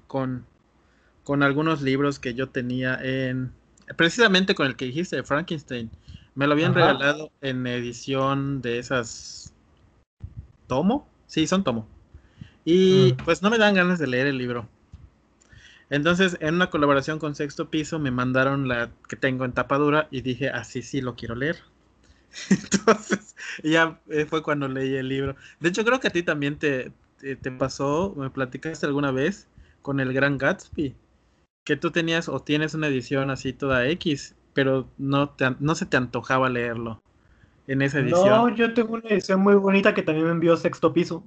con, 0.07 0.45
con 1.23 1.43
algunos 1.43 1.81
libros 1.81 2.19
que 2.19 2.33
yo 2.33 2.49
tenía 2.49 2.95
en. 3.01 3.51
Precisamente 3.97 4.55
con 4.55 4.67
el 4.67 4.75
que 4.75 4.85
dijiste 4.85 5.15
de 5.15 5.23
Frankenstein. 5.23 5.89
Me 6.35 6.47
lo 6.47 6.53
habían 6.53 6.73
regalado 6.73 7.31
en 7.41 7.67
edición 7.67 8.61
de 8.61 8.79
esas. 8.79 9.53
¿Tomo? 10.67 11.07
Sí, 11.29 11.45
son 11.45 11.63
tomo. 11.63 11.87
Y 12.65 13.13
mm. 13.13 13.23
pues 13.23 13.41
no 13.43 13.51
me 13.51 13.59
dan 13.59 13.75
ganas 13.75 13.99
de 13.99 14.07
leer 14.07 14.27
el 14.27 14.39
libro. 14.39 14.67
Entonces, 15.91 16.37
en 16.41 16.55
una 16.55 16.71
colaboración 16.71 17.19
con 17.19 17.35
Sexto 17.35 17.69
Piso, 17.69 17.99
me 17.99 18.11
mandaron 18.11 18.67
la 18.67 18.89
que 19.07 19.15
tengo 19.15 19.45
en 19.45 19.53
tapadura 19.53 20.07
y 20.11 20.21
dije, 20.21 20.49
así 20.49 20.81
sí 20.81 21.01
lo 21.01 21.15
quiero 21.15 21.35
leer. 21.35 21.57
Entonces, 22.49 23.35
ya 23.63 23.99
eh, 24.09 24.25
fue 24.25 24.41
cuando 24.41 24.67
leí 24.67 24.95
el 24.95 25.07
libro. 25.07 25.35
De 25.59 25.69
hecho, 25.69 25.85
creo 25.85 25.99
que 25.99 26.07
a 26.07 26.11
ti 26.11 26.23
también 26.23 26.57
te, 26.57 26.91
te, 27.19 27.51
pasó, 27.51 28.13
me 28.17 28.31
platicaste 28.31 28.87
alguna 28.87 29.11
vez 29.11 29.47
con 29.83 29.99
el 29.99 30.13
Gran 30.13 30.39
Gatsby, 30.39 30.95
que 31.63 31.75
tú 31.77 31.91
tenías 31.91 32.27
o 32.27 32.39
tienes 32.41 32.73
una 32.73 32.87
edición 32.87 33.29
así 33.29 33.53
toda 33.53 33.87
X, 33.87 34.35
pero 34.53 34.89
no, 34.97 35.29
te, 35.29 35.55
no 35.59 35.75
se 35.75 35.85
te 35.85 35.97
antojaba 35.97 36.49
leerlo 36.49 37.03
en 37.69 37.83
esa 37.83 37.99
edición. 37.99 38.27
No, 38.27 38.49
yo 38.49 38.73
tengo 38.73 38.95
una 38.95 39.07
edición 39.09 39.41
muy 39.41 39.53
bonita 39.53 39.93
que 39.93 40.01
también 40.01 40.25
me 40.25 40.31
envió 40.31 40.57
Sexto 40.57 40.91
Piso. 40.91 41.23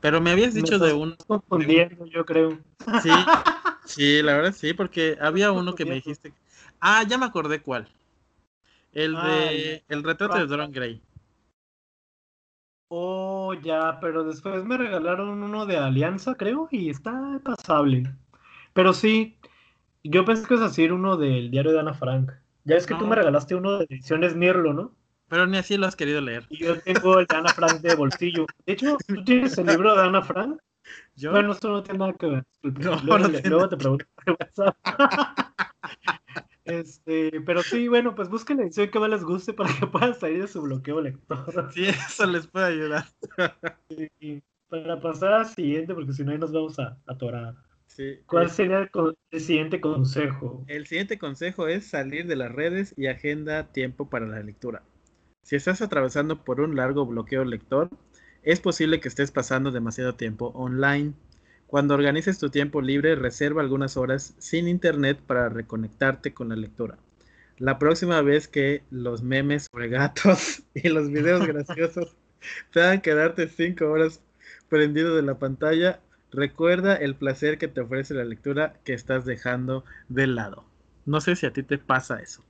Pero 0.00 0.20
me 0.20 0.30
habías 0.30 0.54
dicho 0.54 0.78
de 0.78 0.92
un... 0.92 1.16
Confundiendo, 1.26 2.06
yo 2.06 2.24
creo. 2.24 2.58
Sí, 3.02 3.10
sí, 3.84 4.22
la 4.22 4.36
verdad 4.36 4.52
sí, 4.52 4.72
porque 4.72 5.18
había 5.20 5.50
uno 5.50 5.74
que 5.74 5.84
me 5.84 5.96
dijiste... 5.96 6.32
Ah, 6.80 7.02
ya 7.02 7.18
me 7.18 7.26
acordé 7.26 7.60
cuál. 7.60 7.88
El 8.92 9.14
de 9.14 9.84
el 9.88 10.04
retrato 10.04 10.38
de 10.38 10.46
Dorian 10.46 10.70
Gray. 10.70 11.02
Oh, 12.88 13.52
ya, 13.54 13.98
pero 14.00 14.22
después 14.22 14.62
me 14.64 14.76
regalaron 14.76 15.42
uno 15.42 15.66
de 15.66 15.76
Alianza, 15.76 16.36
creo, 16.36 16.68
y 16.70 16.88
está 16.88 17.40
pasable. 17.42 18.04
Pero 18.74 18.92
sí, 18.92 19.36
yo 20.04 20.24
pensé 20.24 20.46
que 20.46 20.54
es 20.54 20.60
así 20.60 20.84
uno 20.84 21.16
del 21.16 21.50
diario 21.50 21.72
de 21.72 21.80
Ana 21.80 21.94
Frank. 21.94 22.30
Ya 22.62 22.76
es 22.76 22.86
que 22.86 22.94
tú 22.94 23.08
me 23.08 23.16
regalaste 23.16 23.56
uno 23.56 23.78
de 23.78 23.86
ediciones 23.86 24.36
Mirlo, 24.36 24.72
¿no? 24.72 24.92
Pero 25.28 25.46
ni 25.46 25.58
así 25.58 25.76
lo 25.76 25.86
has 25.86 25.96
querido 25.96 26.20
leer. 26.20 26.46
Y 26.48 26.58
yo 26.58 26.80
tengo 26.80 27.18
el 27.18 27.26
de 27.26 27.36
Ana 27.36 27.52
Frank 27.52 27.80
de 27.80 27.94
bolsillo. 27.94 28.46
De 28.64 28.72
hecho, 28.72 28.96
¿tú 29.06 29.24
tienes 29.24 29.58
el 29.58 29.66
libro 29.66 29.94
de 29.94 30.02
Ana 30.02 30.22
Frank? 30.22 30.60
¿Yo? 31.16 31.32
Bueno, 31.32 31.52
esto 31.52 31.68
no 31.68 31.82
tiene 31.82 31.98
nada 31.98 32.12
que 32.12 32.26
ver. 32.26 32.44
No, 32.62 33.00
luego, 33.02 33.18
no 33.18 33.40
luego 33.44 33.68
te 33.68 33.76
pregunto 33.76 34.06
WhatsApp. 34.26 34.76
Este, 36.66 37.40
pero 37.42 37.62
sí, 37.62 37.86
bueno, 37.86 38.16
pues 38.16 38.28
busquen 38.28 38.56
la 38.56 38.64
edición 38.64 38.90
que 38.90 38.98
más 38.98 39.08
les 39.08 39.22
guste 39.22 39.52
para 39.52 39.72
que 39.72 39.86
puedan 39.86 40.16
salir 40.16 40.42
de 40.42 40.48
su 40.48 40.60
bloqueo 40.62 41.00
lector. 41.00 41.70
Sí, 41.72 41.86
eso 41.86 42.26
les 42.26 42.48
puede 42.48 42.66
ayudar. 42.66 43.04
para 44.68 45.00
pasar 45.00 45.32
al 45.32 45.46
siguiente, 45.46 45.94
porque 45.94 46.12
si 46.12 46.24
no 46.24 46.32
ahí 46.32 46.38
nos 46.38 46.50
vamos 46.50 46.76
a 46.80 46.98
atorar. 47.06 47.54
¿Cuál 48.26 48.50
sería 48.50 48.90
el, 49.30 49.40
siguiente 49.40 49.80
consejo? 49.80 50.64
El 50.66 50.86
siguiente 50.86 51.18
consejo 51.18 51.68
es 51.68 51.86
salir 51.86 52.26
de 52.26 52.36
las 52.36 52.52
redes 52.52 52.92
y 52.96 53.06
agenda 53.06 53.72
tiempo 53.72 54.10
para 54.10 54.26
la 54.26 54.42
lectura. 54.42 54.82
Si 55.46 55.54
estás 55.54 55.80
atravesando 55.80 56.42
por 56.42 56.60
un 56.60 56.74
largo 56.74 57.06
bloqueo 57.06 57.44
lector, 57.44 57.88
es 58.42 58.58
posible 58.58 58.98
que 58.98 59.06
estés 59.06 59.30
pasando 59.30 59.70
demasiado 59.70 60.16
tiempo 60.16 60.46
online. 60.56 61.12
Cuando 61.68 61.94
organices 61.94 62.40
tu 62.40 62.50
tiempo 62.50 62.82
libre, 62.82 63.14
reserva 63.14 63.62
algunas 63.62 63.96
horas 63.96 64.34
sin 64.38 64.66
internet 64.66 65.20
para 65.24 65.48
reconectarte 65.48 66.34
con 66.34 66.48
la 66.48 66.56
lectura. 66.56 66.98
La 67.58 67.78
próxima 67.78 68.20
vez 68.22 68.48
que 68.48 68.82
los 68.90 69.22
memes 69.22 69.68
sobre 69.70 69.88
gatos 69.88 70.64
y 70.74 70.88
los 70.88 71.12
videos 71.12 71.46
graciosos 71.46 72.16
te 72.72 72.82
hagan 72.82 73.00
quedarte 73.00 73.48
cinco 73.48 73.86
horas 73.88 74.20
prendido 74.68 75.14
de 75.14 75.22
la 75.22 75.38
pantalla, 75.38 76.00
Recuerda 76.32 76.96
el 76.96 77.14
placer 77.14 77.56
que 77.56 77.68
te 77.68 77.80
ofrece 77.80 78.12
la 78.12 78.24
lectura 78.24 78.74
que 78.84 78.94
estás 78.94 79.24
dejando 79.24 79.84
de 80.08 80.26
lado. 80.26 80.64
No 81.04 81.20
sé 81.20 81.36
si 81.36 81.46
a 81.46 81.52
ti 81.52 81.62
te 81.62 81.78
pasa 81.78 82.20
eso. 82.20 82.44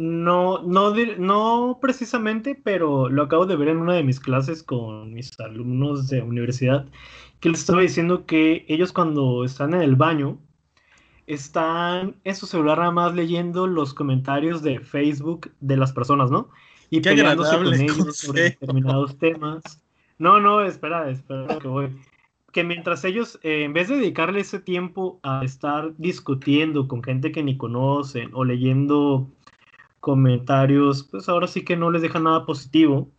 No, 0.00 0.62
no, 0.62 0.94
no 1.18 1.78
precisamente, 1.78 2.54
pero 2.54 3.10
lo 3.10 3.24
acabo 3.24 3.44
de 3.44 3.54
ver 3.54 3.68
en 3.68 3.76
una 3.76 3.92
de 3.92 4.02
mis 4.02 4.18
clases 4.18 4.62
con 4.62 5.12
mis 5.12 5.38
alumnos 5.38 6.08
de 6.08 6.22
universidad, 6.22 6.86
que 7.38 7.50
les 7.50 7.60
estaba 7.60 7.82
diciendo 7.82 8.24
que 8.24 8.64
ellos 8.66 8.94
cuando 8.94 9.44
están 9.44 9.74
en 9.74 9.82
el 9.82 9.96
baño, 9.96 10.38
están 11.26 12.16
en 12.24 12.34
su 12.34 12.46
celular 12.46 12.78
nada 12.78 12.92
más 12.92 13.14
leyendo 13.14 13.66
los 13.66 13.92
comentarios 13.92 14.62
de 14.62 14.80
Facebook 14.80 15.52
de 15.60 15.76
las 15.76 15.92
personas, 15.92 16.30
¿no? 16.30 16.48
Y 16.88 17.02
peleándose 17.02 17.58
con 17.58 17.74
ellos 17.74 18.16
sobre 18.16 18.42
determinados 18.44 19.18
temas. 19.18 19.62
No, 20.16 20.40
no, 20.40 20.62
espera, 20.62 21.10
espera 21.10 21.58
que 21.58 21.68
voy 21.68 21.90
que 22.52 22.64
mientras 22.64 23.04
ellos, 23.04 23.38
eh, 23.42 23.64
en 23.64 23.72
vez 23.72 23.88
de 23.88 23.96
dedicarle 23.96 24.40
ese 24.40 24.58
tiempo 24.58 25.20
a 25.22 25.44
estar 25.44 25.94
discutiendo 25.98 26.88
con 26.88 27.02
gente 27.02 27.32
que 27.32 27.42
ni 27.42 27.56
conocen 27.56 28.30
o 28.32 28.44
leyendo 28.44 29.28
comentarios, 30.00 31.04
pues 31.04 31.28
ahora 31.28 31.46
sí 31.46 31.64
que 31.64 31.76
no 31.76 31.90
les 31.90 32.02
deja 32.02 32.18
nada 32.18 32.46
positivo. 32.46 33.10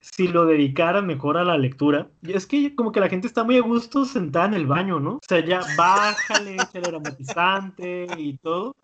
Si 0.00 0.28
lo 0.28 0.46
dedicaran 0.46 1.06
mejor 1.06 1.36
a 1.36 1.44
la 1.44 1.58
lectura, 1.58 2.08
y 2.22 2.32
es 2.32 2.46
que 2.46 2.74
como 2.74 2.92
que 2.92 3.00
la 3.00 3.08
gente 3.08 3.26
está 3.26 3.44
muy 3.44 3.58
a 3.58 3.62
gusto 3.62 4.06
sentada 4.06 4.46
en 4.46 4.54
el 4.54 4.66
baño, 4.66 4.98
¿no? 5.00 5.14
O 5.16 5.20
sea, 5.28 5.44
ya 5.44 5.60
bájale 5.76 6.56
el 6.72 6.84
aromatizante 6.86 8.06
y 8.16 8.38
todo, 8.38 8.76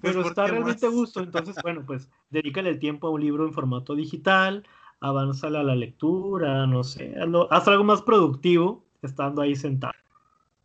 pues, 0.00 0.14
pero 0.14 0.26
está 0.26 0.46
realmente 0.46 0.86
a 0.86 0.90
gusto. 0.90 1.20
Entonces, 1.20 1.56
bueno, 1.62 1.84
pues 1.86 2.10
dedícale 2.30 2.70
el 2.70 2.78
tiempo 2.78 3.08
a 3.08 3.10
un 3.10 3.22
libro 3.22 3.46
en 3.46 3.54
formato 3.54 3.94
digital, 3.94 4.66
avánzale 5.00 5.58
a 5.58 5.62
la 5.62 5.74
lectura, 5.74 6.66
no 6.66 6.84
sé, 6.84 7.14
haz 7.50 7.68
algo 7.68 7.84
más 7.84 8.02
productivo 8.02 8.84
estando 9.02 9.40
ahí 9.42 9.56
sentado. 9.56 9.94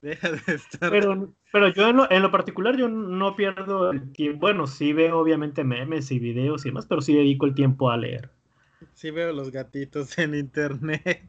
Deja 0.05 0.33
de 0.33 0.53
estar. 0.53 0.91
Pero, 0.91 1.33
pero 1.51 1.69
yo 1.69 1.89
en 1.89 2.21
lo, 2.21 2.31
particular 2.31 2.77
yo 2.77 2.87
no 2.87 3.35
pierdo 3.35 3.89
el 3.89 4.13
tiempo. 4.13 4.41
Bueno, 4.41 4.67
sí 4.67 4.93
veo 4.93 5.17
obviamente 5.17 5.63
memes 5.63 6.11
y 6.11 6.19
videos 6.19 6.63
y 6.63 6.69
demás, 6.69 6.85
pero 6.85 7.01
sí 7.01 7.15
dedico 7.15 7.47
el 7.47 7.55
tiempo 7.55 7.89
a 7.89 7.97
leer. 7.97 8.29
Sí 8.93 9.09
veo 9.09 9.33
los 9.33 9.49
gatitos 9.49 10.15
en 10.19 10.35
internet 10.35 11.27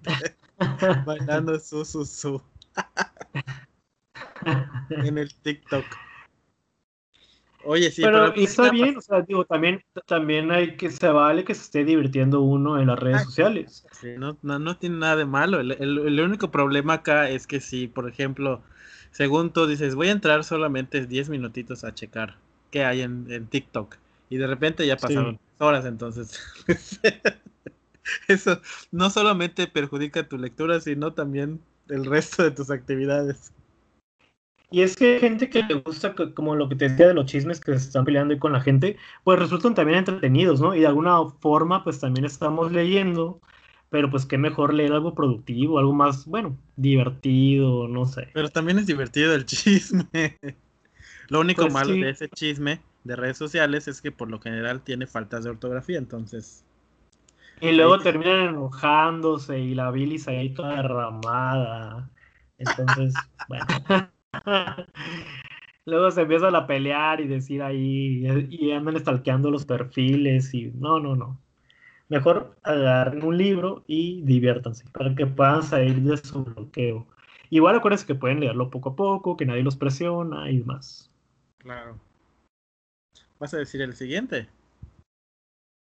bailando 1.07 1.59
su 1.59 1.87
su 1.87 2.05
su 2.05 2.43
en 4.91 5.17
el 5.17 5.35
TikTok. 5.37 5.87
Oye, 7.67 7.91
sí, 7.91 8.03
pero, 8.03 8.33
está 8.35 8.71
bien, 8.71 8.97
o 8.97 9.01
sea, 9.01 9.23
digo, 9.23 9.45
también, 9.45 9.83
también 10.07 10.53
hay 10.53 10.77
que 10.77 10.89
se 10.89 11.09
vale 11.09 11.45
que 11.45 11.55
se 11.55 11.63
esté 11.63 11.85
divirtiendo 11.85 12.41
uno 12.41 12.81
en 12.81 12.87
las 12.87 12.99
redes 12.99 13.25
sociales. 13.25 13.85
Sí, 13.91 14.11
no, 14.17 14.39
no, 14.43 14.77
tiene 14.77 14.99
nada 14.99 15.17
de 15.17 15.25
malo. 15.25 15.59
El, 15.61 16.21
único 16.21 16.51
problema 16.51 16.95
acá 16.95 17.29
es 17.29 17.47
que 17.47 17.61
si, 17.61 17.89
por 17.89 18.09
ejemplo, 18.09 18.63
según 19.11 19.51
tú 19.53 19.67
dices, 19.67 19.97
voy 19.97 20.09
a 20.09 20.13
entrar 20.13 20.45
solamente 20.45 21.07
10 21.07 21.29
minutitos 21.29 21.83
a 21.83 21.93
checar 21.93 22.37
qué 22.71 22.85
hay 22.85 23.03
en, 23.03 23.47
TikTok 23.49 23.97
y 24.31 24.37
de 24.37 24.47
repente 24.47 24.87
ya 24.87 24.97
pasaron 24.97 25.39
horas, 25.59 25.85
entonces 25.87 26.41
eso 28.29 28.61
no 28.93 29.11
solamente 29.11 29.67
perjudica 29.67 30.29
tu 30.29 30.39
lectura, 30.39 30.81
sino 30.81 31.15
también 31.15 31.61
el 31.89 32.05
resto 32.05 32.43
de 32.43 32.53
tus 32.53 32.71
actividades. 32.71 33.53
Y 34.71 34.83
es 34.83 34.97
que 34.97 35.15
hay 35.15 35.21
gente 35.21 35.49
que 35.49 35.63
le 35.63 35.75
gusta, 35.75 36.15
como 36.35 36.57
lo 36.57 36.69
que 36.69 36.75
te 36.75 36.89
decía 36.89 37.09
de 37.09 37.15
los 37.15 37.27
chismes 37.27 37.61
que 37.61 37.73
se 37.73 37.87
están 37.87 38.05
peleando 38.05 38.35
ahí 38.35 38.41
con 38.41 38.53
la 38.53 38.61
gente, 38.61 38.97
pues 39.23 39.39
resultan 39.39 39.75
también 39.75 39.99
entretenidos, 39.99 40.61
¿no? 40.61 40.75
Y 40.75 40.81
de 40.81 40.89
alguna 40.89 41.19
forma, 41.41 41.85
pues 41.85 42.01
también 42.01 42.25
estamos 42.25 42.73
leyendo, 42.73 43.41
pero 43.91 44.11
pues 44.11 44.27
qué 44.27 44.39
mejor 44.39 44.75
leer 44.75 44.93
algo 44.93 45.15
productivo, 45.15 45.79
algo 45.79 45.93
más, 45.93 46.27
bueno, 46.27 46.59
divertido, 46.75 47.87
no 47.87 48.07
sé. 48.07 48.29
Pero 48.33 48.49
también 48.49 48.79
es 48.79 48.87
divertido 48.87 49.35
el 49.35 49.47
chisme. 49.47 50.37
Lo 51.29 51.41
único 51.41 51.63
pues 51.63 51.73
malo 51.73 51.93
de 51.93 52.11
ese 52.11 52.29
chisme 52.29 52.81
de 53.05 53.15
redes 53.15 53.37
sociales 53.37 53.87
es 53.87 54.01
que 54.01 54.11
por 54.11 54.29
lo 54.29 54.41
general 54.41 54.83
tiene 54.83 55.07
faltas 55.07 55.45
de 55.45 55.51
ortografía, 55.51 55.99
entonces. 55.99 56.65
Y 57.61 57.73
luego 57.73 58.01
terminan 58.01 58.49
enojándose 58.49 59.61
y 59.61 59.75
la 59.75 59.93
bilis 59.93 60.27
ahí 60.27 60.53
toda 60.53 60.77
derramada. 60.77 62.11
Entonces, 62.59 63.15
bueno. 63.49 63.65
Luego 65.87 66.11
se 66.11 66.23
empiezan 66.23 66.55
a 66.57 66.67
pelear 66.67 67.21
y 67.21 67.29
decir 67.29 67.63
ahí, 67.63 68.27
y 68.51 68.73
andan 68.73 68.97
estalqueando 68.97 69.51
los 69.51 69.65
perfiles 69.65 70.53
y 70.53 70.73
no, 70.75 70.99
no, 70.99 71.15
no. 71.15 71.41
Mejor 72.09 72.57
agarren 72.63 73.25
un 73.25 73.37
libro 73.37 73.85
y 73.87 74.23
diviértanse 74.23 74.85
para 74.91 75.15
que 75.15 75.27
puedan 75.27 75.63
salir 75.63 76.01
de 76.03 76.17
su 76.17 76.45
bloqueo. 76.45 77.07
Igual 77.51 77.77
acuérdense 77.77 78.07
que 78.07 78.15
pueden 78.15 78.41
leerlo 78.41 78.71
poco 78.71 78.91
a 78.91 78.97
poco, 78.97 79.37
que 79.37 79.47
nadie 79.47 79.63
los 79.63 79.77
presiona 79.77 80.51
y 80.51 80.59
demás. 80.59 81.11
Claro. 81.59 81.99
¿Vas 83.39 83.55
a 83.55 83.59
decir 83.59 83.81
el 83.83 83.95
siguiente? 83.95 84.49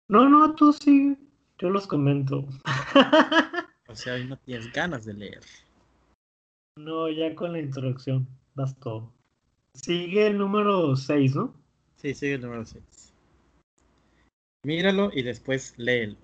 No, 0.09 0.27
no, 0.27 0.53
tú 0.55 0.73
sí. 0.73 1.17
Yo 1.59 1.69
los 1.69 1.87
comento. 1.87 2.45
o 3.87 3.95
sea, 3.95 4.15
hoy 4.15 4.25
no 4.25 4.37
tienes 4.37 4.71
ganas 4.73 5.05
de 5.05 5.13
leer. 5.13 5.41
No, 6.77 7.09
ya 7.09 7.35
con 7.35 7.53
la 7.53 7.59
introducción, 7.59 8.27
bastó. 8.55 9.11
Sigue 9.73 10.27
el 10.27 10.37
número 10.37 10.95
6, 10.95 11.35
¿no? 11.35 11.53
Sí, 11.95 12.13
sigue 12.13 12.35
el 12.35 12.41
número 12.41 12.65
6. 12.65 12.83
Míralo 14.65 15.11
y 15.13 15.23
después 15.23 15.73
léelo. 15.77 16.15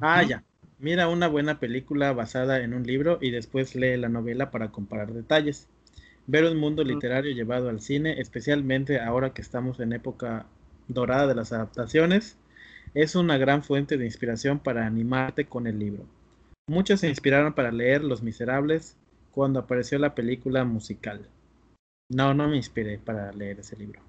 Ah, 0.00 0.22
ya. 0.22 0.44
Mira 0.78 1.08
una 1.08 1.28
buena 1.28 1.60
película 1.60 2.12
basada 2.12 2.60
en 2.60 2.74
un 2.74 2.84
libro 2.84 3.18
y 3.20 3.30
después 3.30 3.74
lee 3.74 3.96
la 3.96 4.08
novela 4.08 4.50
para 4.50 4.70
comparar 4.72 5.12
detalles. 5.12 5.68
Ver 6.26 6.44
un 6.44 6.56
mundo 6.56 6.82
literario 6.82 7.32
llevado 7.32 7.68
al 7.68 7.80
cine, 7.80 8.20
especialmente 8.20 9.00
ahora 9.00 9.32
que 9.32 9.42
estamos 9.42 9.78
en 9.80 9.92
época 9.92 10.46
dorada 10.88 11.26
de 11.26 11.34
las 11.34 11.52
adaptaciones, 11.52 12.36
es 12.94 13.14
una 13.14 13.38
gran 13.38 13.62
fuente 13.62 13.96
de 13.96 14.04
inspiración 14.04 14.58
para 14.58 14.86
animarte 14.86 15.46
con 15.46 15.66
el 15.66 15.78
libro. 15.78 16.04
Muchos 16.66 17.00
se 17.00 17.08
inspiraron 17.08 17.52
para 17.52 17.72
leer 17.72 18.02
Los 18.02 18.22
Miserables 18.22 18.96
cuando 19.34 19.60
apareció 19.60 19.98
la 19.98 20.14
película 20.14 20.64
musical. 20.64 21.28
No, 22.08 22.34
no 22.34 22.48
me 22.48 22.56
inspiré 22.56 22.98
para 22.98 23.32
leer 23.32 23.60
ese 23.60 23.76
libro. 23.76 24.00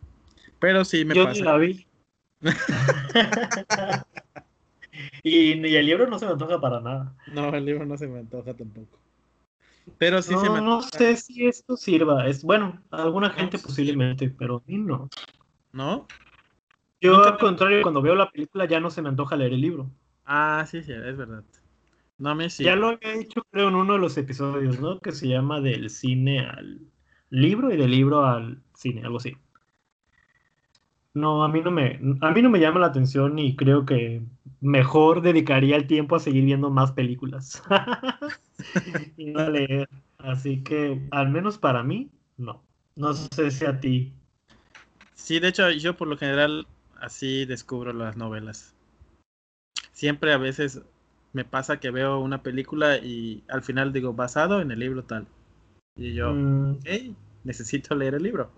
Pero 0.60 0.86
sí 0.86 1.04
me 1.04 1.16
Yo 1.16 1.24
pasa. 1.24 1.44
la 1.44 1.58
vi. 1.58 1.88
y, 5.24 5.76
el 5.76 5.86
libro 5.86 6.08
no 6.08 6.20
se 6.20 6.26
me 6.26 6.34
antoja 6.34 6.62
para 6.62 6.80
nada. 6.80 7.16
No, 7.34 7.50
el 7.50 7.66
libro 7.66 7.86
no 7.86 7.98
se 7.98 8.08
me 8.08 8.20
antoja 8.20 8.54
tampoco. 8.54 9.00
Pero 9.98 10.22
sí 10.22 10.36
se 10.38 10.50
me 10.50 10.62
No 10.62 10.82
sé 10.82 11.16
si 11.16 11.48
esto 11.48 11.76
sirva. 11.76 12.28
Es 12.28 12.44
bueno, 12.44 12.82
a 12.92 13.04
alguna 13.04 13.32
gente 13.32 13.58
posiblemente, 13.58 14.30
pero 14.30 14.58
a 14.58 14.70
mí 14.70 14.78
no. 14.78 15.10
¿No? 15.72 16.08
Yo 17.02 17.24
al 17.24 17.38
contrario, 17.38 17.82
cuando 17.82 18.02
veo 18.02 18.16
la 18.16 18.30
película 18.30 18.66
ya 18.66 18.80
no 18.80 18.90
se 18.90 19.02
me 19.02 19.10
antoja 19.10 19.36
leer 19.36 19.54
el 19.54 19.62
libro. 19.62 19.90
Ah, 20.26 20.66
sí, 20.68 20.84
sí, 20.84 20.92
es 20.92 21.18
verdad. 21.18 21.44
No 22.18 22.34
me 22.34 22.48
Ya 22.50 22.76
lo 22.76 22.90
había 22.90 23.12
dicho, 23.14 23.46
creo, 23.52 23.68
en 23.68 23.76
uno 23.76 23.94
de 23.94 24.00
los 24.00 24.18
episodios, 24.18 24.80
¿no? 24.80 25.00
Que 25.00 25.12
se 25.12 25.28
llama 25.28 25.60
del 25.60 25.90
cine 25.90 26.40
al 26.48 26.80
libro 27.30 27.74
y 27.74 27.78
del 27.78 27.92
libro 27.92 28.26
al 28.26 28.62
cine, 28.74 29.02
algo 29.04 29.18
así. 29.18 29.36
No, 31.14 31.44
a 31.44 31.50
mí 31.50 31.62
no 31.62 31.72
me, 31.72 32.00
a 32.22 32.32
mí 32.32 32.42
no 32.42 32.50
me 32.50 32.60
llama 32.60 32.80
la 32.80 32.88
atención 32.88 33.40
y 33.40 33.56
creo 33.56 33.86
que 33.86 34.22
mejor 34.60 35.22
dedicaría 35.22 35.76
el 35.76 35.88
tiempo 35.88 36.16
a 36.16 36.20
seguir 36.20 36.44
viendo 36.44 36.70
más 36.70 36.92
películas 36.92 37.64
y 39.18 39.28
no 39.28 39.40
a 39.40 39.50
leer. 39.50 39.90
Así 40.18 40.64
que, 40.64 41.08
al 41.12 41.30
menos 41.30 41.58
para 41.58 41.84
mí, 41.84 42.10
no. 42.38 42.64
No 42.96 43.14
sé 43.14 43.52
si 43.52 43.66
a 43.66 43.80
ti. 43.80 44.14
Sí, 45.14 45.40
de 45.40 45.50
hecho, 45.50 45.70
yo 45.72 45.96
por 45.96 46.08
lo 46.08 46.18
general 46.18 46.68
así 47.00 47.46
descubro 47.46 47.94
las 47.94 48.18
novelas. 48.18 48.74
Siempre 49.92 50.34
a 50.34 50.38
veces 50.38 50.82
me 51.36 51.44
pasa 51.44 51.82
que 51.82 51.92
veo 51.92 52.20
una 52.20 52.42
película 52.42 52.98
y 52.98 53.44
al 53.50 53.62
final 53.62 53.92
digo, 53.92 54.14
basado 54.14 54.62
en 54.62 54.72
el 54.72 54.80
libro 54.80 55.04
tal. 55.04 55.28
Y 55.98 56.14
yo, 56.14 56.34
mm. 56.34 56.80
necesito 57.44 57.94
leer 57.94 58.16
el 58.16 58.24
libro. 58.24 58.50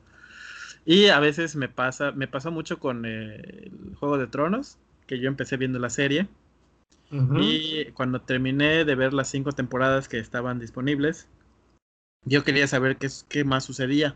Y 0.85 1.07
a 1.07 1.19
veces 1.19 1.55
me 1.55 1.69
pasa, 1.69 2.11
me 2.11 2.27
pasó 2.27 2.51
mucho 2.51 2.79
con 2.79 3.03
eh, 3.07 3.41
el 3.65 3.95
Juego 3.95 4.19
de 4.19 4.27
Tronos, 4.27 4.77
que 5.07 5.17
yo 5.17 5.27
empecé 5.27 5.57
viendo 5.57 5.79
la 5.79 5.89
serie. 5.89 6.27
Y 7.39 7.85
cuando 7.93 8.21
terminé 8.21 8.85
de 8.85 8.95
ver 8.95 9.13
las 9.13 9.29
cinco 9.29 9.53
temporadas 9.53 10.07
que 10.07 10.19
estaban 10.19 10.59
disponibles, 10.59 11.27
yo 12.25 12.43
quería 12.43 12.67
saber 12.67 12.97
qué, 12.97 13.07
qué 13.27 13.43
más 13.43 13.63
sucedía. 13.63 14.15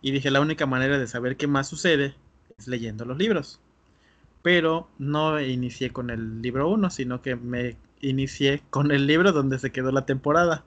Y 0.00 0.12
dije, 0.12 0.30
la 0.30 0.40
única 0.40 0.64
manera 0.64 0.98
de 0.98 1.06
saber 1.06 1.36
qué 1.36 1.48
más 1.48 1.68
sucede 1.68 2.14
es 2.56 2.66
leyendo 2.66 3.04
los 3.04 3.18
libros. 3.18 3.60
Pero 4.42 4.88
no 4.98 5.38
inicié 5.38 5.90
con 5.90 6.08
el 6.08 6.40
libro 6.40 6.70
1, 6.70 6.88
sino 6.88 7.20
que 7.20 7.36
me 7.36 7.76
inicié 8.00 8.62
con 8.70 8.90
el 8.90 9.06
libro 9.06 9.32
donde 9.32 9.58
se 9.58 9.72
quedó 9.72 9.92
la 9.92 10.06
temporada. 10.06 10.64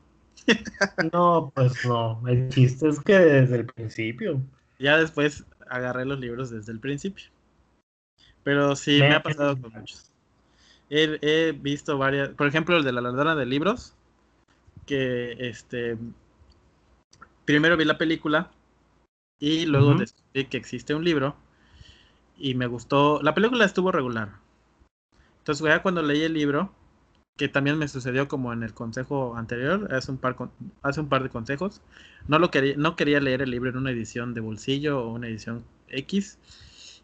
No, 1.14 1.52
pues 1.56 1.86
no. 1.86 2.22
El 2.28 2.50
chiste 2.50 2.90
es 2.90 3.00
que 3.00 3.18
desde 3.18 3.56
el 3.58 3.66
principio. 3.66 4.42
Ya 4.80 4.98
después 4.98 5.46
agarré 5.70 6.06
los 6.06 6.20
libros 6.20 6.50
desde 6.50 6.72
el 6.72 6.80
principio. 6.80 7.26
Pero 8.44 8.76
sí, 8.76 9.00
me, 9.00 9.14
ha 9.14 9.24
pasado 9.24 9.60
con 9.60 9.72
muchos. 9.72 10.12
He, 10.90 11.54
visto 11.54 11.98
varias, 11.98 12.30
por 12.30 12.48
ejemplo, 12.48 12.78
el 12.78 12.84
de 12.84 12.92
la 12.92 13.02
ladrona 13.02 13.36
de 13.36 13.46
libros, 13.46 13.96
que 14.86 15.36
este, 15.40 15.98
primero 17.46 17.78
vi 17.78 17.86
la 17.86 17.98
película 17.98 18.52
y 19.40 19.66
luego 19.66 19.96
descubrí 19.96 20.46
que 20.46 20.58
existe 20.58 20.94
un 20.94 21.04
libro 21.04 21.36
y 22.38 22.56
me 22.56 22.68
gustó, 22.68 23.22
la 23.24 23.34
película 23.34 23.66
estuvo 23.66 23.92
regular. 23.92 24.34
Entonces, 25.40 25.66
ya 25.66 25.82
cuando 25.82 26.02
leí 26.02 26.22
el 26.22 26.34
libro, 26.34 26.72
que 27.36 27.48
también 27.48 27.78
me 27.78 27.88
sucedió 27.88 28.28
como 28.28 28.54
en 28.54 28.64
el 28.64 28.74
consejo 28.74 29.36
anterior, 29.36 29.94
hace 29.94 30.12
un 30.12 30.18
par, 30.18 30.36
hace 30.84 31.00
un 31.00 31.10
par 31.10 31.24
de 31.24 31.30
consejos. 31.30 31.82
No, 32.28 32.40
lo 32.40 32.52
quería, 32.52 32.76
no 32.78 32.96
quería 32.96 33.20
leer 33.20 33.42
el 33.42 33.52
libro 33.52 33.70
en 33.70 33.78
una 33.78 33.92
edición 33.92 34.34
de 34.34 34.42
bolsillo 34.42 35.02
o 35.02 35.14
una 35.14 35.28
edición 35.28 35.64
X. 35.90 36.38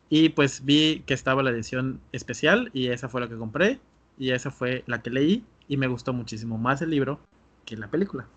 Y 0.09 0.29
pues 0.29 0.65
vi 0.65 1.03
que 1.05 1.13
estaba 1.13 1.43
la 1.43 1.51
edición 1.51 1.99
especial 2.11 2.69
y 2.73 2.87
esa 2.87 3.09
fue 3.09 3.21
la 3.21 3.29
que 3.29 3.37
compré. 3.37 3.79
Y 4.17 4.31
esa 4.31 4.51
fue 4.51 4.83
la 4.85 5.01
que 5.01 5.09
leí 5.09 5.45
y 5.67 5.77
me 5.77 5.87
gustó 5.87 6.13
muchísimo 6.13 6.57
más 6.57 6.81
el 6.81 6.89
libro 6.89 7.19
que 7.65 7.77
la 7.77 7.89
película. 7.89 8.27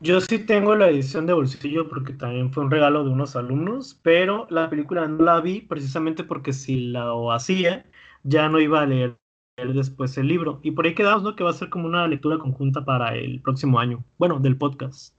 Yo 0.00 0.20
sí 0.20 0.38
tengo 0.38 0.76
la 0.76 0.88
edición 0.88 1.26
de 1.26 1.34
bolsillo 1.34 1.88
porque 1.88 2.12
también 2.14 2.52
fue 2.52 2.64
un 2.64 2.70
regalo 2.70 3.04
de 3.04 3.10
unos 3.10 3.36
alumnos, 3.36 3.98
pero 4.02 4.46
la 4.50 4.70
película 4.70 5.06
no 5.06 5.24
la 5.24 5.40
vi 5.40 5.60
precisamente 5.60 6.24
porque 6.24 6.52
si 6.52 6.88
la 6.88 7.12
hacía 7.32 7.84
ya 8.22 8.48
no 8.48 8.60
iba 8.60 8.82
a 8.82 8.86
leer 8.86 9.19
después 9.66 10.16
el 10.18 10.28
libro. 10.28 10.60
Y 10.62 10.72
por 10.72 10.86
ahí 10.86 10.94
quedamos, 10.94 11.22
¿no? 11.22 11.36
Que 11.36 11.44
va 11.44 11.50
a 11.50 11.54
ser 11.54 11.70
como 11.70 11.86
una 11.86 12.06
lectura 12.06 12.38
conjunta 12.38 12.84
para 12.84 13.14
el 13.14 13.40
próximo 13.40 13.78
año. 13.78 14.04
Bueno, 14.18 14.38
del 14.40 14.56
podcast. 14.56 15.14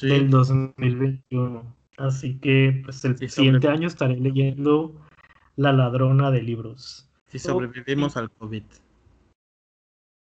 Del 0.00 0.30
2021. 0.30 1.76
Así 1.98 2.38
que, 2.38 2.80
pues, 2.84 3.04
el 3.04 3.28
siguiente 3.28 3.68
año 3.68 3.86
estaré 3.86 4.16
leyendo 4.16 4.94
La 5.56 5.72
ladrona 5.72 6.30
de 6.30 6.42
libros. 6.42 7.08
Si 7.26 7.38
sobrevivimos 7.38 8.16
al 8.16 8.30
COVID. 8.30 8.64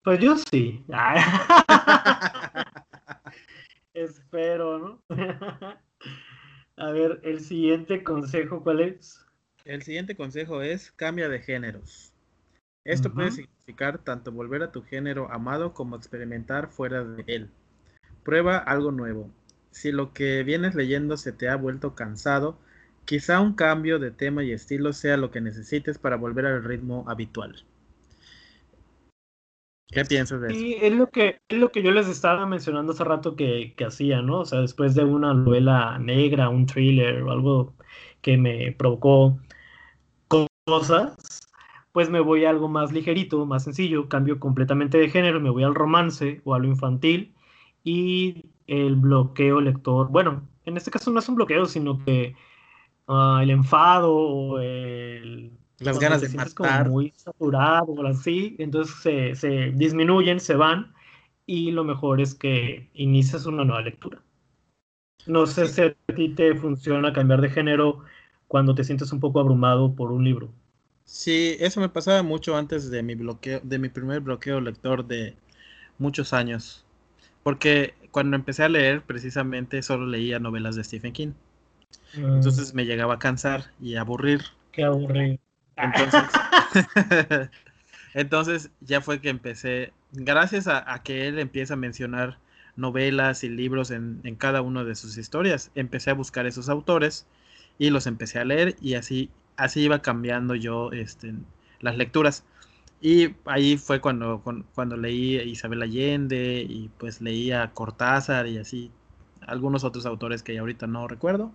Pues 0.04 0.18
yo 0.18 0.36
sí. 0.36 0.84
Espero, 3.94 4.78
¿no? 4.78 5.02
A 6.76 6.90
ver, 6.90 7.20
el 7.22 7.40
siguiente 7.40 8.02
consejo, 8.02 8.62
¿cuál 8.62 8.80
es? 8.80 9.24
El 9.64 9.82
siguiente 9.82 10.16
consejo 10.16 10.62
es 10.62 10.90
cambia 10.92 11.28
de 11.28 11.40
géneros. 11.40 12.11
Esto 12.84 13.12
puede 13.12 13.30
significar 13.30 13.98
tanto 13.98 14.32
volver 14.32 14.62
a 14.62 14.72
tu 14.72 14.82
género 14.82 15.30
amado 15.30 15.72
como 15.72 15.96
experimentar 15.96 16.68
fuera 16.68 17.04
de 17.04 17.24
él. 17.28 17.50
Prueba 18.24 18.58
algo 18.58 18.90
nuevo. 18.90 19.30
Si 19.70 19.92
lo 19.92 20.12
que 20.12 20.42
vienes 20.42 20.74
leyendo 20.74 21.16
se 21.16 21.32
te 21.32 21.48
ha 21.48 21.56
vuelto 21.56 21.94
cansado, 21.94 22.58
quizá 23.04 23.40
un 23.40 23.54
cambio 23.54 23.98
de 23.98 24.10
tema 24.10 24.42
y 24.42 24.52
estilo 24.52 24.92
sea 24.92 25.16
lo 25.16 25.30
que 25.30 25.40
necesites 25.40 25.98
para 25.98 26.16
volver 26.16 26.46
al 26.46 26.64
ritmo 26.64 27.04
habitual. 27.08 27.64
¿Qué 29.92 30.04
piensas 30.04 30.40
de 30.40 30.48
eso? 30.48 30.58
Sí, 30.58 30.76
es 30.80 30.92
lo 30.92 31.08
que, 31.08 31.40
es 31.48 31.58
lo 31.58 31.70
que 31.70 31.82
yo 31.82 31.90
les 31.90 32.08
estaba 32.08 32.46
mencionando 32.46 32.92
hace 32.92 33.04
rato 33.04 33.36
que, 33.36 33.74
que 33.76 33.84
hacía, 33.84 34.22
¿no? 34.22 34.40
O 34.40 34.44
sea, 34.44 34.60
después 34.60 34.94
de 34.94 35.04
una 35.04 35.34
novela 35.34 35.98
negra, 35.98 36.48
un 36.48 36.66
thriller 36.66 37.22
o 37.22 37.30
algo 37.30 37.74
que 38.22 38.38
me 38.38 38.72
provocó 38.72 39.38
cosas, 40.64 41.41
pues 41.92 42.10
me 42.10 42.20
voy 42.20 42.44
a 42.44 42.50
algo 42.50 42.68
más 42.68 42.92
ligerito, 42.92 43.44
más 43.46 43.64
sencillo, 43.64 44.08
cambio 44.08 44.40
completamente 44.40 44.98
de 44.98 45.10
género, 45.10 45.40
me 45.40 45.50
voy 45.50 45.62
al 45.64 45.74
romance 45.74 46.40
o 46.44 46.54
a 46.54 46.58
lo 46.58 46.66
infantil 46.66 47.34
y 47.84 48.46
el 48.66 48.96
bloqueo 48.96 49.60
lector, 49.60 50.08
bueno, 50.08 50.48
en 50.64 50.76
este 50.76 50.90
caso 50.90 51.10
no 51.10 51.18
es 51.18 51.28
un 51.28 51.34
bloqueo, 51.36 51.66
sino 51.66 52.02
que 52.04 52.34
ah, 53.08 53.40
el 53.42 53.50
enfado 53.50 54.14
o 54.14 54.58
el... 54.58 55.52
Las 55.78 55.98
ganas 55.98 56.20
de 56.20 56.28
matar. 56.36 56.88
muy 56.88 57.12
saturado, 57.16 58.06
así, 58.06 58.54
entonces 58.58 58.94
se, 59.02 59.34
se 59.34 59.72
disminuyen, 59.72 60.38
se 60.38 60.54
van 60.54 60.94
y 61.44 61.72
lo 61.72 61.84
mejor 61.84 62.20
es 62.20 62.34
que 62.34 62.88
inicias 62.94 63.46
una 63.46 63.64
nueva 63.64 63.82
lectura. 63.82 64.22
No 65.26 65.46
sé 65.46 65.66
si 65.66 65.82
a 65.82 65.94
ti 66.14 66.28
te 66.34 66.54
funciona 66.54 67.12
cambiar 67.12 67.40
de 67.40 67.50
género 67.50 68.04
cuando 68.46 68.74
te 68.74 68.84
sientes 68.84 69.12
un 69.12 69.20
poco 69.20 69.40
abrumado 69.40 69.94
por 69.94 70.12
un 70.12 70.24
libro. 70.24 70.52
Sí, 71.04 71.56
eso 71.60 71.80
me 71.80 71.88
pasaba 71.88 72.22
mucho 72.22 72.56
antes 72.56 72.90
de 72.90 73.02
mi 73.02 73.14
bloqueo, 73.14 73.60
de 73.62 73.78
mi 73.78 73.88
primer 73.88 74.20
bloqueo 74.20 74.60
lector 74.60 75.06
de 75.06 75.36
muchos 75.98 76.32
años. 76.32 76.84
Porque 77.42 77.94
cuando 78.10 78.36
empecé 78.36 78.62
a 78.62 78.68
leer, 78.68 79.02
precisamente 79.02 79.82
solo 79.82 80.06
leía 80.06 80.38
novelas 80.38 80.76
de 80.76 80.84
Stephen 80.84 81.12
King. 81.12 81.32
Mm. 82.14 82.36
Entonces 82.36 82.74
me 82.74 82.84
llegaba 82.84 83.14
a 83.14 83.18
cansar 83.18 83.72
y 83.80 83.96
a 83.96 84.02
aburrir. 84.02 84.42
Qué 84.70 84.84
aburrido. 84.84 85.38
Entonces, 85.76 86.22
entonces 88.14 88.70
ya 88.80 89.00
fue 89.00 89.20
que 89.20 89.28
empecé, 89.28 89.92
gracias 90.12 90.68
a, 90.68 91.00
que 91.02 91.26
él 91.28 91.38
empieza 91.38 91.74
a 91.74 91.78
mencionar 91.78 92.38
novelas 92.76 93.44
y 93.44 93.48
libros 93.48 93.90
en, 93.90 94.20
en 94.24 94.36
cada 94.36 94.62
una 94.62 94.84
de 94.84 94.94
sus 94.94 95.18
historias, 95.18 95.70
empecé 95.74 96.10
a 96.10 96.14
buscar 96.14 96.46
esos 96.46 96.68
autores 96.68 97.26
y 97.78 97.90
los 97.90 98.06
empecé 98.06 98.38
a 98.38 98.44
leer 98.44 98.76
y 98.80 98.94
así 98.94 99.30
así 99.56 99.82
iba 99.82 100.02
cambiando 100.02 100.54
yo 100.54 100.92
este, 100.92 101.34
las 101.80 101.96
lecturas. 101.96 102.44
Y 103.00 103.34
ahí 103.46 103.76
fue 103.76 104.00
cuando, 104.00 104.42
cuando 104.74 104.96
leí 104.96 105.36
Isabel 105.40 105.82
Allende 105.82 106.64
y 106.68 106.88
pues 106.98 107.20
leía 107.20 107.72
Cortázar 107.74 108.46
y 108.46 108.58
así 108.58 108.92
algunos 109.40 109.82
otros 109.82 110.06
autores 110.06 110.42
que 110.42 110.58
ahorita 110.58 110.86
no 110.86 111.08
recuerdo. 111.08 111.50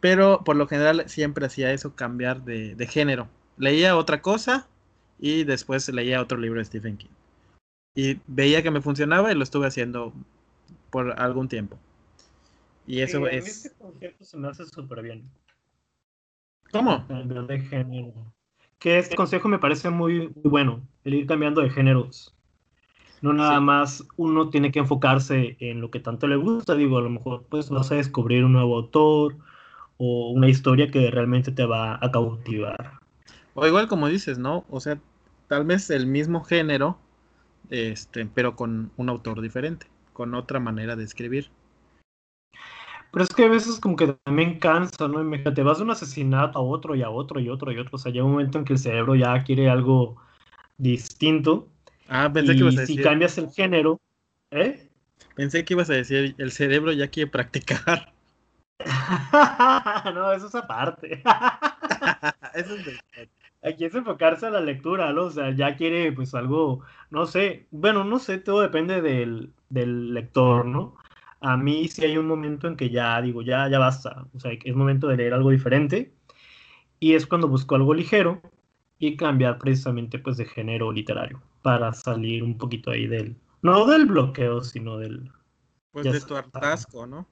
Pero 0.00 0.42
por 0.44 0.56
lo 0.56 0.68
general 0.68 1.04
siempre 1.08 1.46
hacía 1.46 1.72
eso, 1.72 1.94
cambiar 1.94 2.44
de, 2.44 2.74
de 2.74 2.86
género. 2.86 3.28
Leía 3.56 3.96
otra 3.96 4.20
cosa 4.20 4.68
y 5.18 5.44
después 5.44 5.88
leía 5.88 6.20
otro 6.20 6.38
libro 6.38 6.58
de 6.58 6.66
Stephen 6.66 6.98
King. 6.98 7.08
Y 7.94 8.20
veía 8.26 8.62
que 8.62 8.70
me 8.70 8.82
funcionaba 8.82 9.32
y 9.32 9.34
lo 9.34 9.42
estuve 9.42 9.66
haciendo 9.66 10.12
por 10.90 11.18
algún 11.18 11.48
tiempo. 11.48 11.78
Y 12.86 13.00
eso 13.00 13.26
es... 13.26 13.46
Este 13.46 13.78
concepto 13.78 14.24
se 14.24 14.36
me 14.36 14.48
hace 14.48 14.66
súper 14.66 15.02
bien. 15.02 15.24
¿Cómo? 16.76 17.04
de 17.08 17.60
género. 17.60 18.12
Que 18.78 18.98
este 18.98 19.16
consejo 19.16 19.48
me 19.48 19.58
parece 19.58 19.90
muy, 19.90 20.30
bueno, 20.44 20.82
el 21.04 21.14
ir 21.14 21.26
cambiando 21.26 21.62
de 21.62 21.70
géneros. 21.70 22.34
No 23.22 23.32
nada 23.32 23.60
más 23.60 24.06
uno 24.16 24.50
tiene 24.50 24.70
que 24.70 24.80
enfocarse 24.80 25.56
en 25.58 25.80
lo 25.80 25.90
que 25.90 26.00
tanto 26.00 26.26
le 26.26 26.36
gusta, 26.36 26.74
digo, 26.74 26.98
a 26.98 27.02
lo 27.02 27.08
mejor 27.08 27.46
pues 27.48 27.70
vas 27.70 27.90
a 27.90 27.94
descubrir 27.94 28.44
un 28.44 28.52
nuevo 28.52 28.76
autor 28.76 29.36
o 29.96 30.30
una 30.30 30.48
historia 30.48 30.90
que 30.90 31.10
realmente 31.10 31.50
te 31.50 31.64
va 31.64 31.98
a 32.00 32.10
cautivar. 32.10 32.98
O 33.54 33.66
igual 33.66 33.88
como 33.88 34.08
dices, 34.08 34.38
¿no? 34.38 34.66
O 34.68 34.80
sea, 34.80 34.98
tal 35.48 35.64
vez 35.64 35.88
el 35.88 36.06
mismo 36.06 36.44
género, 36.44 36.98
este, 37.70 38.26
pero 38.26 38.54
con 38.54 38.92
un 38.98 39.08
autor 39.08 39.40
diferente, 39.40 39.86
con 40.12 40.34
otra 40.34 40.60
manera 40.60 40.94
de 40.94 41.04
escribir. 41.04 41.50
Pero 43.16 43.24
es 43.24 43.34
que 43.34 43.44
a 43.44 43.48
veces 43.48 43.80
como 43.80 43.96
que 43.96 44.08
también 44.24 44.58
cansa, 44.58 45.08
¿no? 45.08 45.22
Imagínate, 45.22 45.62
vas 45.62 45.78
de 45.78 45.84
un 45.84 45.90
asesinato 45.90 46.58
a 46.58 46.60
otro 46.60 46.94
y 46.94 47.02
a 47.02 47.08
otro 47.08 47.40
y 47.40 47.48
otro 47.48 47.72
y 47.72 47.78
otro. 47.78 47.92
O 47.94 47.98
sea, 47.98 48.12
llega 48.12 48.26
un 48.26 48.32
momento 48.32 48.58
en 48.58 48.66
que 48.66 48.74
el 48.74 48.78
cerebro 48.78 49.14
ya 49.14 49.42
quiere 49.42 49.70
algo 49.70 50.18
distinto. 50.76 51.66
Ah, 52.10 52.30
pensé 52.30 52.52
que 52.52 52.58
ibas 52.58 52.76
a 52.76 52.80
decir. 52.80 52.96
Si 52.98 53.02
cambias 53.02 53.38
el 53.38 53.50
género, 53.50 53.98
¿eh? 54.50 54.90
Pensé 55.34 55.64
que 55.64 55.72
ibas 55.72 55.88
a 55.88 55.94
decir, 55.94 56.34
el 56.36 56.52
cerebro 56.52 56.92
ya 56.92 57.08
quiere 57.08 57.30
practicar. 57.30 58.12
no, 60.14 60.32
eso 60.32 60.48
es 60.48 60.54
aparte. 60.54 61.22
eso 62.54 62.74
es 62.74 62.84
de... 62.84 63.00
Aquí 63.66 63.86
es 63.86 63.94
enfocarse 63.94 64.44
a 64.44 64.50
la 64.50 64.60
lectura, 64.60 65.14
¿no? 65.14 65.22
O 65.22 65.30
sea, 65.30 65.52
ya 65.52 65.74
quiere 65.76 66.12
pues 66.12 66.34
algo, 66.34 66.82
no 67.08 67.24
sé, 67.24 67.66
bueno, 67.70 68.04
no 68.04 68.18
sé, 68.18 68.36
todo 68.36 68.60
depende 68.60 69.00
del, 69.00 69.54
del 69.70 70.12
lector, 70.12 70.66
¿no? 70.66 70.98
A 71.46 71.56
mí 71.56 71.86
sí 71.86 72.04
hay 72.04 72.18
un 72.18 72.26
momento 72.26 72.66
en 72.66 72.76
que 72.76 72.90
ya 72.90 73.22
digo, 73.22 73.40
ya, 73.40 73.68
ya 73.68 73.78
basta, 73.78 74.26
o 74.34 74.40
sea, 74.40 74.50
es 74.52 74.74
momento 74.74 75.06
de 75.06 75.16
leer 75.16 75.32
algo 75.32 75.50
diferente 75.50 76.12
y 76.98 77.14
es 77.14 77.24
cuando 77.24 77.46
busco 77.46 77.76
algo 77.76 77.94
ligero 77.94 78.42
y 78.98 79.16
cambiar 79.16 79.58
precisamente 79.58 80.18
pues 80.18 80.38
de 80.38 80.46
género 80.46 80.90
literario 80.90 81.40
para 81.62 81.92
salir 81.92 82.42
un 82.42 82.58
poquito 82.58 82.90
ahí 82.90 83.06
del, 83.06 83.36
no 83.62 83.86
del 83.86 84.06
bloqueo, 84.06 84.60
sino 84.62 84.98
del... 84.98 85.30
Pues 85.92 86.04
de 86.10 86.20
tu 86.20 86.34
hartazgo, 86.34 87.06
¿no? 87.06 87.28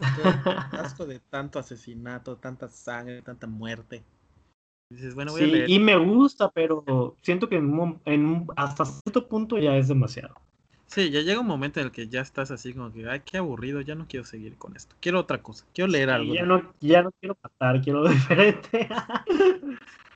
hartazgo 0.00 1.06
de 1.06 1.20
tanto 1.20 1.60
asesinato, 1.60 2.38
tanta 2.38 2.68
sangre, 2.68 3.22
tanta 3.22 3.46
muerte. 3.46 4.02
Dices, 4.90 5.14
bueno, 5.14 5.30
voy 5.30 5.42
sí, 5.42 5.46
a 5.48 5.52
leer. 5.52 5.70
y 5.70 5.78
me 5.78 5.96
gusta, 5.96 6.50
pero 6.50 7.16
siento 7.22 7.48
que 7.48 7.56
en, 7.56 8.00
en 8.06 8.46
hasta 8.56 8.84
cierto 8.84 9.28
punto 9.28 9.56
ya 9.58 9.76
es 9.76 9.86
demasiado. 9.86 10.34
Sí, 10.86 11.10
ya 11.10 11.20
llega 11.20 11.40
un 11.40 11.46
momento 11.46 11.80
en 11.80 11.86
el 11.86 11.92
que 11.92 12.08
ya 12.08 12.20
estás 12.20 12.50
así 12.50 12.72
como 12.72 12.92
que, 12.92 13.08
ay, 13.08 13.20
qué 13.24 13.38
aburrido, 13.38 13.80
ya 13.80 13.94
no 13.94 14.06
quiero 14.08 14.24
seguir 14.24 14.56
con 14.56 14.76
esto. 14.76 14.94
Quiero 15.00 15.20
otra 15.20 15.42
cosa, 15.42 15.66
quiero 15.74 15.90
leer 15.90 16.10
algo. 16.10 16.34
Ya 16.34 16.44
no, 16.44 16.72
ya 16.80 17.02
no 17.02 17.10
quiero 17.20 17.36
matar, 17.42 17.80
quiero 17.82 18.08
diferente. 18.08 18.88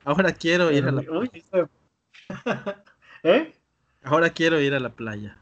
Ahora 0.05 0.33
quiero 0.33 0.71
ir 0.71 0.85
a 0.85 0.93
la 0.93 1.03
playa. 1.03 1.69
¿Eh? 3.23 3.53
Ahora 4.03 4.31
quiero 4.31 4.61
ir 4.61 4.75
a 4.75 4.81
la 4.81 4.91
playa. 4.91 5.37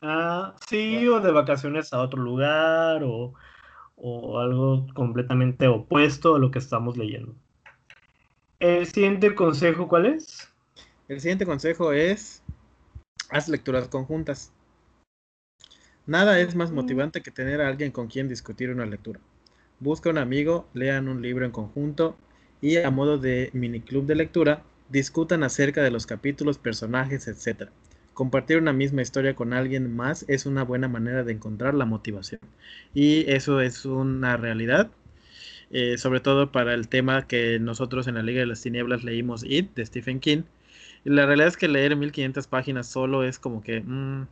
Ah, 0.00 0.56
sí, 0.66 1.06
o 1.06 1.20
de 1.20 1.30
vacaciones 1.30 1.92
a 1.92 2.00
otro 2.00 2.20
lugar, 2.20 3.04
o, 3.04 3.34
o 3.94 4.40
algo 4.40 4.86
completamente 4.94 5.68
opuesto 5.68 6.34
a 6.34 6.38
lo 6.38 6.50
que 6.50 6.58
estamos 6.58 6.96
leyendo. 6.96 7.34
El 8.58 8.86
siguiente 8.86 9.34
consejo, 9.34 9.86
¿cuál 9.86 10.06
es? 10.06 10.48
El 11.08 11.20
siguiente 11.20 11.46
consejo 11.46 11.92
es, 11.92 12.42
haz 13.30 13.48
lecturas 13.48 13.86
conjuntas. 13.88 14.52
Nada 16.06 16.40
es 16.40 16.56
más 16.56 16.72
motivante 16.72 17.20
que 17.20 17.30
tener 17.30 17.60
a 17.60 17.68
alguien 17.68 17.92
con 17.92 18.08
quien 18.08 18.28
discutir 18.28 18.70
una 18.70 18.86
lectura. 18.86 19.20
Busca 19.78 20.10
un 20.10 20.18
amigo, 20.18 20.66
lean 20.74 21.08
un 21.08 21.22
libro 21.22 21.44
en 21.44 21.52
conjunto 21.52 22.16
y 22.60 22.76
a 22.76 22.90
modo 22.90 23.18
de 23.18 23.50
mini 23.52 23.80
club 23.80 24.06
de 24.06 24.16
lectura, 24.16 24.64
discutan 24.88 25.44
acerca 25.44 25.82
de 25.82 25.92
los 25.92 26.06
capítulos, 26.06 26.58
personajes, 26.58 27.28
etc. 27.28 27.70
Compartir 28.14 28.58
una 28.58 28.72
misma 28.72 29.02
historia 29.02 29.34
con 29.36 29.52
alguien 29.52 29.94
más 29.94 30.24
es 30.28 30.44
una 30.44 30.64
buena 30.64 30.88
manera 30.88 31.22
de 31.22 31.32
encontrar 31.32 31.74
la 31.74 31.84
motivación. 31.84 32.40
Y 32.94 33.30
eso 33.30 33.60
es 33.60 33.84
una 33.84 34.36
realidad, 34.36 34.90
eh, 35.70 35.98
sobre 35.98 36.20
todo 36.20 36.50
para 36.50 36.74
el 36.74 36.88
tema 36.88 37.28
que 37.28 37.60
nosotros 37.60 38.08
en 38.08 38.16
la 38.16 38.22
Liga 38.24 38.40
de 38.40 38.46
las 38.46 38.62
Tinieblas 38.62 39.04
leímos 39.04 39.44
It 39.44 39.74
de 39.76 39.86
Stephen 39.86 40.18
King. 40.18 40.42
Y 41.04 41.10
la 41.10 41.26
realidad 41.26 41.48
es 41.48 41.56
que 41.56 41.68
leer 41.68 41.94
1500 41.96 42.46
páginas 42.48 42.88
solo 42.88 43.22
es 43.22 43.38
como 43.38 43.62
que... 43.62 43.82
Mm, 43.82 44.26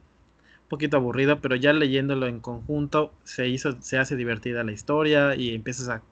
poquito 0.70 0.96
aburrido, 0.96 1.40
pero 1.42 1.56
ya 1.56 1.74
leyéndolo 1.74 2.26
en 2.26 2.40
conjunto 2.40 3.12
se 3.24 3.48
hizo, 3.48 3.76
se 3.82 3.98
hace 3.98 4.16
divertida 4.16 4.64
la 4.64 4.72
historia 4.72 5.34
y 5.34 5.54
empiezas 5.54 5.88
a, 5.90 6.02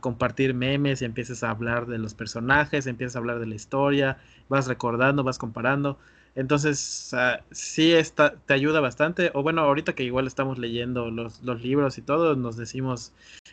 compartir 0.00 0.54
memes 0.54 1.02
y 1.02 1.04
empiezas 1.04 1.42
a 1.44 1.50
hablar 1.50 1.86
de 1.86 1.98
los 1.98 2.14
personajes, 2.14 2.86
empiezas 2.86 3.16
a 3.16 3.18
hablar 3.18 3.38
de 3.38 3.46
la 3.46 3.54
historia, 3.54 4.18
vas 4.48 4.66
recordando, 4.66 5.24
vas 5.24 5.38
comparando. 5.38 5.98
Entonces, 6.34 7.14
sí 7.50 7.92
está, 7.92 8.36
te 8.46 8.54
ayuda 8.54 8.80
bastante. 8.80 9.30
O 9.34 9.42
bueno, 9.42 9.60
ahorita 9.62 9.94
que 9.94 10.04
igual 10.04 10.26
estamos 10.26 10.58
leyendo 10.58 11.10
los, 11.10 11.42
los 11.42 11.62
libros 11.62 11.98
y 11.98 12.02
todo, 12.02 12.34
nos 12.34 12.56
decimos, 12.56 13.12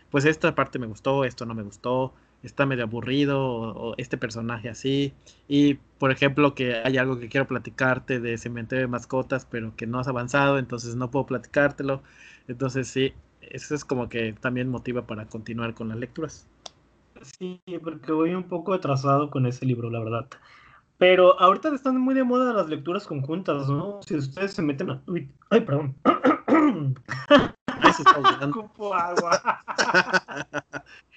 pues 0.09 0.23
esta 0.23 0.55
parte 0.55 0.79
me 0.79 0.87
gustó, 0.87 1.25
esto 1.25 1.45
no 1.45 1.53
me 1.53 1.63
gustó 1.63 2.13
está 2.45 2.65
medio 2.65 2.83
aburrido 2.83 3.41
o, 3.43 3.95
este 3.97 4.17
personaje 4.17 4.69
así. 4.69 5.13
Y 5.47 5.75
por 5.99 6.11
ejemplo 6.11 6.55
que 6.55 6.75
hay 6.75 6.97
algo 6.97 7.19
que 7.19 7.29
quiero 7.29 7.47
platicarte 7.47 8.19
de 8.19 8.37
cementerio 8.37 8.83
de 8.83 8.87
mascotas, 8.87 9.45
pero 9.49 9.75
que 9.75 9.87
no 9.87 9.99
has 9.99 10.07
avanzado, 10.07 10.57
entonces 10.59 10.95
no 10.95 11.11
puedo 11.11 11.25
platicártelo. 11.25 12.03
Entonces 12.47 12.87
sí, 12.87 13.13
eso 13.41 13.75
es 13.75 13.85
como 13.85 14.09
que 14.09 14.33
también 14.33 14.69
motiva 14.69 15.05
para 15.07 15.25
continuar 15.27 15.73
con 15.73 15.89
las 15.89 15.97
lecturas. 15.97 16.47
Sí, 17.21 17.61
porque 17.83 18.11
voy 18.11 18.35
un 18.35 18.43
poco 18.43 18.73
atrasado 18.73 19.29
con 19.29 19.45
ese 19.45 19.65
libro, 19.65 19.89
la 19.89 19.99
verdad. 19.99 20.27
Pero 20.97 21.39
ahorita 21.39 21.73
están 21.75 21.99
muy 21.99 22.15
de 22.15 22.23
moda 22.23 22.53
las 22.53 22.69
lecturas 22.69 23.05
conjuntas, 23.05 23.67
¿no? 23.69 23.99
Si 24.05 24.15
ustedes 24.15 24.53
se 24.53 24.61
meten 24.61 24.91
a... 24.91 25.01
ay, 25.49 25.61
perdón. 25.61 25.95
Se 27.95 28.01
está 28.01 28.15
agua. 28.93 29.63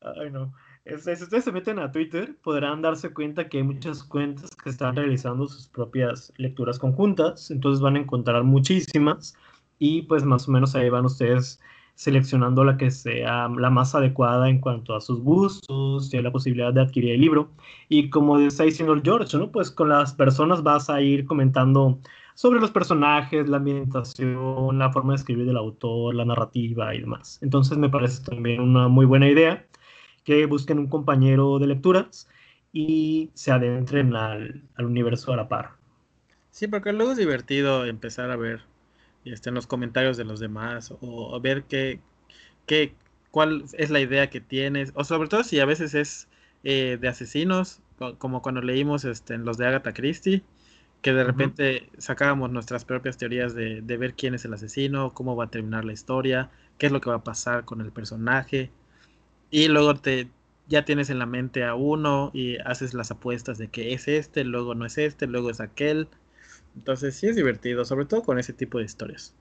Ay, 0.00 0.30
no. 0.30 0.52
si 0.84 0.94
ustedes 0.94 1.44
se 1.44 1.52
meten 1.52 1.78
a 1.78 1.90
Twitter, 1.90 2.36
podrán 2.42 2.82
darse 2.82 3.12
cuenta 3.12 3.48
que 3.48 3.58
hay 3.58 3.64
muchas 3.64 4.04
cuentas 4.04 4.54
que 4.62 4.70
están 4.70 4.94
realizando 4.96 5.48
sus 5.48 5.68
propias 5.68 6.32
lecturas 6.36 6.78
conjuntas, 6.78 7.50
entonces 7.50 7.80
van 7.80 7.96
a 7.96 8.00
encontrar 8.00 8.44
muchísimas 8.44 9.36
y 9.78 10.02
pues 10.02 10.24
más 10.24 10.48
o 10.48 10.52
menos 10.52 10.74
ahí 10.74 10.88
van 10.88 11.04
ustedes 11.04 11.60
seleccionando 11.96 12.62
la 12.62 12.76
que 12.76 12.92
sea 12.92 13.48
la 13.48 13.70
más 13.70 13.92
adecuada 13.96 14.48
en 14.48 14.60
cuanto 14.60 14.94
a 14.94 15.00
sus 15.00 15.20
gustos 15.20 16.14
y 16.14 16.22
la 16.22 16.30
posibilidad 16.30 16.72
de 16.72 16.80
adquirir 16.80 17.14
el 17.14 17.20
libro. 17.20 17.50
Y 17.88 18.08
como 18.08 18.38
está 18.38 18.62
diciendo 18.62 18.92
el 18.92 19.02
George, 19.02 19.36
¿no? 19.36 19.50
Pues 19.50 19.72
con 19.72 19.88
las 19.88 20.12
personas 20.14 20.62
vas 20.62 20.88
a 20.90 21.00
ir 21.02 21.26
comentando 21.26 21.98
sobre 22.34 22.60
los 22.60 22.70
personajes, 22.70 23.48
la 23.48 23.56
ambientación, 23.56 24.78
la 24.78 24.92
forma 24.92 25.14
de 25.14 25.16
escribir 25.16 25.46
del 25.46 25.56
autor, 25.56 26.14
la 26.14 26.24
narrativa 26.24 26.94
y 26.94 27.00
demás. 27.00 27.40
Entonces 27.42 27.76
me 27.78 27.88
parece 27.88 28.22
también 28.22 28.60
una 28.60 28.86
muy 28.86 29.04
buena 29.04 29.28
idea 29.28 29.66
que 30.28 30.44
busquen 30.44 30.78
un 30.78 30.88
compañero 30.88 31.58
de 31.58 31.66
lecturas 31.66 32.28
y 32.70 33.30
se 33.32 33.50
adentren 33.50 34.14
al, 34.14 34.62
universo 34.76 35.32
a 35.32 35.36
la 35.36 35.48
par. 35.48 35.70
Sí, 36.50 36.66
porque 36.68 36.92
luego 36.92 37.12
es 37.12 37.16
divertido 37.16 37.86
empezar 37.86 38.30
a 38.30 38.36
ver 38.36 38.60
este, 39.24 39.48
en 39.48 39.54
los 39.54 39.66
comentarios 39.66 40.18
de 40.18 40.26
los 40.26 40.38
demás 40.38 40.92
o, 41.00 41.40
ver 41.40 41.62
qué, 41.62 42.00
qué, 42.66 42.92
cuál 43.30 43.64
es 43.72 43.88
la 43.88 44.00
idea 44.00 44.28
que 44.28 44.42
tienes, 44.42 44.92
o 44.94 45.02
sobre 45.02 45.30
todo 45.30 45.44
si 45.44 45.60
a 45.60 45.64
veces 45.64 45.94
es 45.94 46.28
eh, 46.62 46.98
de 47.00 47.08
asesinos, 47.08 47.80
como 48.18 48.42
cuando 48.42 48.60
leímos 48.60 49.06
este, 49.06 49.32
en 49.32 49.46
los 49.46 49.56
de 49.56 49.66
Agatha 49.66 49.94
Christie, 49.94 50.42
que 51.00 51.14
de 51.14 51.24
repente 51.24 51.88
sacábamos 51.96 52.50
nuestras 52.50 52.84
propias 52.84 53.16
teorías 53.16 53.54
de, 53.54 53.80
de, 53.80 53.96
ver 53.96 54.12
quién 54.12 54.34
es 54.34 54.44
el 54.44 54.52
asesino, 54.52 55.14
cómo 55.14 55.36
va 55.36 55.44
a 55.44 55.50
terminar 55.50 55.86
la 55.86 55.94
historia, 55.94 56.50
qué 56.76 56.84
es 56.84 56.92
lo 56.92 57.00
que 57.00 57.08
va 57.08 57.16
a 57.16 57.24
pasar 57.24 57.64
con 57.64 57.80
el 57.80 57.92
personaje, 57.92 58.70
y 59.50 59.68
luego 59.68 59.94
te 59.94 60.28
ya 60.68 60.84
tienes 60.84 61.08
en 61.10 61.18
la 61.18 61.26
mente 61.26 61.64
a 61.64 61.74
uno 61.74 62.30
y 62.34 62.58
haces 62.58 62.92
las 62.92 63.10
apuestas 63.10 63.56
de 63.56 63.68
que 63.68 63.94
es 63.94 64.06
este, 64.06 64.44
luego 64.44 64.74
no 64.74 64.84
es 64.84 64.98
este, 64.98 65.26
luego 65.26 65.50
es 65.50 65.60
aquel. 65.60 66.08
Entonces 66.76 67.16
sí 67.16 67.26
es 67.26 67.36
divertido, 67.36 67.84
sobre 67.84 68.04
todo 68.04 68.22
con 68.22 68.38
ese 68.38 68.52
tipo 68.52 68.78
de 68.78 68.84
historias. 68.84 69.34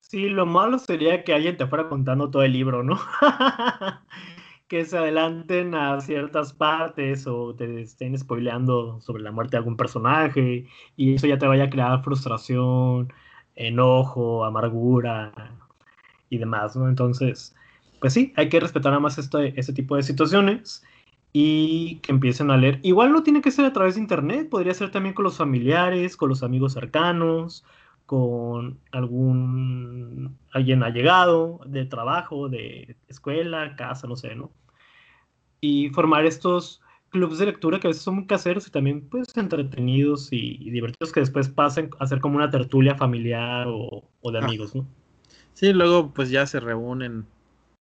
Sí, 0.00 0.28
lo 0.28 0.44
malo 0.44 0.78
sería 0.78 1.22
que 1.22 1.32
alguien 1.32 1.56
te 1.56 1.66
fuera 1.68 1.88
contando 1.88 2.30
todo 2.30 2.42
el 2.42 2.52
libro, 2.52 2.82
¿no? 2.82 2.98
que 4.68 4.84
se 4.84 4.98
adelanten 4.98 5.74
a 5.74 6.00
ciertas 6.00 6.52
partes 6.52 7.26
o 7.28 7.54
te 7.54 7.82
estén 7.82 8.18
spoileando 8.18 9.00
sobre 9.00 9.22
la 9.22 9.30
muerte 9.32 9.52
de 9.52 9.58
algún 9.58 9.76
personaje 9.76 10.66
y 10.96 11.14
eso 11.14 11.26
ya 11.28 11.38
te 11.38 11.46
vaya 11.46 11.64
a 11.64 11.70
crear 11.70 12.02
frustración, 12.02 13.12
enojo, 13.54 14.44
amargura 14.44 15.32
y 16.28 16.38
demás, 16.38 16.76
¿no? 16.76 16.88
Entonces, 16.88 17.54
pues 18.00 18.12
sí, 18.12 18.32
hay 18.36 18.48
que 18.48 18.60
respetar 18.60 18.92
nada 18.92 19.00
más 19.00 19.18
este, 19.18 19.58
este 19.58 19.72
tipo 19.72 19.96
de 19.96 20.02
situaciones 20.02 20.82
y 21.32 21.96
que 21.96 22.12
empiecen 22.12 22.50
a 22.50 22.56
leer. 22.56 22.80
Igual 22.82 23.12
no 23.12 23.22
tiene 23.22 23.40
que 23.40 23.50
ser 23.50 23.64
a 23.64 23.72
través 23.72 23.94
de 23.94 24.00
internet, 24.00 24.48
podría 24.48 24.74
ser 24.74 24.90
también 24.90 25.14
con 25.14 25.24
los 25.24 25.36
familiares, 25.36 26.16
con 26.16 26.28
los 26.28 26.42
amigos 26.42 26.72
cercanos, 26.72 27.64
con 28.06 28.80
algún 28.90 30.36
alguien 30.52 30.82
allegado 30.82 31.60
de 31.66 31.84
trabajo, 31.84 32.48
de 32.48 32.96
escuela, 33.08 33.76
casa, 33.76 34.08
no 34.08 34.16
sé, 34.16 34.34
¿no? 34.34 34.50
Y 35.60 35.90
formar 35.90 36.24
estos 36.26 36.82
clubes 37.10 37.38
de 37.38 37.46
lectura 37.46 37.78
que 37.78 37.86
a 37.86 37.90
veces 37.90 38.02
son 38.02 38.16
muy 38.16 38.26
caseros 38.26 38.66
y 38.66 38.70
también 38.70 39.08
pues 39.08 39.36
entretenidos 39.36 40.32
y, 40.32 40.70
divertidos 40.70 41.12
que 41.12 41.20
después 41.20 41.48
pasen 41.48 41.90
a 41.98 42.06
ser 42.06 42.20
como 42.20 42.36
una 42.36 42.50
tertulia 42.50 42.94
familiar 42.94 43.66
o, 43.68 44.08
de 44.30 44.38
ah. 44.38 44.44
amigos, 44.44 44.74
¿no? 44.74 44.86
Sí, 45.54 45.72
luego 45.72 46.12
pues 46.12 46.30
ya 46.30 46.46
se 46.46 46.58
reúnen 46.58 47.26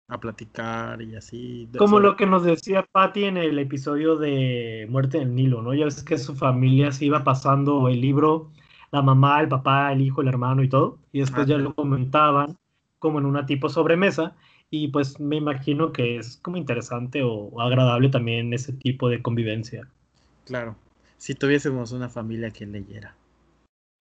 a 0.10 0.20
platicar 0.20 1.02
y 1.02 1.16
así. 1.16 1.70
Como 1.78 2.00
lo 2.00 2.18
que 2.18 2.26
nos 2.26 2.44
decía 2.44 2.84
Patty 2.92 3.26
en 3.26 3.38
el 3.38 3.60
episodio 3.60 4.18
de 4.18 4.88
Muerte 4.90 5.20
del 5.20 5.36
Nilo, 5.36 5.62
¿no? 5.62 5.74
Ya 5.76 5.86
ves 5.86 6.04
que 6.04 6.18
su 6.18 6.36
familia 6.36 6.92
se 6.92 7.06
iba 7.06 7.24
pasando 7.24 7.88
el 7.88 8.02
libro, 8.02 8.50
la 8.92 9.04
mamá, 9.04 9.40
el 9.40 9.48
papá, 9.48 9.94
el 9.94 10.02
hijo, 10.02 10.22
el 10.22 10.28
hermano 10.28 10.64
y 10.64 10.70
todo, 10.70 10.98
y 11.14 11.20
después 11.20 11.46
ya 11.46 11.60
lo 11.60 11.76
comentaban 11.76 12.58
como 12.98 13.20
en 13.20 13.26
una 13.26 13.46
tipo 13.46 13.70
sobremesa, 13.70 14.36
y 14.72 14.88
pues 14.90 15.20
me 15.20 15.36
imagino 15.36 15.94
que 15.94 16.18
es 16.18 16.38
como 16.38 16.58
interesante 16.58 17.22
o 17.24 17.62
agradable 17.62 18.10
también 18.10 18.52
ese 18.52 18.74
tipo 18.74 19.10
de 19.10 19.22
convivencia. 19.22 19.88
Claro, 20.46 20.76
si 21.18 21.36
tuviésemos 21.36 21.92
una 21.92 22.10
familia 22.10 22.50
que 22.50 22.66
leyera. 22.66 23.16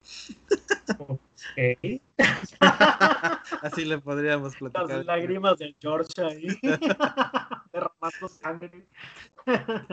Así 3.62 3.84
le 3.84 3.98
podríamos 3.98 4.56
platicar. 4.56 4.88
Las 4.88 5.06
lágrimas 5.06 5.58
de 5.58 5.74
George 5.80 6.22
ahí. 6.22 6.46
Derramando 7.72 8.28
sangre. 8.28 8.86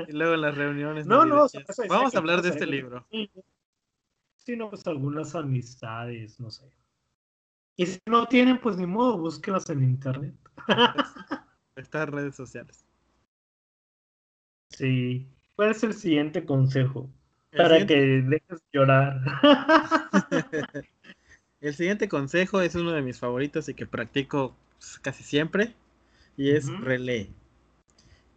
y 0.07 0.11
luego 0.11 0.35
en 0.35 0.41
las 0.41 0.55
reuniones. 0.55 1.07
No, 1.07 1.25
no, 1.25 1.47
vamos 1.89 2.15
a 2.15 2.17
hablar 2.17 2.41
de 2.41 2.49
este 2.49 2.65
libro. 2.65 3.05
Sí, 4.37 4.55
no, 4.55 4.69
pues 4.69 4.85
algunas 4.85 5.35
amistades, 5.35 6.39
no 6.39 6.51
sé. 6.51 6.69
Y 7.77 7.87
si 7.87 7.99
no 8.05 8.25
tienen, 8.27 8.59
pues 8.59 8.77
ni 8.77 8.85
modo, 8.85 9.17
búsquenlas 9.17 9.69
en 9.69 9.83
internet. 9.83 10.35
Estas 11.75 12.09
redes 12.09 12.35
sociales. 12.35 12.85
Sí. 14.69 15.27
¿Cuál 15.55 15.71
es 15.71 15.83
el 15.83 15.93
siguiente 15.93 16.45
consejo? 16.45 17.09
Para 17.55 17.85
que 17.85 17.95
dejes 17.95 18.61
llorar. 18.71 19.19
El 21.65 21.73
siguiente 21.73 22.07
consejo 22.07 22.61
es 22.61 22.75
uno 22.75 22.91
de 22.91 23.01
mis 23.01 23.17
favoritos 23.17 23.67
y 23.69 23.73
que 23.73 23.87
practico 23.87 24.55
casi 25.01 25.23
siempre 25.23 25.73
y 26.37 26.51
es 26.51 26.67
relee. 26.81 27.31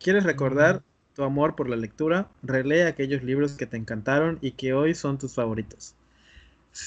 ¿Quieres 0.01 0.25
recordar 0.25 0.81
tu 1.15 1.25
amor 1.25 1.55
por 1.55 1.69
la 1.69 1.77
lectura? 1.77 2.31
Relee 2.43 2.85
aquellos 2.87 3.23
libros 3.23 3.53
que 3.53 3.67
te 3.67 3.77
encantaron 3.77 4.39
y 4.41 4.53
que 4.53 4.73
hoy 4.73 4.95
son 4.95 5.19
tus 5.19 5.35
favoritos. 5.35 5.95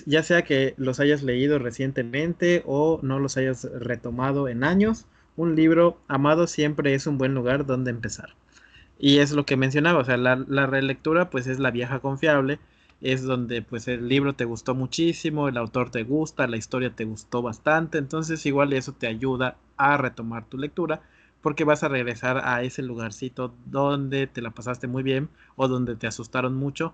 ya 0.07 0.23
sea 0.23 0.41
que 0.41 0.73
los 0.77 0.99
hayas 0.99 1.21
leído 1.21 1.59
recientemente 1.59 2.63
o 2.65 2.99
no 3.03 3.19
los 3.19 3.37
hayas 3.37 3.65
retomado 3.65 4.47
en 4.47 4.63
años, 4.63 5.05
un 5.35 5.55
libro 5.55 5.99
amado 6.07 6.47
siempre 6.47 6.95
es 6.95 7.05
un 7.05 7.19
buen 7.19 7.35
lugar 7.35 7.67
donde 7.67 7.91
empezar. 7.91 8.29
Y 8.97 9.19
es 9.19 9.31
lo 9.31 9.45
que 9.45 9.57
mencionaba, 9.57 9.99
o 9.99 10.05
sea, 10.05 10.17
la, 10.17 10.43
la 10.47 10.65
relectura 10.65 11.29
pues 11.29 11.45
es 11.45 11.59
la 11.59 11.69
vieja 11.69 11.99
confiable, 11.99 12.57
es 13.01 13.23
donde 13.23 13.61
pues 13.61 13.87
el 13.87 14.07
libro 14.07 14.33
te 14.33 14.45
gustó 14.45 14.75
muchísimo, 14.75 15.47
el 15.47 15.57
autor 15.57 15.89
te 15.89 16.03
gusta, 16.03 16.47
la 16.47 16.57
historia 16.57 16.91
te 16.95 17.05
gustó 17.05 17.41
bastante, 17.41 17.97
entonces 17.97 18.45
igual 18.45 18.73
eso 18.73 18.93
te 18.93 19.07
ayuda 19.07 19.57
a 19.77 19.97
retomar 19.97 20.45
tu 20.45 20.57
lectura 20.57 21.01
porque 21.41 21.63
vas 21.63 21.83
a 21.83 21.87
regresar 21.87 22.41
a 22.45 22.61
ese 22.61 22.83
lugarcito 22.83 23.53
donde 23.65 24.27
te 24.27 24.41
la 24.41 24.51
pasaste 24.51 24.87
muy 24.87 25.03
bien 25.03 25.29
o 25.55 25.67
donde 25.67 25.95
te 25.95 26.07
asustaron 26.07 26.55
mucho 26.55 26.93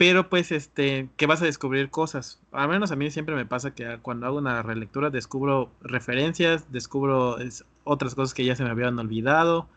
pero 0.00 0.30
pues 0.30 0.50
este, 0.50 1.10
que 1.18 1.26
vas 1.26 1.42
a 1.42 1.44
descubrir 1.44 1.90
cosas. 1.90 2.40
Al 2.52 2.70
menos 2.70 2.90
a 2.90 2.96
mí 2.96 3.10
siempre 3.10 3.34
me 3.34 3.44
pasa 3.44 3.74
que 3.74 3.98
cuando 4.00 4.24
hago 4.26 4.38
una 4.38 4.62
relectura 4.62 5.10
descubro 5.10 5.70
referencias, 5.82 6.72
descubro 6.72 7.36
otras 7.84 8.14
cosas 8.14 8.32
que 8.32 8.46
ya 8.46 8.56
se 8.56 8.64
me 8.64 8.70
habían 8.70 8.98
olvidado, 8.98 9.68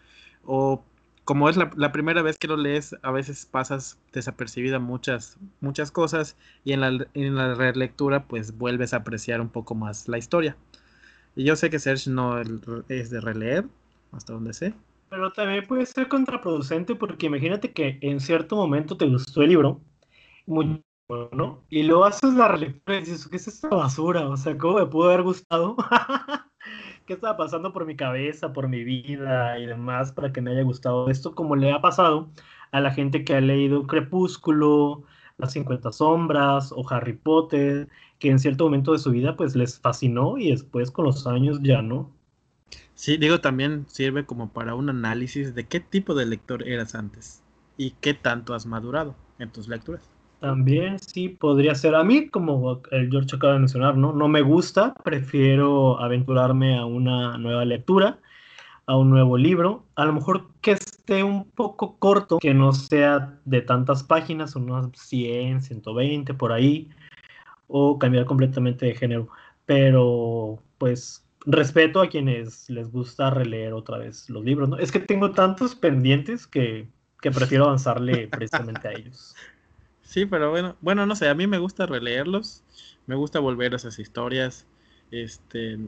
o 0.46 0.82
como 1.24 1.48
es 1.50 1.58
la, 1.58 1.92
primera 1.92 2.22
vez 2.22 2.38
que 2.38 2.48
lo 2.48 2.58
lees, 2.58 2.96
a 3.02 3.12
veces 3.12 3.46
pasas 3.46 3.98
desapercibida 4.12 4.80
muchas, 4.80 5.38
muchas 5.62 5.92
cosas 5.92 6.36
y 6.64 6.74
en 6.74 6.82
la, 6.82 7.08
en 7.14 7.36
la 7.36 7.56
relectura 7.56 8.26
pues 8.26 8.58
vuelves 8.58 8.94
a 8.94 8.98
apreciar 8.98 9.40
un 9.40 9.50
poco 9.50 9.76
más 9.76 10.08
la 10.08 10.18
historia. 10.18 10.58
Y 11.36 11.46
yo 11.46 11.56
sé 11.56 11.70
que 11.70 11.80
Serge 11.80 12.10
no 12.10 12.40
es 12.90 13.10
de 13.10 13.22
releer, 13.22 13.66
hasta 14.12 14.34
donde 14.34 14.54
sé. 14.54 14.74
Pero 15.10 15.32
también 15.32 15.66
puede 15.66 15.86
ser 15.86 16.08
contraproducente 16.08 16.96
porque 16.96 17.28
imagínate 17.28 17.72
que 17.72 17.98
en 18.02 18.20
cierto 18.20 18.56
momento 18.56 18.98
te 18.98 19.08
gustó 19.08 19.42
el 19.42 19.50
libro, 19.50 19.82
muy 20.46 20.84
bueno, 21.08 21.64
y 21.70 21.84
luego 21.84 22.06
haces 22.06 22.34
la 22.34 22.48
relectura 22.48 22.98
y 22.98 23.02
dices, 23.02 23.28
¿qué 23.28 23.38
es 23.38 23.48
esta 23.48 23.70
basura? 23.70 24.28
O 24.28 24.38
sea, 24.38 24.58
¿cómo 24.58 24.80
me 24.80 24.86
pudo 24.86 25.10
haber 25.10 25.24
gustado? 25.24 25.76
¿Qué 27.06 27.14
estaba 27.14 27.36
pasando 27.38 27.74
por 27.74 27.86
mi 27.86 27.96
cabeza, 27.98 28.54
por 28.54 28.68
mi 28.70 28.84
vida 28.84 29.60
y 29.60 29.66
demás 29.66 30.12
para 30.14 30.32
que 30.32 30.42
me 30.42 30.52
haya 30.52 30.64
gustado 30.64 31.10
esto? 31.10 31.36
Como 31.36 31.56
le 31.56 31.72
ha 31.72 31.82
pasado 31.82 32.32
a 32.72 32.80
la 32.80 32.92
gente 32.92 33.26
que 33.26 33.36
ha 33.36 33.42
leído 33.42 33.88
Crepúsculo, 33.88 35.04
Las 35.38 35.52
50 35.54 35.92
Sombras 35.92 36.72
o 36.72 36.86
Harry 36.90 37.14
Potter, 37.14 37.90
que 38.20 38.30
en 38.30 38.40
cierto 38.40 38.64
momento 38.66 38.94
de 38.94 39.00
su 39.00 39.12
vida 39.12 39.36
pues 39.36 39.56
les 39.56 39.80
fascinó 39.80 40.38
y 40.38 40.52
después 40.52 40.92
con 40.92 41.06
los 41.06 41.28
años 41.28 41.60
ya 41.62 41.82
no. 41.82 42.18
Sí, 42.96 43.18
digo, 43.18 43.40
también 43.42 43.86
sirve 43.88 44.26
como 44.26 44.52
para 44.52 44.74
un 44.76 44.90
análisis 44.90 45.54
de 45.54 45.68
qué 45.68 45.80
tipo 45.80 46.16
de 46.16 46.26
lector 46.26 46.68
eras 46.68 46.96
antes 46.96 47.44
y 47.78 47.92
qué 47.92 48.14
tanto 48.16 48.54
has 48.56 48.66
madurado 48.66 49.16
en 49.40 49.52
tus 49.52 49.68
lecturas. 49.68 50.13
También 50.44 51.00
sí 51.00 51.30
podría 51.30 51.74
ser 51.74 51.96
a 51.96 52.04
mí, 52.04 52.28
como 52.28 52.82
el 52.92 53.10
George 53.10 53.38
acaba 53.38 53.54
de 53.54 53.60
mencionar, 53.60 53.96
¿no? 53.96 54.12
No 54.12 54.28
me 54.28 54.42
gusta, 54.42 54.94
prefiero 55.02 55.98
aventurarme 56.02 56.78
a 56.78 56.84
una 56.84 57.38
nueva 57.38 57.64
lectura, 57.64 58.20
a 58.86 58.98
un 58.98 59.10
nuevo 59.10 59.38
libro, 59.38 59.86
a 59.96 60.04
lo 60.04 60.12
mejor 60.12 60.50
que 60.60 60.72
esté 60.72 61.24
un 61.24 61.50
poco 61.50 61.98
corto, 61.98 62.40
que 62.40 62.54
no 62.54 62.74
sea 62.74 63.40
de 63.46 63.62
tantas 63.62 64.04
páginas, 64.04 64.58
unas 64.58 64.90
100, 64.92 65.62
120 65.62 66.34
por 66.34 66.52
ahí, 66.52 66.90
o 67.68 67.98
cambiar 67.98 68.26
completamente 68.26 68.86
de 68.86 68.96
género. 68.96 69.30
Pero 69.66 70.60
pues 70.78 71.26
respeto 71.46 72.02
a 72.02 72.10
quienes 72.10 72.70
les 72.70 72.92
gusta 72.92 73.30
releer 73.30 73.72
otra 73.72 73.98
vez 73.98 74.30
los 74.30 74.44
libros, 74.44 74.68
¿no? 74.68 74.78
Es 74.78 74.92
que 74.92 75.00
tengo 75.00 75.32
tantos 75.32 75.74
pendientes 75.74 76.46
que, 76.48 76.90
que 77.22 77.32
prefiero 77.32 77.64
avanzarle 77.64 78.28
precisamente 78.28 78.90
a 78.90 78.92
ellos. 78.92 79.38
Sí, 80.04 80.26
pero 80.26 80.52
bueno, 80.52 80.76
bueno, 80.82 81.06
no 81.06 81.16
sé, 81.16 81.30
a 81.30 81.34
mí 81.34 81.48
me 81.48 81.58
gusta 81.58 81.86
releerlos, 81.86 82.64
me 83.08 83.16
gusta 83.16 83.40
volver 83.40 83.74
a 83.74 83.78
esas 83.78 84.00
historias, 84.00 84.68
este, 85.12 85.80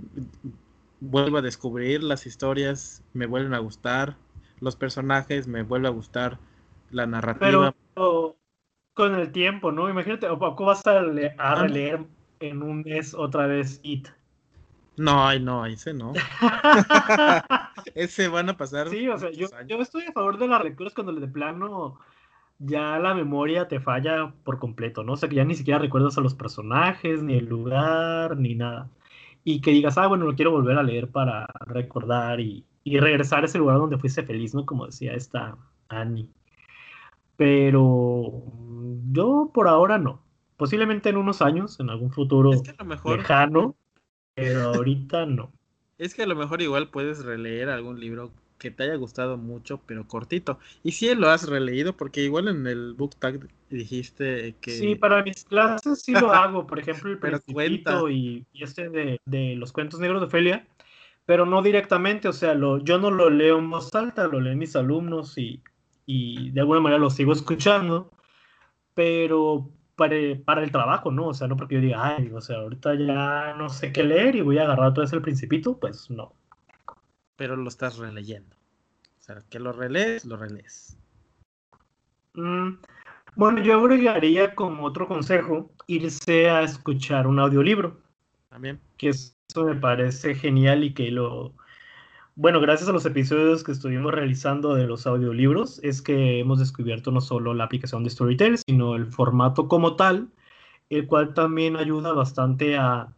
vuelvo 1.00 1.38
a 1.38 1.42
descubrir 1.42 2.02
las 2.04 2.26
historias, 2.26 3.04
me 3.14 3.28
vuelven 3.28 3.54
a 3.54 3.60
gustar, 3.60 4.18
los 4.62 4.76
personajes, 4.76 5.48
me 5.48 5.64
vuelve 5.64 5.88
a 5.88 5.92
gustar 5.92 6.40
la 6.92 7.06
narrativa. 7.06 7.76
Pero 7.94 8.38
con 8.94 9.16
el 9.16 9.32
tiempo, 9.32 9.72
¿no? 9.72 9.90
Imagínate, 9.90 10.28
¿cómo 10.28 10.56
vas 10.66 10.86
a, 10.88 11.02
a 11.38 11.56
releer 11.56 12.06
en 12.40 12.64
un 12.64 12.82
mes 12.82 13.14
otra 13.14 13.46
vez 13.46 13.80
It? 13.84 14.08
No, 14.98 15.28
ay, 15.28 15.42
no, 15.42 15.66
ese 15.66 15.94
no. 15.94 16.14
ese 17.96 18.28
van 18.30 18.50
a 18.50 18.58
pasar. 18.58 18.90
Sí, 18.90 19.08
o 19.10 19.18
sea, 19.18 19.32
yo, 19.32 19.48
yo, 19.68 19.82
estoy 19.82 20.06
a 20.06 20.14
favor 20.14 20.38
de 20.38 20.48
las 20.48 20.64
lecturas 20.64 20.94
cuando 20.94 21.14
de 21.14 21.28
plano 21.28 22.00
ya 22.60 23.00
la 23.00 23.14
memoria 23.14 23.68
te 23.68 23.80
falla 23.80 24.34
por 24.44 24.60
completo, 24.60 25.04
¿no? 25.04 25.14
O 25.14 25.18
sea, 25.18 25.30
que 25.30 25.36
ya 25.36 25.46
ni 25.46 25.56
siquiera 25.56 25.80
recuerdas 25.80 26.18
a 26.18 26.22
los 26.22 26.36
personajes, 26.36 27.22
ni 27.24 27.36
el 27.36 27.46
lugar, 27.46 28.38
ni 28.38 28.56
nada. 28.56 28.90
Y 29.44 29.62
que 29.62 29.72
digas, 29.72 29.98
ah, 29.98 30.08
bueno, 30.08 30.26
lo 30.26 30.36
quiero 30.36 30.52
volver 30.52 30.78
a 30.78 30.84
leer 30.84 31.10
para 31.10 31.48
recordar 31.66 32.40
y, 32.40 32.66
regresar 32.86 33.44
a 33.44 33.46
ese 33.48 33.58
lugar 33.58 33.78
donde 33.78 33.98
fuiste 33.98 34.24
feliz, 34.24 34.54
¿no? 34.54 34.66
Como 34.66 34.86
decía 34.86 35.14
esta 35.14 35.58
Annie. 35.90 36.30
Pero 37.36 38.44
yo 39.12 39.52
por 39.54 39.68
ahora 39.68 39.98
no. 39.98 40.22
Posiblemente 40.58 41.10
en 41.10 41.18
unos 41.18 41.42
años, 41.42 41.80
en 41.80 41.90
algún 41.90 42.12
futuro 42.12 42.52
lejano, 43.06 43.76
pero 44.34 44.74
ahorita 44.76 45.26
no. 45.26 45.52
Es 45.98 46.14
que 46.14 46.24
a 46.24 46.28
lo 46.28 46.36
mejor 46.36 46.62
igual 46.62 46.90
puedes 46.90 47.24
releer 47.24 47.70
algún 47.70 48.02
libro 48.02 48.32
que 48.58 48.72
te 48.72 48.84
haya 48.84 48.96
gustado 48.96 49.38
mucho, 49.38 49.82
pero 49.86 50.08
cortito. 50.08 50.60
Y 50.84 50.92
si 50.92 51.14
lo 51.16 51.30
has 51.30 51.48
releído, 51.48 51.96
porque 51.96 52.22
igual 52.22 52.48
en 52.48 52.68
el 52.68 52.94
book 52.94 53.16
tag 53.18 53.48
dijiste 53.70 54.56
que... 54.62 54.72
Sí, 54.72 54.96
para 54.96 55.24
mis 55.24 55.44
clases 55.44 56.02
sí 56.02 56.14
lo 56.14 56.32
hago, 56.34 56.66
por 56.66 56.80
ejemplo, 56.80 57.12
el 57.12 57.20
Principito 57.20 58.10
y, 58.10 58.46
y, 58.54 58.64
este 58.64 58.90
de, 58.90 59.56
los 59.56 59.72
cuentos 59.72 60.00
negros 60.00 60.22
de 60.22 60.28
Felia, 60.28 60.68
pero 61.26 61.46
no 61.46 61.62
directamente, 61.62 62.28
o 62.28 62.34
sea, 62.34 62.54
lo, 62.54 62.80
yo 62.80 62.98
no 62.98 63.12
lo 63.12 63.30
leo 63.30 63.58
en 63.58 63.70
voz 63.70 63.94
alta, 63.96 64.28
lo 64.28 64.40
leen 64.40 64.60
mis 64.60 64.76
alumnos 64.76 65.38
y, 65.38 65.62
y 66.06 66.52
de 66.52 66.62
alguna 66.62 66.80
manera 66.80 67.00
lo 67.00 67.10
sigo 67.10 67.34
escuchando, 67.34 68.12
pero 68.94 69.70
para, 69.96 70.16
para, 70.46 70.64
el 70.64 70.72
trabajo, 70.72 71.12
¿no? 71.12 71.28
O 71.28 71.34
sea, 71.34 71.48
no 71.48 71.58
porque 71.58 71.76
yo 71.76 71.82
diga, 71.82 72.16
ay, 72.16 72.32
o 72.34 72.42
sea, 72.42 72.58
ahorita 72.58 72.96
ya 72.96 73.56
no 73.58 73.70
sé 73.70 73.92
qué 73.92 74.04
leer 74.04 74.36
y 74.36 74.42
voy 74.42 74.60
a 74.60 74.64
agarrar 74.64 74.94
todo 74.94 75.04
ese 75.04 75.16
el 75.16 75.22
Principito, 75.22 75.78
pues 75.80 76.10
no 76.10 76.34
pero 77.36 77.56
lo 77.56 77.68
estás 77.70 77.98
releyendo. 77.98 78.56
O 79.20 79.22
sea, 79.22 79.44
que 79.50 79.60
lo 79.60 79.72
relees, 79.72 80.26
lo 80.26 80.38
relees. 80.38 80.98
Mm, 82.34 82.74
bueno, 83.36 83.62
yo 83.62 83.80
agregaría 83.80 84.56
como 84.56 84.86
otro 84.86 85.08
consejo 85.08 85.72
irse 85.88 86.50
a 86.50 86.62
escuchar 86.62 87.28
un 87.28 87.40
audiolibro. 87.40 88.00
También. 88.50 88.80
Que 88.98 89.10
eso 89.10 89.34
me 89.66 89.76
parece 89.76 90.36
genial 90.36 90.84
y 90.84 90.94
que 90.94 91.12
lo... 91.12 91.54
Bueno, 92.36 92.60
gracias 92.60 92.90
a 92.90 92.94
los 92.94 93.06
episodios 93.06 93.64
que 93.64 93.72
estuvimos 93.72 94.14
realizando 94.14 94.76
de 94.76 94.86
los 94.86 95.08
audiolibros, 95.08 95.80
es 95.84 96.02
que 96.02 96.40
hemos 96.40 96.60
descubierto 96.60 97.12
no 97.12 97.22
solo 97.22 97.54
la 97.54 97.64
aplicación 97.64 98.04
de 98.04 98.10
Storytel, 98.10 98.58
sino 98.58 98.96
el 98.96 99.06
formato 99.08 99.70
como 99.70 99.96
tal, 99.96 100.30
el 100.90 101.08
cual 101.08 101.34
también 101.34 101.78
ayuda 101.78 102.12
bastante 102.12 102.78
a 102.78 103.14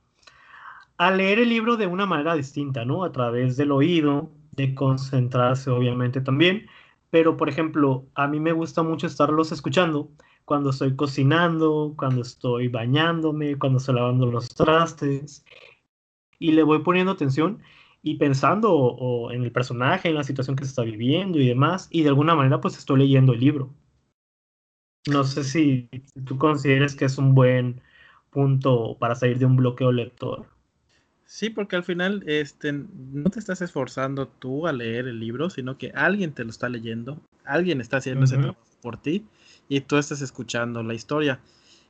a 0.97 1.11
leer 1.11 1.39
el 1.39 1.49
libro 1.49 1.77
de 1.77 1.87
una 1.87 2.05
manera 2.05 2.35
distinta, 2.35 2.85
¿no? 2.85 3.03
A 3.03 3.11
través 3.11 3.57
del 3.57 3.71
oído, 3.71 4.31
de 4.55 4.73
concentrarse 4.73 5.69
obviamente 5.69 6.21
también, 6.21 6.67
pero 7.11 7.37
por 7.37 7.49
ejemplo, 7.49 8.07
a 8.15 8.27
mí 8.27 8.39
me 8.39 8.51
gusta 8.51 8.83
mucho 8.83 9.07
estarlos 9.07 9.51
escuchando 9.51 10.09
cuando 10.45 10.71
estoy 10.71 10.95
cocinando, 10.95 11.93
cuando 11.97 12.21
estoy 12.21 12.67
bañándome, 12.67 13.57
cuando 13.59 13.77
estoy 13.77 13.95
lavando 13.95 14.25
los 14.25 14.49
trastes, 14.49 15.45
y 16.39 16.53
le 16.53 16.63
voy 16.63 16.79
poniendo 16.79 17.11
atención 17.11 17.61
y 18.01 18.15
pensando 18.15 19.29
en 19.31 19.43
el 19.43 19.51
personaje, 19.51 20.09
en 20.09 20.15
la 20.15 20.23
situación 20.23 20.55
que 20.55 20.63
se 20.63 20.69
está 20.69 20.83
viviendo 20.83 21.39
y 21.39 21.47
demás, 21.47 21.89
y 21.91 22.03
de 22.03 22.09
alguna 22.09 22.35
manera 22.35 22.61
pues 22.61 22.77
estoy 22.77 22.99
leyendo 22.99 23.33
el 23.33 23.39
libro. 23.39 23.73
No 25.07 25.23
sé 25.23 25.43
si 25.43 25.89
tú 26.25 26.37
consideres 26.37 26.95
que 26.95 27.05
es 27.05 27.17
un 27.17 27.33
buen 27.35 27.81
punto 28.29 28.97
para 28.99 29.15
salir 29.15 29.37
de 29.37 29.45
un 29.45 29.55
bloqueo 29.55 29.91
lector. 29.91 30.56
Sí, 31.27 31.49
porque 31.49 31.75
al 31.75 31.83
final 31.83 32.23
este, 32.25 32.71
no 32.71 33.29
te 33.29 33.39
estás 33.39 33.61
esforzando 33.61 34.29
tú 34.29 34.65
a 34.65 34.71
leer 34.71 35.07
el 35.07 35.19
libro, 35.19 35.49
sino 35.49 35.77
que 35.77 35.91
alguien 35.93 36.31
te 36.31 36.45
lo 36.45 36.49
está 36.49 36.69
leyendo, 36.69 37.21
alguien 37.43 37.81
está 37.81 37.97
haciendo 37.97 38.23
ese 38.23 38.37
trabajo 38.37 38.57
por 38.81 38.95
ti 38.95 39.25
y 39.67 39.81
tú 39.81 39.97
estás 39.97 40.21
escuchando 40.21 40.81
la 40.83 40.93
historia. 40.93 41.41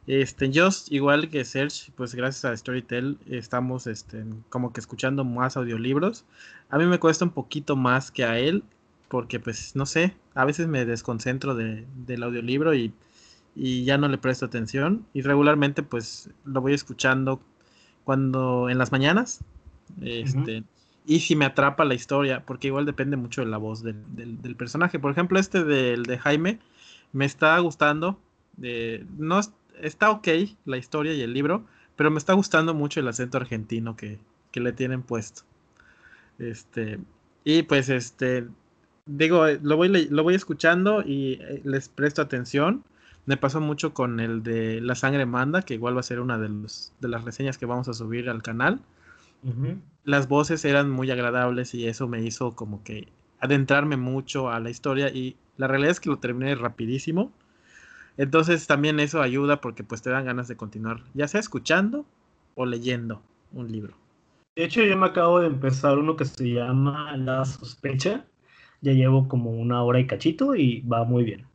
Este, 0.07 0.49
yo, 0.49 0.69
igual 0.89 1.29
que 1.29 1.45
Serge, 1.45 1.91
pues 1.95 2.15
gracias 2.15 2.45
a 2.45 2.57
Storytel 2.57 3.19
estamos 3.27 3.85
este, 3.85 4.25
como 4.49 4.73
que 4.73 4.79
escuchando 4.79 5.23
más 5.23 5.55
audiolibros. 5.55 6.25
A 6.71 6.79
mí 6.79 6.85
me 6.87 6.97
cuesta 6.97 7.23
un 7.23 7.31
poquito 7.31 7.75
más 7.75 8.09
que 8.09 8.23
a 8.25 8.39
él, 8.39 8.63
porque 9.07 9.39
pues 9.39 9.75
no 9.75 9.85
sé, 9.85 10.15
a 10.33 10.45
veces 10.45 10.67
me 10.67 10.83
desconcentro 10.83 11.53
de, 11.53 11.85
del 12.07 12.23
audiolibro 12.23 12.73
y, 12.73 12.91
y 13.53 13.83
ya 13.83 13.99
no 13.99 14.07
le 14.07 14.17
presto 14.17 14.47
atención. 14.47 15.05
Y 15.13 15.21
regularmente 15.21 15.83
pues 15.83 16.31
lo 16.43 16.61
voy 16.61 16.73
escuchando 16.73 17.39
cuando 18.07 18.69
en 18.69 18.77
las 18.77 18.93
mañanas. 18.93 19.41
Este, 20.01 20.63
Y 21.05 21.19
si 21.19 21.35
me 21.35 21.43
atrapa 21.43 21.83
la 21.83 21.93
historia, 21.93 22.41
porque 22.45 22.67
igual 22.67 22.85
depende 22.85 23.17
mucho 23.17 23.41
de 23.41 23.47
la 23.47 23.57
voz 23.57 23.83
del, 23.83 24.55
personaje. 24.57 24.97
Por 24.97 25.11
ejemplo, 25.11 25.37
este 25.37 25.65
del 25.65 26.03
de 26.03 26.17
Jaime 26.17 26.59
me 27.11 27.25
está 27.25 27.59
gustando. 27.59 28.17
no 29.17 29.41
está 29.81 30.11
ok 30.11 30.27
la 30.63 30.77
historia 30.77 31.13
y 31.15 31.21
el 31.21 31.33
libro, 31.33 31.65
pero 31.97 32.09
me 32.09 32.17
está 32.17 32.31
gustando 32.31 32.73
mucho 32.73 33.01
el 33.01 33.09
acento 33.09 33.39
argentino 33.39 33.97
que, 33.97 34.19
que 34.51 34.61
le 34.61 34.71
tienen 34.71 35.01
puesto. 35.01 35.41
Este, 36.39 36.99
y 37.43 37.63
pues 37.63 37.89
este, 37.89 38.47
digo, 39.05 39.47
lo 39.63 39.75
voy, 39.75 40.07
lo 40.09 40.23
voy 40.23 40.35
escuchando 40.35 41.03
y 41.05 41.41
eh, 41.41 41.61
les 41.65 41.89
presto 41.89 42.21
atención. 42.21 42.85
Me 43.27 43.35
pasó 43.37 43.59
mucho 43.59 43.93
con 43.93 44.19
el 44.19 44.41
de 44.41 44.79
La 44.79 44.95
Sangre 44.95 45.25
Manda, 45.25 45.61
que 45.61 45.73
igual 45.73 45.95
va 45.95 45.99
a 45.99 46.03
ser 46.03 46.21
una 46.21 46.39
de, 46.39 46.47
los, 46.47 46.93
de 47.01 47.09
las 47.09 47.25
reseñas 47.25 47.57
que 47.57 47.65
vamos 47.65 47.89
a 47.89 47.93
subir 47.93 48.29
al 48.29 48.41
canal. 48.41 48.79
Las 50.05 50.29
voces 50.29 50.63
eran 50.63 50.89
muy 50.89 51.11
agradables 51.11 51.73
y 51.75 51.87
eso 51.87 52.07
me 52.07 52.23
hizo 52.23 52.55
como 52.55 52.83
que 52.83 53.09
adentrarme 53.39 53.97
mucho 53.97 54.49
a 54.49 54.59
la 54.61 54.69
historia 54.69 55.09
y 55.09 55.35
la 55.57 55.67
realidad 55.67 55.91
es 55.91 55.99
que 55.99 56.09
lo 56.09 56.19
terminé 56.19 56.55
rapidísimo. 56.55 57.33
Entonces 58.15 58.65
también 58.65 58.99
eso 58.99 59.21
ayuda 59.21 59.59
porque 59.59 59.83
pues 59.83 60.01
te 60.01 60.09
dan 60.09 60.25
ganas 60.25 60.47
de 60.47 60.55
continuar, 60.55 61.01
ya 61.13 61.27
sea 61.27 61.41
escuchando 61.41 62.05
o 62.55 62.65
leyendo 62.65 63.21
un 63.51 63.69
libro. 63.71 63.93
De 64.55 64.63
hecho, 64.63 64.83
yo 64.83 64.97
me 64.97 65.05
acabo 65.05 65.41
de 65.41 65.47
empezar 65.47 65.99
uno 65.99 66.15
que 66.15 66.25
se 66.25 66.53
llama 66.53 67.15
La 67.17 67.43
sospecha. 67.43 68.25
Ya 68.81 68.93
llevo 68.93 69.27
como 69.27 69.51
una 69.51 69.83
hora 69.83 69.99
y 69.99 70.07
cachito 70.07 70.55
y 70.55 70.81
va 70.81 71.03
muy 71.03 71.25
bien. 71.25 71.45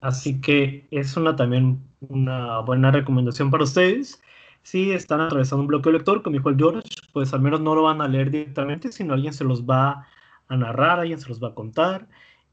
Así 0.00 0.40
que 0.40 0.86
es 0.90 1.16
una 1.16 1.34
también 1.34 1.80
una 2.00 2.60
buena 2.60 2.90
recomendación 2.90 3.50
para 3.50 3.64
ustedes. 3.64 4.22
Si 4.62 4.92
están 4.92 5.20
atravesando 5.20 5.62
un 5.62 5.68
bloqueo 5.68 5.92
lector, 5.92 6.22
como 6.22 6.34
dijo 6.34 6.50
el 6.50 6.56
George, 6.56 6.88
pues 7.12 7.32
al 7.32 7.40
menos 7.40 7.60
no 7.60 7.74
lo 7.74 7.82
van 7.82 8.00
a 8.00 8.08
leer 8.08 8.30
directamente, 8.30 8.92
sino 8.92 9.14
alguien 9.14 9.32
se 9.32 9.44
los 9.44 9.64
va 9.64 10.06
a 10.48 10.56
narrar, 10.56 11.00
alguien 11.00 11.20
se 11.20 11.28
los 11.28 11.42
va 11.42 11.48
a 11.48 11.54
contar 11.54 12.06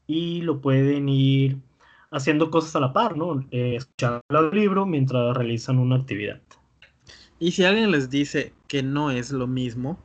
y 0.06 0.42
lo 0.42 0.60
pueden 0.60 1.08
ir 1.08 1.58
haciendo 2.10 2.50
cosas 2.50 2.74
a 2.76 2.80
la 2.80 2.92
par, 2.92 3.16
¿no? 3.16 3.44
Eh, 3.50 3.76
escuchando 3.76 4.22
el 4.30 4.50
libro 4.50 4.86
mientras 4.86 5.36
realizan 5.36 5.78
una 5.78 5.96
actividad. 5.96 6.40
Y 7.38 7.50
si 7.52 7.64
alguien 7.64 7.90
les 7.90 8.08
dice 8.08 8.54
que 8.66 8.82
no 8.82 9.10
es 9.10 9.30
lo 9.30 9.46
mismo, 9.46 9.98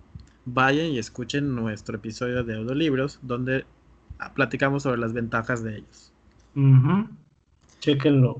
vayan 0.45 0.87
y 0.87 0.97
escuchen 0.97 1.55
nuestro 1.55 1.95
episodio 1.95 2.43
de 2.43 2.57
audiolibros 2.57 3.19
donde 3.21 3.65
platicamos 4.35 4.83
sobre 4.83 4.99
las 4.99 5.13
ventajas 5.13 5.63
de 5.63 5.77
ellos. 5.77 6.13
Chequenlo. 7.81 8.39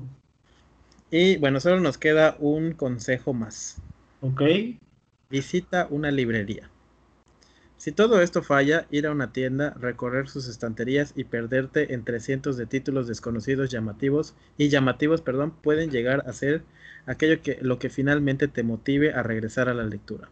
Y 1.10 1.36
bueno, 1.36 1.60
solo 1.60 1.80
nos 1.80 1.98
queda 1.98 2.36
un 2.38 2.72
consejo 2.72 3.34
más. 3.34 3.76
Ok. 4.20 4.40
Visita 5.28 5.88
una 5.90 6.10
librería. 6.10 6.70
Si 7.76 7.90
todo 7.90 8.22
esto 8.22 8.42
falla, 8.42 8.86
ir 8.92 9.08
a 9.08 9.10
una 9.10 9.32
tienda, 9.32 9.70
recorrer 9.70 10.28
sus 10.28 10.46
estanterías 10.46 11.12
y 11.16 11.24
perderte 11.24 11.92
entre 11.94 12.20
cientos 12.20 12.56
de 12.56 12.66
títulos 12.66 13.08
desconocidos 13.08 13.70
llamativos 13.70 14.36
y 14.56 14.68
llamativos, 14.68 15.20
perdón, 15.20 15.50
pueden 15.50 15.90
llegar 15.90 16.22
a 16.28 16.32
ser 16.32 16.62
aquello 17.06 17.42
que 17.42 17.58
lo 17.60 17.80
que 17.80 17.90
finalmente 17.90 18.46
te 18.46 18.62
motive 18.62 19.12
a 19.12 19.24
regresar 19.24 19.68
a 19.68 19.74
la 19.74 19.82
lectura. 19.82 20.28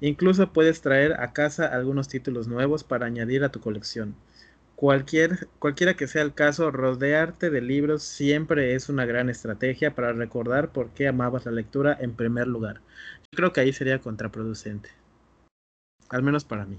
Incluso 0.00 0.54
puedes 0.54 0.80
traer 0.80 1.20
a 1.20 1.34
casa 1.34 1.66
algunos 1.66 2.08
títulos 2.08 2.48
nuevos 2.48 2.84
para 2.84 3.04
añadir 3.04 3.44
a 3.44 3.50
tu 3.50 3.60
colección. 3.60 4.14
Cualquier, 4.78 5.48
cualquiera 5.58 5.94
que 5.94 6.06
sea 6.06 6.22
el 6.22 6.34
caso, 6.34 6.70
rodearte 6.70 7.50
de 7.50 7.60
libros 7.60 8.04
siempre 8.04 8.76
es 8.76 8.88
una 8.88 9.06
gran 9.06 9.28
estrategia 9.28 9.96
para 9.96 10.12
recordar 10.12 10.70
por 10.70 10.90
qué 10.90 11.08
amabas 11.08 11.46
la 11.46 11.50
lectura 11.50 11.98
en 12.00 12.14
primer 12.14 12.46
lugar. 12.46 12.80
Yo 13.24 13.36
creo 13.36 13.52
que 13.52 13.60
ahí 13.60 13.72
sería 13.72 13.98
contraproducente. 13.98 14.90
Al 16.10 16.22
menos 16.22 16.44
para 16.44 16.64
mí. 16.64 16.78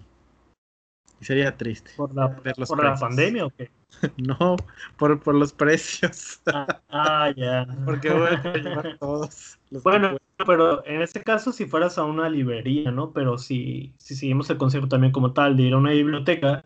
Y 1.20 1.26
sería 1.26 1.58
triste. 1.58 1.92
¿Por 1.98 2.16
la, 2.16 2.34
¿por 2.38 2.82
la 2.82 2.96
pandemia 2.96 3.48
o 3.48 3.50
qué? 3.50 3.70
no, 4.16 4.56
por, 4.98 5.20
por 5.20 5.36
los 5.36 5.52
precios. 5.52 6.40
Ah, 6.46 6.82
ah 6.88 7.34
ya. 7.36 7.68
Porque 7.84 8.12
voy 8.12 8.30
a 8.30 8.54
llevar 8.54 8.98
todos. 8.98 9.60
bueno, 9.84 10.16
pero 10.48 10.86
en 10.86 11.02
este 11.02 11.22
caso, 11.22 11.52
si 11.52 11.66
fueras 11.66 11.98
a 11.98 12.06
una 12.06 12.30
librería, 12.30 12.92
¿no? 12.92 13.12
Pero 13.12 13.38
si, 13.38 13.94
si 13.98 14.16
seguimos 14.16 14.50
el 14.50 14.58
concepto 14.58 14.88
también 14.88 15.12
como 15.12 15.34
tal 15.34 15.58
de 15.58 15.64
ir 15.64 15.74
a 15.74 15.78
una 15.78 15.92
biblioteca, 15.92 16.64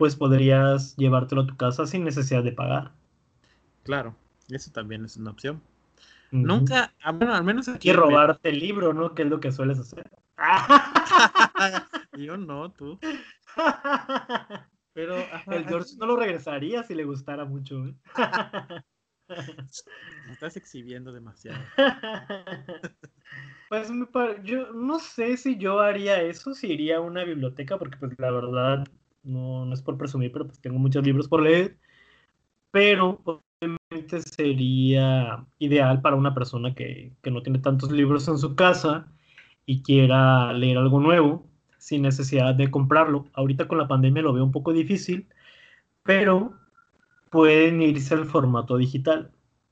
pues 0.00 0.16
podrías 0.16 0.96
llevártelo 0.96 1.42
a 1.42 1.46
tu 1.46 1.58
casa 1.58 1.86
sin 1.86 2.04
necesidad 2.04 2.42
de 2.42 2.52
pagar. 2.52 2.92
Claro, 3.82 4.16
eso 4.48 4.72
también 4.72 5.04
es 5.04 5.18
una 5.18 5.30
opción. 5.30 5.60
Nunca, 6.30 6.94
ah, 7.02 7.12
bueno, 7.12 7.34
al 7.34 7.44
menos 7.44 7.68
aquí. 7.68 7.90
Y 7.90 7.92
robarte 7.92 8.48
el 8.48 8.60
libro, 8.60 8.94
¿no? 8.94 9.14
Que 9.14 9.24
es 9.24 9.28
lo 9.28 9.40
que 9.40 9.52
sueles 9.52 9.78
hacer. 9.78 10.10
Yo 12.16 12.38
no, 12.38 12.72
tú. 12.72 12.98
Pero 14.94 15.16
el 15.48 15.66
George 15.66 15.90
no 15.98 16.06
lo 16.06 16.16
regresaría 16.16 16.82
si 16.82 16.94
le 16.94 17.04
gustara 17.04 17.44
mucho. 17.44 17.84
¿eh? 17.84 17.94
estás 20.30 20.56
exhibiendo 20.56 21.12
demasiado. 21.12 21.62
Pues 23.68 23.90
yo 24.42 24.72
no 24.72 24.98
sé 24.98 25.36
si 25.36 25.56
yo 25.56 25.78
haría 25.78 26.22
eso, 26.22 26.54
si 26.54 26.72
iría 26.72 26.96
a 26.96 27.00
una 27.00 27.22
biblioteca, 27.22 27.78
porque 27.78 27.98
pues 27.98 28.18
la 28.18 28.30
verdad 28.32 28.88
no, 29.22 29.64
no 29.66 29.74
es 29.74 29.82
por 29.82 29.98
presumir, 29.98 30.32
pero 30.32 30.46
pues 30.46 30.60
tengo 30.60 30.78
muchos 30.78 31.04
libros 31.04 31.28
por 31.28 31.42
leer. 31.42 31.78
Pero 32.70 33.20
obviamente 33.24 34.20
sería 34.22 35.44
ideal 35.58 36.00
para 36.00 36.16
una 36.16 36.34
persona 36.34 36.74
que, 36.74 37.12
que 37.22 37.30
no 37.30 37.42
tiene 37.42 37.58
tantos 37.58 37.90
libros 37.90 38.28
en 38.28 38.38
su 38.38 38.54
casa 38.54 39.08
y 39.66 39.82
quiera 39.82 40.52
leer 40.52 40.78
algo 40.78 41.00
nuevo 41.00 41.46
sin 41.78 42.02
necesidad 42.02 42.54
de 42.54 42.70
comprarlo. 42.70 43.26
Ahorita 43.32 43.68
con 43.68 43.78
la 43.78 43.88
pandemia 43.88 44.22
lo 44.22 44.32
veo 44.32 44.44
un 44.44 44.52
poco 44.52 44.72
difícil, 44.72 45.26
pero 46.02 46.54
pueden 47.30 47.82
irse 47.82 48.14
al 48.14 48.26
formato 48.26 48.76
digital 48.76 49.30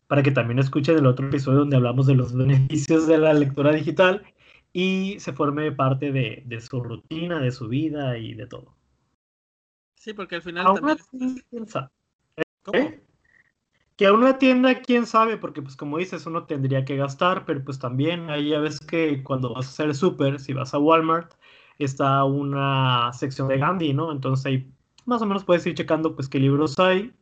para 0.09 0.23
que 0.23 0.31
también 0.31 0.59
escuchen 0.59 0.99
el 0.99 1.07
otro 1.07 1.29
episodio 1.29 1.61
donde 1.61 1.77
hablamos 1.77 2.07
de 2.07 2.15
los 2.15 2.35
beneficios 2.35 3.07
de 3.07 3.19
la 3.19 3.35
lectura 3.35 3.73
digital 3.73 4.25
y 4.73 5.17
se 5.21 5.33
forme 5.33 5.71
parte 5.73 6.13
de, 6.13 6.61
su 6.61 6.83
rutina, 6.83 7.41
de 7.41 7.53
su 7.53 7.69
vida 7.69 8.19
y 8.19 8.35
de 8.35 8.47
todo. 8.47 8.78
Sí, 10.09 10.15
porque 10.15 10.37
al 10.37 10.43
final 10.43 10.75
también... 10.75 10.97
¿Eh? 12.73 13.05
Que 13.95 14.07
a 14.07 14.15
una 14.15 14.39
tienda, 14.39 14.81
quién 14.81 15.05
sabe, 15.05 15.37
porque 15.37 15.61
pues 15.61 15.77
como 15.77 15.99
dices, 15.99 16.25
uno 16.25 16.45
tendría 16.45 16.87
que 16.87 16.97
gastar, 16.97 17.45
pero 17.45 17.63
pues 17.63 17.79
también 17.79 18.31
ahí 18.31 18.49
ya 18.49 18.59
ves 18.59 18.81
que 18.81 19.23
cuando 19.23 19.53
vas 19.53 19.67
a 19.67 19.69
hacer 19.69 19.95
súper, 19.95 20.41
si 20.41 20.55
vas 20.55 20.73
a 20.73 20.79
Walmart, 20.79 21.35
está 21.79 22.25
una 22.25 23.13
sección 23.13 23.49
de 23.49 23.59
Gandhi, 23.59 23.93
¿no? 23.93 24.11
Entonces 24.11 24.47
ahí 24.47 24.73
más 25.05 25.21
o 25.21 25.27
menos 25.27 25.45
puedes 25.45 25.67
ir 25.67 25.75
checando 25.75 26.17
pues 26.17 26.27
qué 26.27 26.39
libros 26.39 26.79
hay 26.79 27.13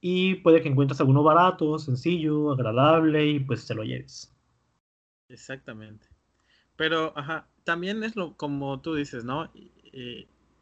y 0.00 0.34
puede 0.34 0.60
que 0.62 0.68
encuentres 0.68 0.98
alguno 0.98 1.22
barato, 1.22 1.78
sencillo, 1.78 2.50
agradable 2.50 3.24
y 3.24 3.38
pues 3.38 3.68
te 3.68 3.76
lo 3.76 3.84
lleves. 3.84 4.34
Exactamente. 5.28 6.08
Pero, 6.74 7.12
ajá, 7.16 7.46
también 7.62 8.02
es 8.02 8.16
lo 8.16 8.36
como 8.36 8.80
tú 8.80 8.96
dices, 8.96 9.24
¿no? 9.24 9.48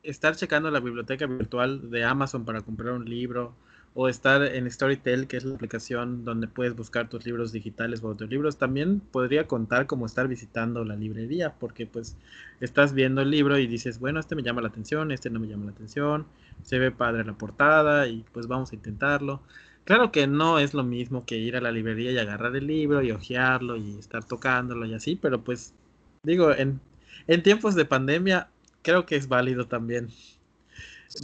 Estar 0.03 0.37
checando 0.37 0.71
la 0.71 0.81
biblioteca 0.81 1.27
virtual 1.27 1.91
de 1.91 2.05
Amazon 2.05 2.45
para 2.45 2.61
comprar 2.63 2.95
un 2.95 3.05
libro 3.05 3.55
o 3.95 4.09
estar 4.09 4.43
en 4.43 4.71
Storytel, 4.71 5.27
que 5.27 5.39
es 5.39 5.45
la 5.45 5.55
aplicación 5.55 6.25
donde 6.25 6.47
puedes 6.47 6.77
buscar 6.77 7.09
tus 7.09 7.25
libros 7.27 7.53
digitales 7.53 8.03
o 8.03 8.09
otros 8.09 8.31
libros, 8.31 8.57
también 8.57 9.01
podría 9.01 9.47
contar 9.47 9.87
como 9.87 10.07
estar 10.07 10.29
visitando 10.29 10.85
la 10.85 10.95
librería, 10.95 11.55
porque 11.59 11.87
pues 11.87 12.17
estás 12.61 12.93
viendo 12.93 13.23
el 13.23 13.31
libro 13.31 13.59
y 13.59 13.67
dices, 13.67 13.99
bueno, 13.99 14.21
este 14.21 14.37
me 14.37 14.43
llama 14.43 14.63
la 14.63 14.69
atención, 14.69 15.11
este 15.11 15.31
no 15.31 15.41
me 15.41 15.49
llama 15.49 15.65
la 15.67 15.73
atención, 15.73 16.27
se 16.63 16.79
ve 16.79 16.91
padre 16.93 17.25
la 17.25 17.33
portada 17.33 18.07
y 18.07 18.25
pues 18.33 18.47
vamos 18.47 18.71
a 18.71 18.77
intentarlo. 18.77 19.43
Claro 19.85 20.13
que 20.13 20.27
no 20.27 20.59
es 20.59 20.75
lo 20.75 20.85
mismo 20.85 21.25
que 21.25 21.39
ir 21.39 21.57
a 21.57 21.61
la 21.61 21.73
librería 21.73 22.13
y 22.13 22.19
agarrar 22.19 22.55
el 22.55 22.67
libro 22.67 23.03
y 23.03 23.11
hojearlo 23.11 23.77
y 23.77 23.99
estar 23.99 24.23
tocándolo 24.23 24.87
y 24.87 24.95
así, 24.95 25.17
pero 25.17 25.43
pues 25.43 25.75
digo, 26.23 26.53
en, 26.53 26.81
en 27.27 27.43
tiempos 27.43 27.75
de 27.75 27.85
pandemia 27.85 28.49
creo 28.83 29.07
que 29.07 29.17
es 29.17 29.29
válido 29.29 29.67
también 29.67 30.09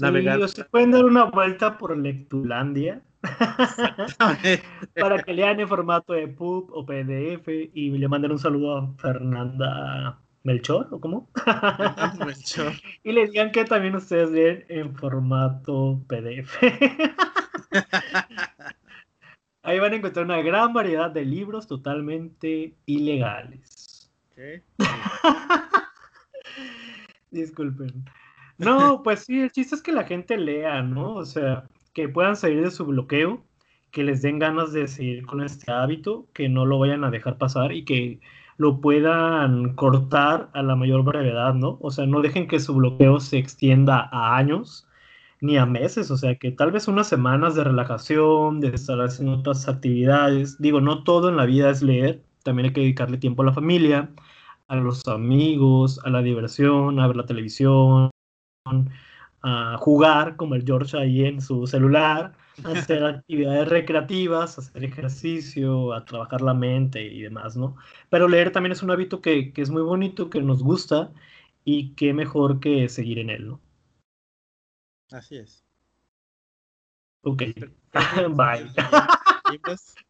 navegar. 0.01 0.49
se 0.49 0.65
pueden 0.65 0.93
dar 0.93 1.05
una 1.05 1.25
vuelta 1.25 1.79
por 1.79 1.97
Lectulandia 1.97 3.03
para 4.95 5.23
que 5.23 5.33
lean 5.33 5.61
en 5.61 5.69
formato 5.69 6.13
de 6.13 6.29
PUB 6.29 6.71
o 6.73 6.85
PDF 6.85 7.49
y 7.49 7.91
le 7.91 8.09
manden 8.09 8.33
un 8.33 8.39
saludo 8.39 8.77
a 8.77 8.93
Fernanda 8.99 10.19
Melchor 10.43 10.89
o 10.91 11.01
cómo? 11.01 11.31
Melchor. 12.25 12.73
y 13.03 13.13
le 13.13 13.29
digan 13.29 13.51
que 13.51 13.65
también 13.65 13.97
ustedes 13.97 14.31
leen 14.31 14.65
en 14.69 14.95
formato 14.95 16.03
PDF. 16.07 16.59
Ahí 19.63 19.79
van 19.79 19.95
a 19.95 19.97
encontrar 19.97 20.27
una 20.27 20.43
gran 20.43 20.75
variedad 20.75 21.11
de 21.11 21.25
libros 21.25 21.67
totalmente 21.67 22.75
ilegales. 22.85 24.13
Disculpen. 27.35 28.05
No, 28.59 29.03
pues 29.03 29.25
sí, 29.25 29.41
el 29.41 29.51
chiste 29.51 29.75
es 29.75 29.83
que 29.83 29.93
la 29.93 30.05
gente 30.05 30.37
lea, 30.37 30.83
¿no? 30.83 31.15
O 31.15 31.25
sea, 31.25 31.65
que 31.93 32.09
puedan 32.09 32.37
salir 32.37 32.63
de 32.63 32.71
su 32.71 32.87
bloqueo, 32.87 33.45
que 33.91 34.05
les 34.05 34.23
den 34.23 34.39
ganas 34.39 34.73
de 34.73 34.87
seguir 34.87 35.27
con 35.27 35.43
este 35.43 35.71
hábito, 35.73 36.29
que 36.33 36.49
no 36.49 36.65
lo 36.65 36.79
vayan 36.79 37.03
a 37.05 37.11
dejar 37.11 37.37
pasar 37.37 37.73
y 37.73 37.85
que 37.85 38.21
lo 38.57 38.81
puedan 38.81 39.75
cortar 39.75 40.51
a 40.55 40.63
la 40.63 40.77
mayor 40.77 41.03
brevedad, 41.03 41.55
¿no? 41.55 41.79
O 41.81 41.91
sea, 41.91 42.07
no 42.07 42.23
dejen 42.23 42.47
que 42.47 42.61
su 42.61 42.75
bloqueo 42.75 43.19
se 43.19 43.39
extienda 43.39 44.09
a 44.13 44.37
años, 44.37 44.87
ni 45.41 45.57
a 45.59 45.67
meses, 45.67 46.11
o 46.11 46.17
sea 46.17 46.37
que 46.37 46.53
tal 46.53 46.71
vez 46.71 46.89
unas 46.89 47.09
semanas 47.09 47.55
de 47.57 47.65
relajación, 47.65 48.61
de 48.61 48.69
estar 48.69 49.01
haciendo 49.01 49.39
otras 49.39 49.69
actividades. 49.69 50.59
Digo, 50.59 50.81
no 50.81 51.03
todo 51.03 51.29
en 51.29 51.37
la 51.37 51.47
vida 51.47 51.71
es 51.71 51.83
leer, 51.83 52.23
también 52.45 52.67
hay 52.67 52.73
que 52.73 52.81
dedicarle 52.81 53.19
tiempo 53.19 53.43
a 53.43 53.47
la 53.47 53.53
familia, 53.53 54.11
a 54.69 54.77
los 54.77 55.07
amigos, 55.07 56.01
a 56.05 56.11
la 56.11 56.23
diversión, 56.23 57.01
a 57.01 57.07
ver 57.07 57.17
la 57.17 57.27
televisión, 57.27 58.11
a 59.43 59.77
jugar 59.79 60.37
como 60.37 60.55
el 60.55 60.65
George 60.65 60.97
ahí 60.97 61.25
en 61.25 61.41
su 61.41 61.67
celular, 61.67 62.35
a 62.65 62.71
hacer 62.71 63.05
actividades 63.05 63.69
recreativas, 63.69 64.57
a 64.57 64.63
hacer 64.63 64.85
ejercicio, 64.85 65.93
a 65.93 66.05
trabajar 66.05 66.41
la 66.41 66.55
mente 66.55 67.03
y 67.03 67.23
demás, 67.23 67.57
¿no? 67.57 67.77
Pero 68.09 68.29
leer 68.29 68.53
también 68.53 68.73
es 68.73 68.83
un 68.83 68.91
hábito 68.91 69.21
que, 69.21 69.53
que 69.53 69.63
es 69.63 69.71
muy 69.71 69.83
bonito, 69.83 70.31
que 70.31 70.41
nos 70.41 70.63
gusta 70.63 71.13
y 71.65 71.95
qué 71.95 72.15
mejor 72.15 72.61
que 72.61 72.89
seguir 72.89 73.19
en 73.19 73.31
él, 73.31 73.49
¿no? 73.49 73.61
Así 75.11 75.37
es. 75.37 75.65
Ok. 77.23 77.43
Bye. 78.35 78.71
Libros 79.51 79.95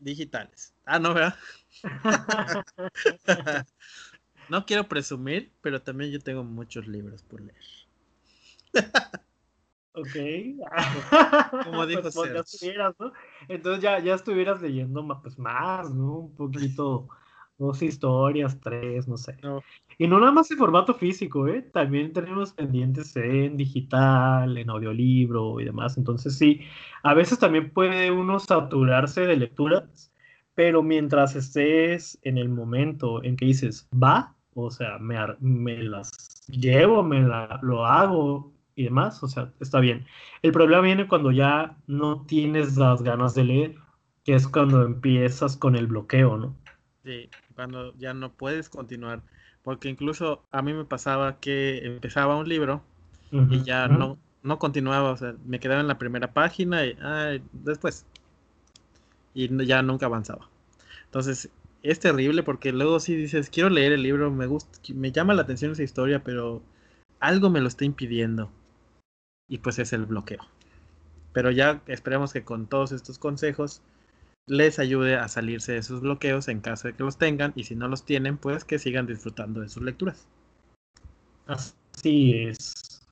digitales. 0.00 0.74
Ah, 0.84 0.98
no, 0.98 1.14
¿verdad? 1.14 1.36
no 4.48 4.64
quiero 4.66 4.88
presumir, 4.88 5.52
pero 5.60 5.82
también 5.82 6.10
yo 6.10 6.20
tengo 6.20 6.44
muchos 6.44 6.86
libros 6.86 7.22
por 7.22 7.40
leer. 7.40 7.62
ok. 9.92 11.64
Como 11.64 11.86
dijo 11.86 12.02
pues, 12.02 12.14
pues, 12.14 12.60
ya 12.60 12.94
¿no? 12.98 13.12
Entonces 13.48 13.82
ya, 13.82 13.98
ya 13.98 14.14
estuvieras 14.14 14.60
leyendo 14.60 15.06
pues, 15.22 15.38
más, 15.38 15.90
¿no? 15.90 16.18
Un 16.18 16.34
poquito, 16.34 17.08
dos 17.58 17.82
historias, 17.82 18.58
tres, 18.60 19.08
no 19.08 19.16
sé. 19.16 19.36
Y 19.98 20.06
no 20.06 20.20
nada 20.20 20.32
más 20.32 20.50
en 20.50 20.58
formato 20.58 20.94
físico, 20.94 21.48
¿eh? 21.48 21.62
También 21.62 22.12
tenemos 22.12 22.52
pendientes 22.52 23.16
en 23.16 23.56
digital, 23.56 24.56
en 24.58 24.70
audiolibro 24.70 25.60
y 25.60 25.64
demás. 25.64 25.96
Entonces 25.96 26.36
sí, 26.36 26.60
a 27.02 27.14
veces 27.14 27.38
también 27.38 27.70
puede 27.70 28.10
uno 28.10 28.38
saturarse 28.38 29.22
de 29.22 29.36
lecturas 29.36 30.12
pero 30.56 30.82
mientras 30.82 31.36
estés 31.36 32.18
en 32.22 32.38
el 32.38 32.48
momento 32.48 33.22
en 33.22 33.36
que 33.36 33.44
dices, 33.44 33.86
va, 33.92 34.34
o 34.54 34.70
sea, 34.70 34.98
me, 34.98 35.16
me 35.38 35.76
las 35.82 36.10
llevo, 36.48 37.02
me 37.02 37.20
la, 37.20 37.60
lo 37.62 37.84
hago 37.84 38.54
y 38.74 38.84
demás, 38.84 39.22
o 39.22 39.28
sea, 39.28 39.52
está 39.60 39.80
bien. 39.80 40.06
El 40.40 40.52
problema 40.52 40.80
viene 40.80 41.06
cuando 41.06 41.30
ya 41.30 41.76
no 41.86 42.24
tienes 42.24 42.78
las 42.78 43.02
ganas 43.02 43.34
de 43.34 43.44
leer, 43.44 43.74
que 44.24 44.34
es 44.34 44.48
cuando 44.48 44.82
empiezas 44.82 45.58
con 45.58 45.76
el 45.76 45.88
bloqueo, 45.88 46.38
¿no? 46.38 46.56
Sí, 47.04 47.28
cuando 47.56 47.92
ya 47.98 48.14
no 48.14 48.30
puedes 48.30 48.68
continuar, 48.68 49.22
porque 49.64 49.88
incluso 49.88 50.44
a 50.52 50.62
mí 50.62 50.72
me 50.72 50.84
pasaba 50.84 51.40
que 51.40 51.84
empezaba 51.84 52.36
un 52.36 52.48
libro 52.48 52.82
y 53.32 53.64
ya 53.64 53.88
no, 53.88 54.18
no 54.42 54.58
continuaba, 54.60 55.10
o 55.10 55.16
sea, 55.16 55.34
me 55.44 55.58
quedaba 55.58 55.80
en 55.80 55.88
la 55.88 55.98
primera 55.98 56.32
página 56.32 56.86
y 56.86 56.96
después 57.52 58.06
y 59.34 59.66
ya 59.66 59.82
nunca 59.82 60.06
avanzaba. 60.06 60.48
Entonces, 61.06 61.50
es 61.82 62.00
terrible 62.00 62.42
porque 62.42 62.72
luego 62.72 63.00
si 63.00 63.14
dices, 63.14 63.50
quiero 63.50 63.68
leer 63.68 63.92
el 63.92 64.02
libro, 64.02 64.30
me 64.30 64.46
gusta, 64.46 64.78
me 64.94 65.12
llama 65.12 65.34
la 65.34 65.42
atención 65.42 65.72
esa 65.72 65.82
historia, 65.82 66.22
pero 66.24 66.62
algo 67.20 67.50
me 67.50 67.60
lo 67.60 67.68
está 67.68 67.84
impidiendo. 67.84 68.50
Y 69.48 69.58
pues 69.58 69.78
es 69.78 69.92
el 69.92 70.06
bloqueo. 70.06 70.40
Pero 71.32 71.50
ya 71.50 71.82
esperemos 71.86 72.32
que 72.32 72.44
con 72.44 72.66
todos 72.66 72.92
estos 72.92 73.18
consejos 73.18 73.82
les 74.46 74.78
ayude 74.78 75.16
a 75.16 75.28
salirse 75.28 75.72
de 75.72 75.82
sus 75.82 76.00
bloqueos 76.00 76.48
en 76.48 76.60
caso 76.60 76.88
de 76.88 76.94
que 76.94 77.02
los 77.02 77.18
tengan 77.18 77.52
y 77.56 77.64
si 77.64 77.74
no 77.74 77.88
los 77.88 78.04
tienen, 78.04 78.36
pues 78.38 78.64
que 78.64 78.78
sigan 78.78 79.06
disfrutando 79.06 79.60
de 79.60 79.68
sus 79.68 79.82
lecturas. 79.82 80.28
Así 81.46 82.32
es. 82.34 83.02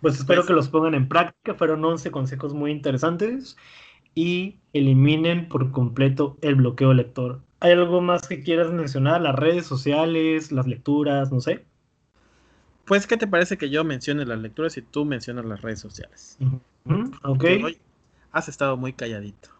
Pues 0.00 0.18
espero 0.18 0.42
pues 0.42 0.48
que 0.48 0.54
los 0.54 0.68
pongan 0.68 0.94
en 0.94 1.08
práctica. 1.08 1.54
Fueron 1.54 1.84
11 1.84 2.10
consejos 2.10 2.54
muy 2.54 2.70
interesantes 2.70 3.56
y 4.14 4.58
eliminen 4.72 5.48
por 5.48 5.70
completo 5.72 6.38
el 6.42 6.56
bloqueo 6.56 6.94
lector. 6.94 7.42
¿Hay 7.60 7.72
algo 7.72 8.00
más 8.00 8.28
que 8.28 8.42
quieras 8.42 8.70
mencionar? 8.70 9.20
¿Las 9.20 9.34
redes 9.34 9.66
sociales, 9.66 10.52
las 10.52 10.66
lecturas, 10.66 11.32
no 11.32 11.40
sé? 11.40 11.64
Pues, 12.84 13.06
¿qué 13.06 13.16
te 13.16 13.26
parece 13.26 13.58
que 13.58 13.68
yo 13.68 13.82
mencione 13.82 14.24
las 14.24 14.38
lecturas 14.38 14.76
y 14.76 14.82
tú 14.82 15.04
mencionas 15.04 15.44
las 15.44 15.62
redes 15.62 15.80
sociales? 15.80 16.38
ok. 17.24 17.44
has 18.30 18.48
estado 18.48 18.76
muy 18.76 18.92
calladito. 18.92 19.55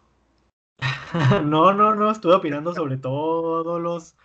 no, 1.43 1.73
no, 1.73 1.95
no, 1.95 2.11
estuve 2.11 2.33
opinando 2.33 2.73
sobre 2.73 2.97
todos 2.97 3.81
los, 3.81 4.15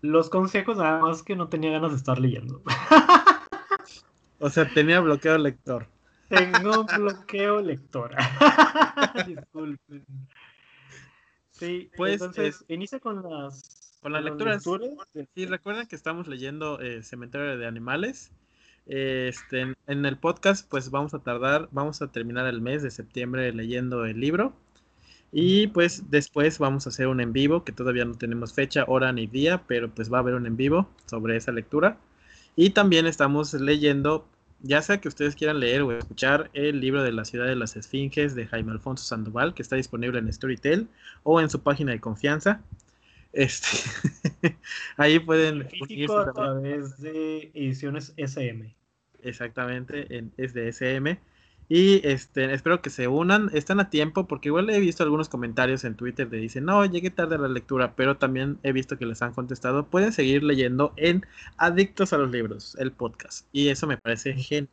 los 0.00 0.30
consejos, 0.30 0.76
nada 0.76 1.00
más 1.00 1.22
que 1.22 1.36
no 1.36 1.48
tenía 1.48 1.72
ganas 1.72 1.90
de 1.92 1.96
estar 1.96 2.18
leyendo. 2.18 2.62
o 4.38 4.50
sea, 4.50 4.68
tenía 4.72 5.00
bloqueo 5.00 5.38
lector. 5.38 5.86
Tengo 6.28 6.84
bloqueo 6.96 7.60
lectora. 7.60 8.16
Disculpen. 9.26 10.06
Sí, 11.50 11.90
pues 11.96 12.14
entonces 12.14 12.64
inicia 12.68 12.98
con 12.98 13.22
las 13.22 13.98
con 14.02 14.12
las 14.12 14.24
lecturas. 14.24 14.64
Sí, 15.34 15.46
recuerden 15.46 15.86
que 15.86 15.94
estamos 15.94 16.26
leyendo 16.26 16.80
eh, 16.80 17.02
Cementerio 17.02 17.56
de 17.56 17.66
Animales. 17.66 18.32
Este, 18.86 19.74
en, 19.86 20.04
el 20.06 20.18
podcast, 20.18 20.68
pues 20.68 20.90
vamos 20.90 21.14
a 21.14 21.20
tardar, 21.20 21.68
vamos 21.70 22.02
a 22.02 22.10
terminar 22.10 22.46
el 22.46 22.60
mes 22.60 22.82
de 22.82 22.90
septiembre 22.90 23.52
leyendo 23.52 24.04
el 24.04 24.18
libro. 24.20 24.54
Y 25.32 25.68
pues 25.68 26.10
después 26.10 26.58
vamos 26.58 26.86
a 26.86 26.90
hacer 26.90 27.08
un 27.08 27.20
en 27.20 27.32
vivo, 27.32 27.64
que 27.64 27.72
todavía 27.72 28.04
no 28.04 28.14
tenemos 28.14 28.52
fecha, 28.52 28.84
hora 28.86 29.12
ni 29.12 29.26
día, 29.26 29.62
pero 29.66 29.88
pues 29.88 30.12
va 30.12 30.18
a 30.18 30.20
haber 30.20 30.34
un 30.34 30.46
en 30.46 30.56
vivo 30.56 30.88
sobre 31.06 31.36
esa 31.36 31.52
lectura. 31.52 31.96
Y 32.54 32.70
también 32.70 33.06
estamos 33.06 33.54
leyendo 33.54 34.26
ya 34.62 34.80
sea 34.80 35.00
que 35.00 35.08
ustedes 35.08 35.34
quieran 35.34 35.60
leer 35.60 35.82
o 35.82 35.92
escuchar 35.92 36.50
el 36.54 36.80
libro 36.80 37.02
de 37.02 37.12
la 37.12 37.24
ciudad 37.24 37.46
de 37.46 37.56
las 37.56 37.76
esfinges 37.76 38.34
de 38.34 38.46
Jaime 38.46 38.72
Alfonso 38.72 39.04
Sandoval, 39.04 39.54
que 39.54 39.62
está 39.62 39.76
disponible 39.76 40.18
en 40.18 40.32
Storytel 40.32 40.88
o 41.24 41.40
en 41.40 41.50
su 41.50 41.62
página 41.62 41.92
de 41.92 42.00
confianza. 42.00 42.62
Este, 43.32 43.68
ahí 44.96 45.18
pueden 45.18 45.68
unirse 45.80 46.14
a 46.14 46.32
través 46.32 46.98
de 46.98 47.50
ediciones 47.54 48.12
SM. 48.16 48.74
Exactamente, 49.22 50.16
en, 50.16 50.32
es 50.36 50.54
de 50.54 50.68
SM. 50.68 51.18
Y 51.74 52.06
este, 52.06 52.52
espero 52.52 52.82
que 52.82 52.90
se 52.90 53.08
unan, 53.08 53.48
están 53.54 53.80
a 53.80 53.88
tiempo, 53.88 54.26
porque 54.26 54.50
igual 54.50 54.68
he 54.68 54.78
visto 54.78 55.02
algunos 55.02 55.30
comentarios 55.30 55.84
en 55.84 55.96
Twitter 55.96 56.28
de 56.28 56.36
dicen, 56.36 56.66
no, 56.66 56.84
llegué 56.84 57.08
tarde 57.08 57.36
a 57.36 57.38
la 57.38 57.48
lectura, 57.48 57.96
pero 57.96 58.18
también 58.18 58.58
he 58.62 58.72
visto 58.72 58.98
que 58.98 59.06
les 59.06 59.22
han 59.22 59.32
contestado, 59.32 59.86
pueden 59.86 60.12
seguir 60.12 60.42
leyendo 60.42 60.92
en 60.98 61.24
Adictos 61.56 62.12
a 62.12 62.18
los 62.18 62.30
Libros, 62.30 62.76
el 62.78 62.92
podcast. 62.92 63.48
Y 63.52 63.68
eso 63.68 63.86
me 63.86 63.96
parece 63.96 64.34
genial. 64.34 64.68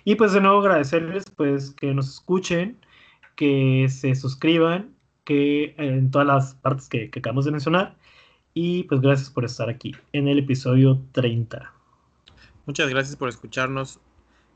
Y 0.05 0.15
pues 0.15 0.33
de 0.33 0.41
nuevo 0.41 0.59
agradecerles 0.59 1.25
pues 1.35 1.71
que 1.71 1.93
nos 1.93 2.09
escuchen, 2.09 2.77
que 3.35 3.87
se 3.89 4.15
suscriban, 4.15 4.93
que 5.23 5.75
en 5.77 6.11
todas 6.11 6.27
las 6.27 6.55
partes 6.55 6.89
que, 6.89 7.09
que 7.09 7.19
acabamos 7.19 7.45
de 7.45 7.51
mencionar. 7.51 7.95
Y 8.53 8.83
pues 8.83 9.01
gracias 9.01 9.29
por 9.29 9.45
estar 9.45 9.69
aquí 9.69 9.95
en 10.13 10.27
el 10.27 10.39
episodio 10.39 11.01
30. 11.11 11.71
Muchas 12.65 12.89
gracias 12.89 13.15
por 13.15 13.29
escucharnos 13.29 13.99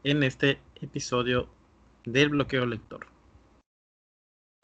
en 0.04 0.24
este 0.24 0.60
episodio 0.82 1.50
del 2.08 2.30
bloqueo 2.30 2.66
lector. 2.66 3.06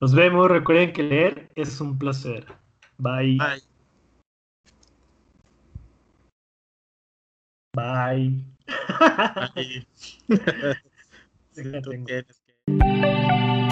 Nos 0.01 0.15
vemos, 0.15 0.49
recuerden 0.49 0.93
que 0.93 1.03
leer 1.03 1.51
es 1.55 1.79
un 1.81 1.97
placer. 1.97 2.45
Bye. 2.97 3.37
Bye. 3.37 3.61
Bye. 7.75 8.45
Bye. 9.55 9.85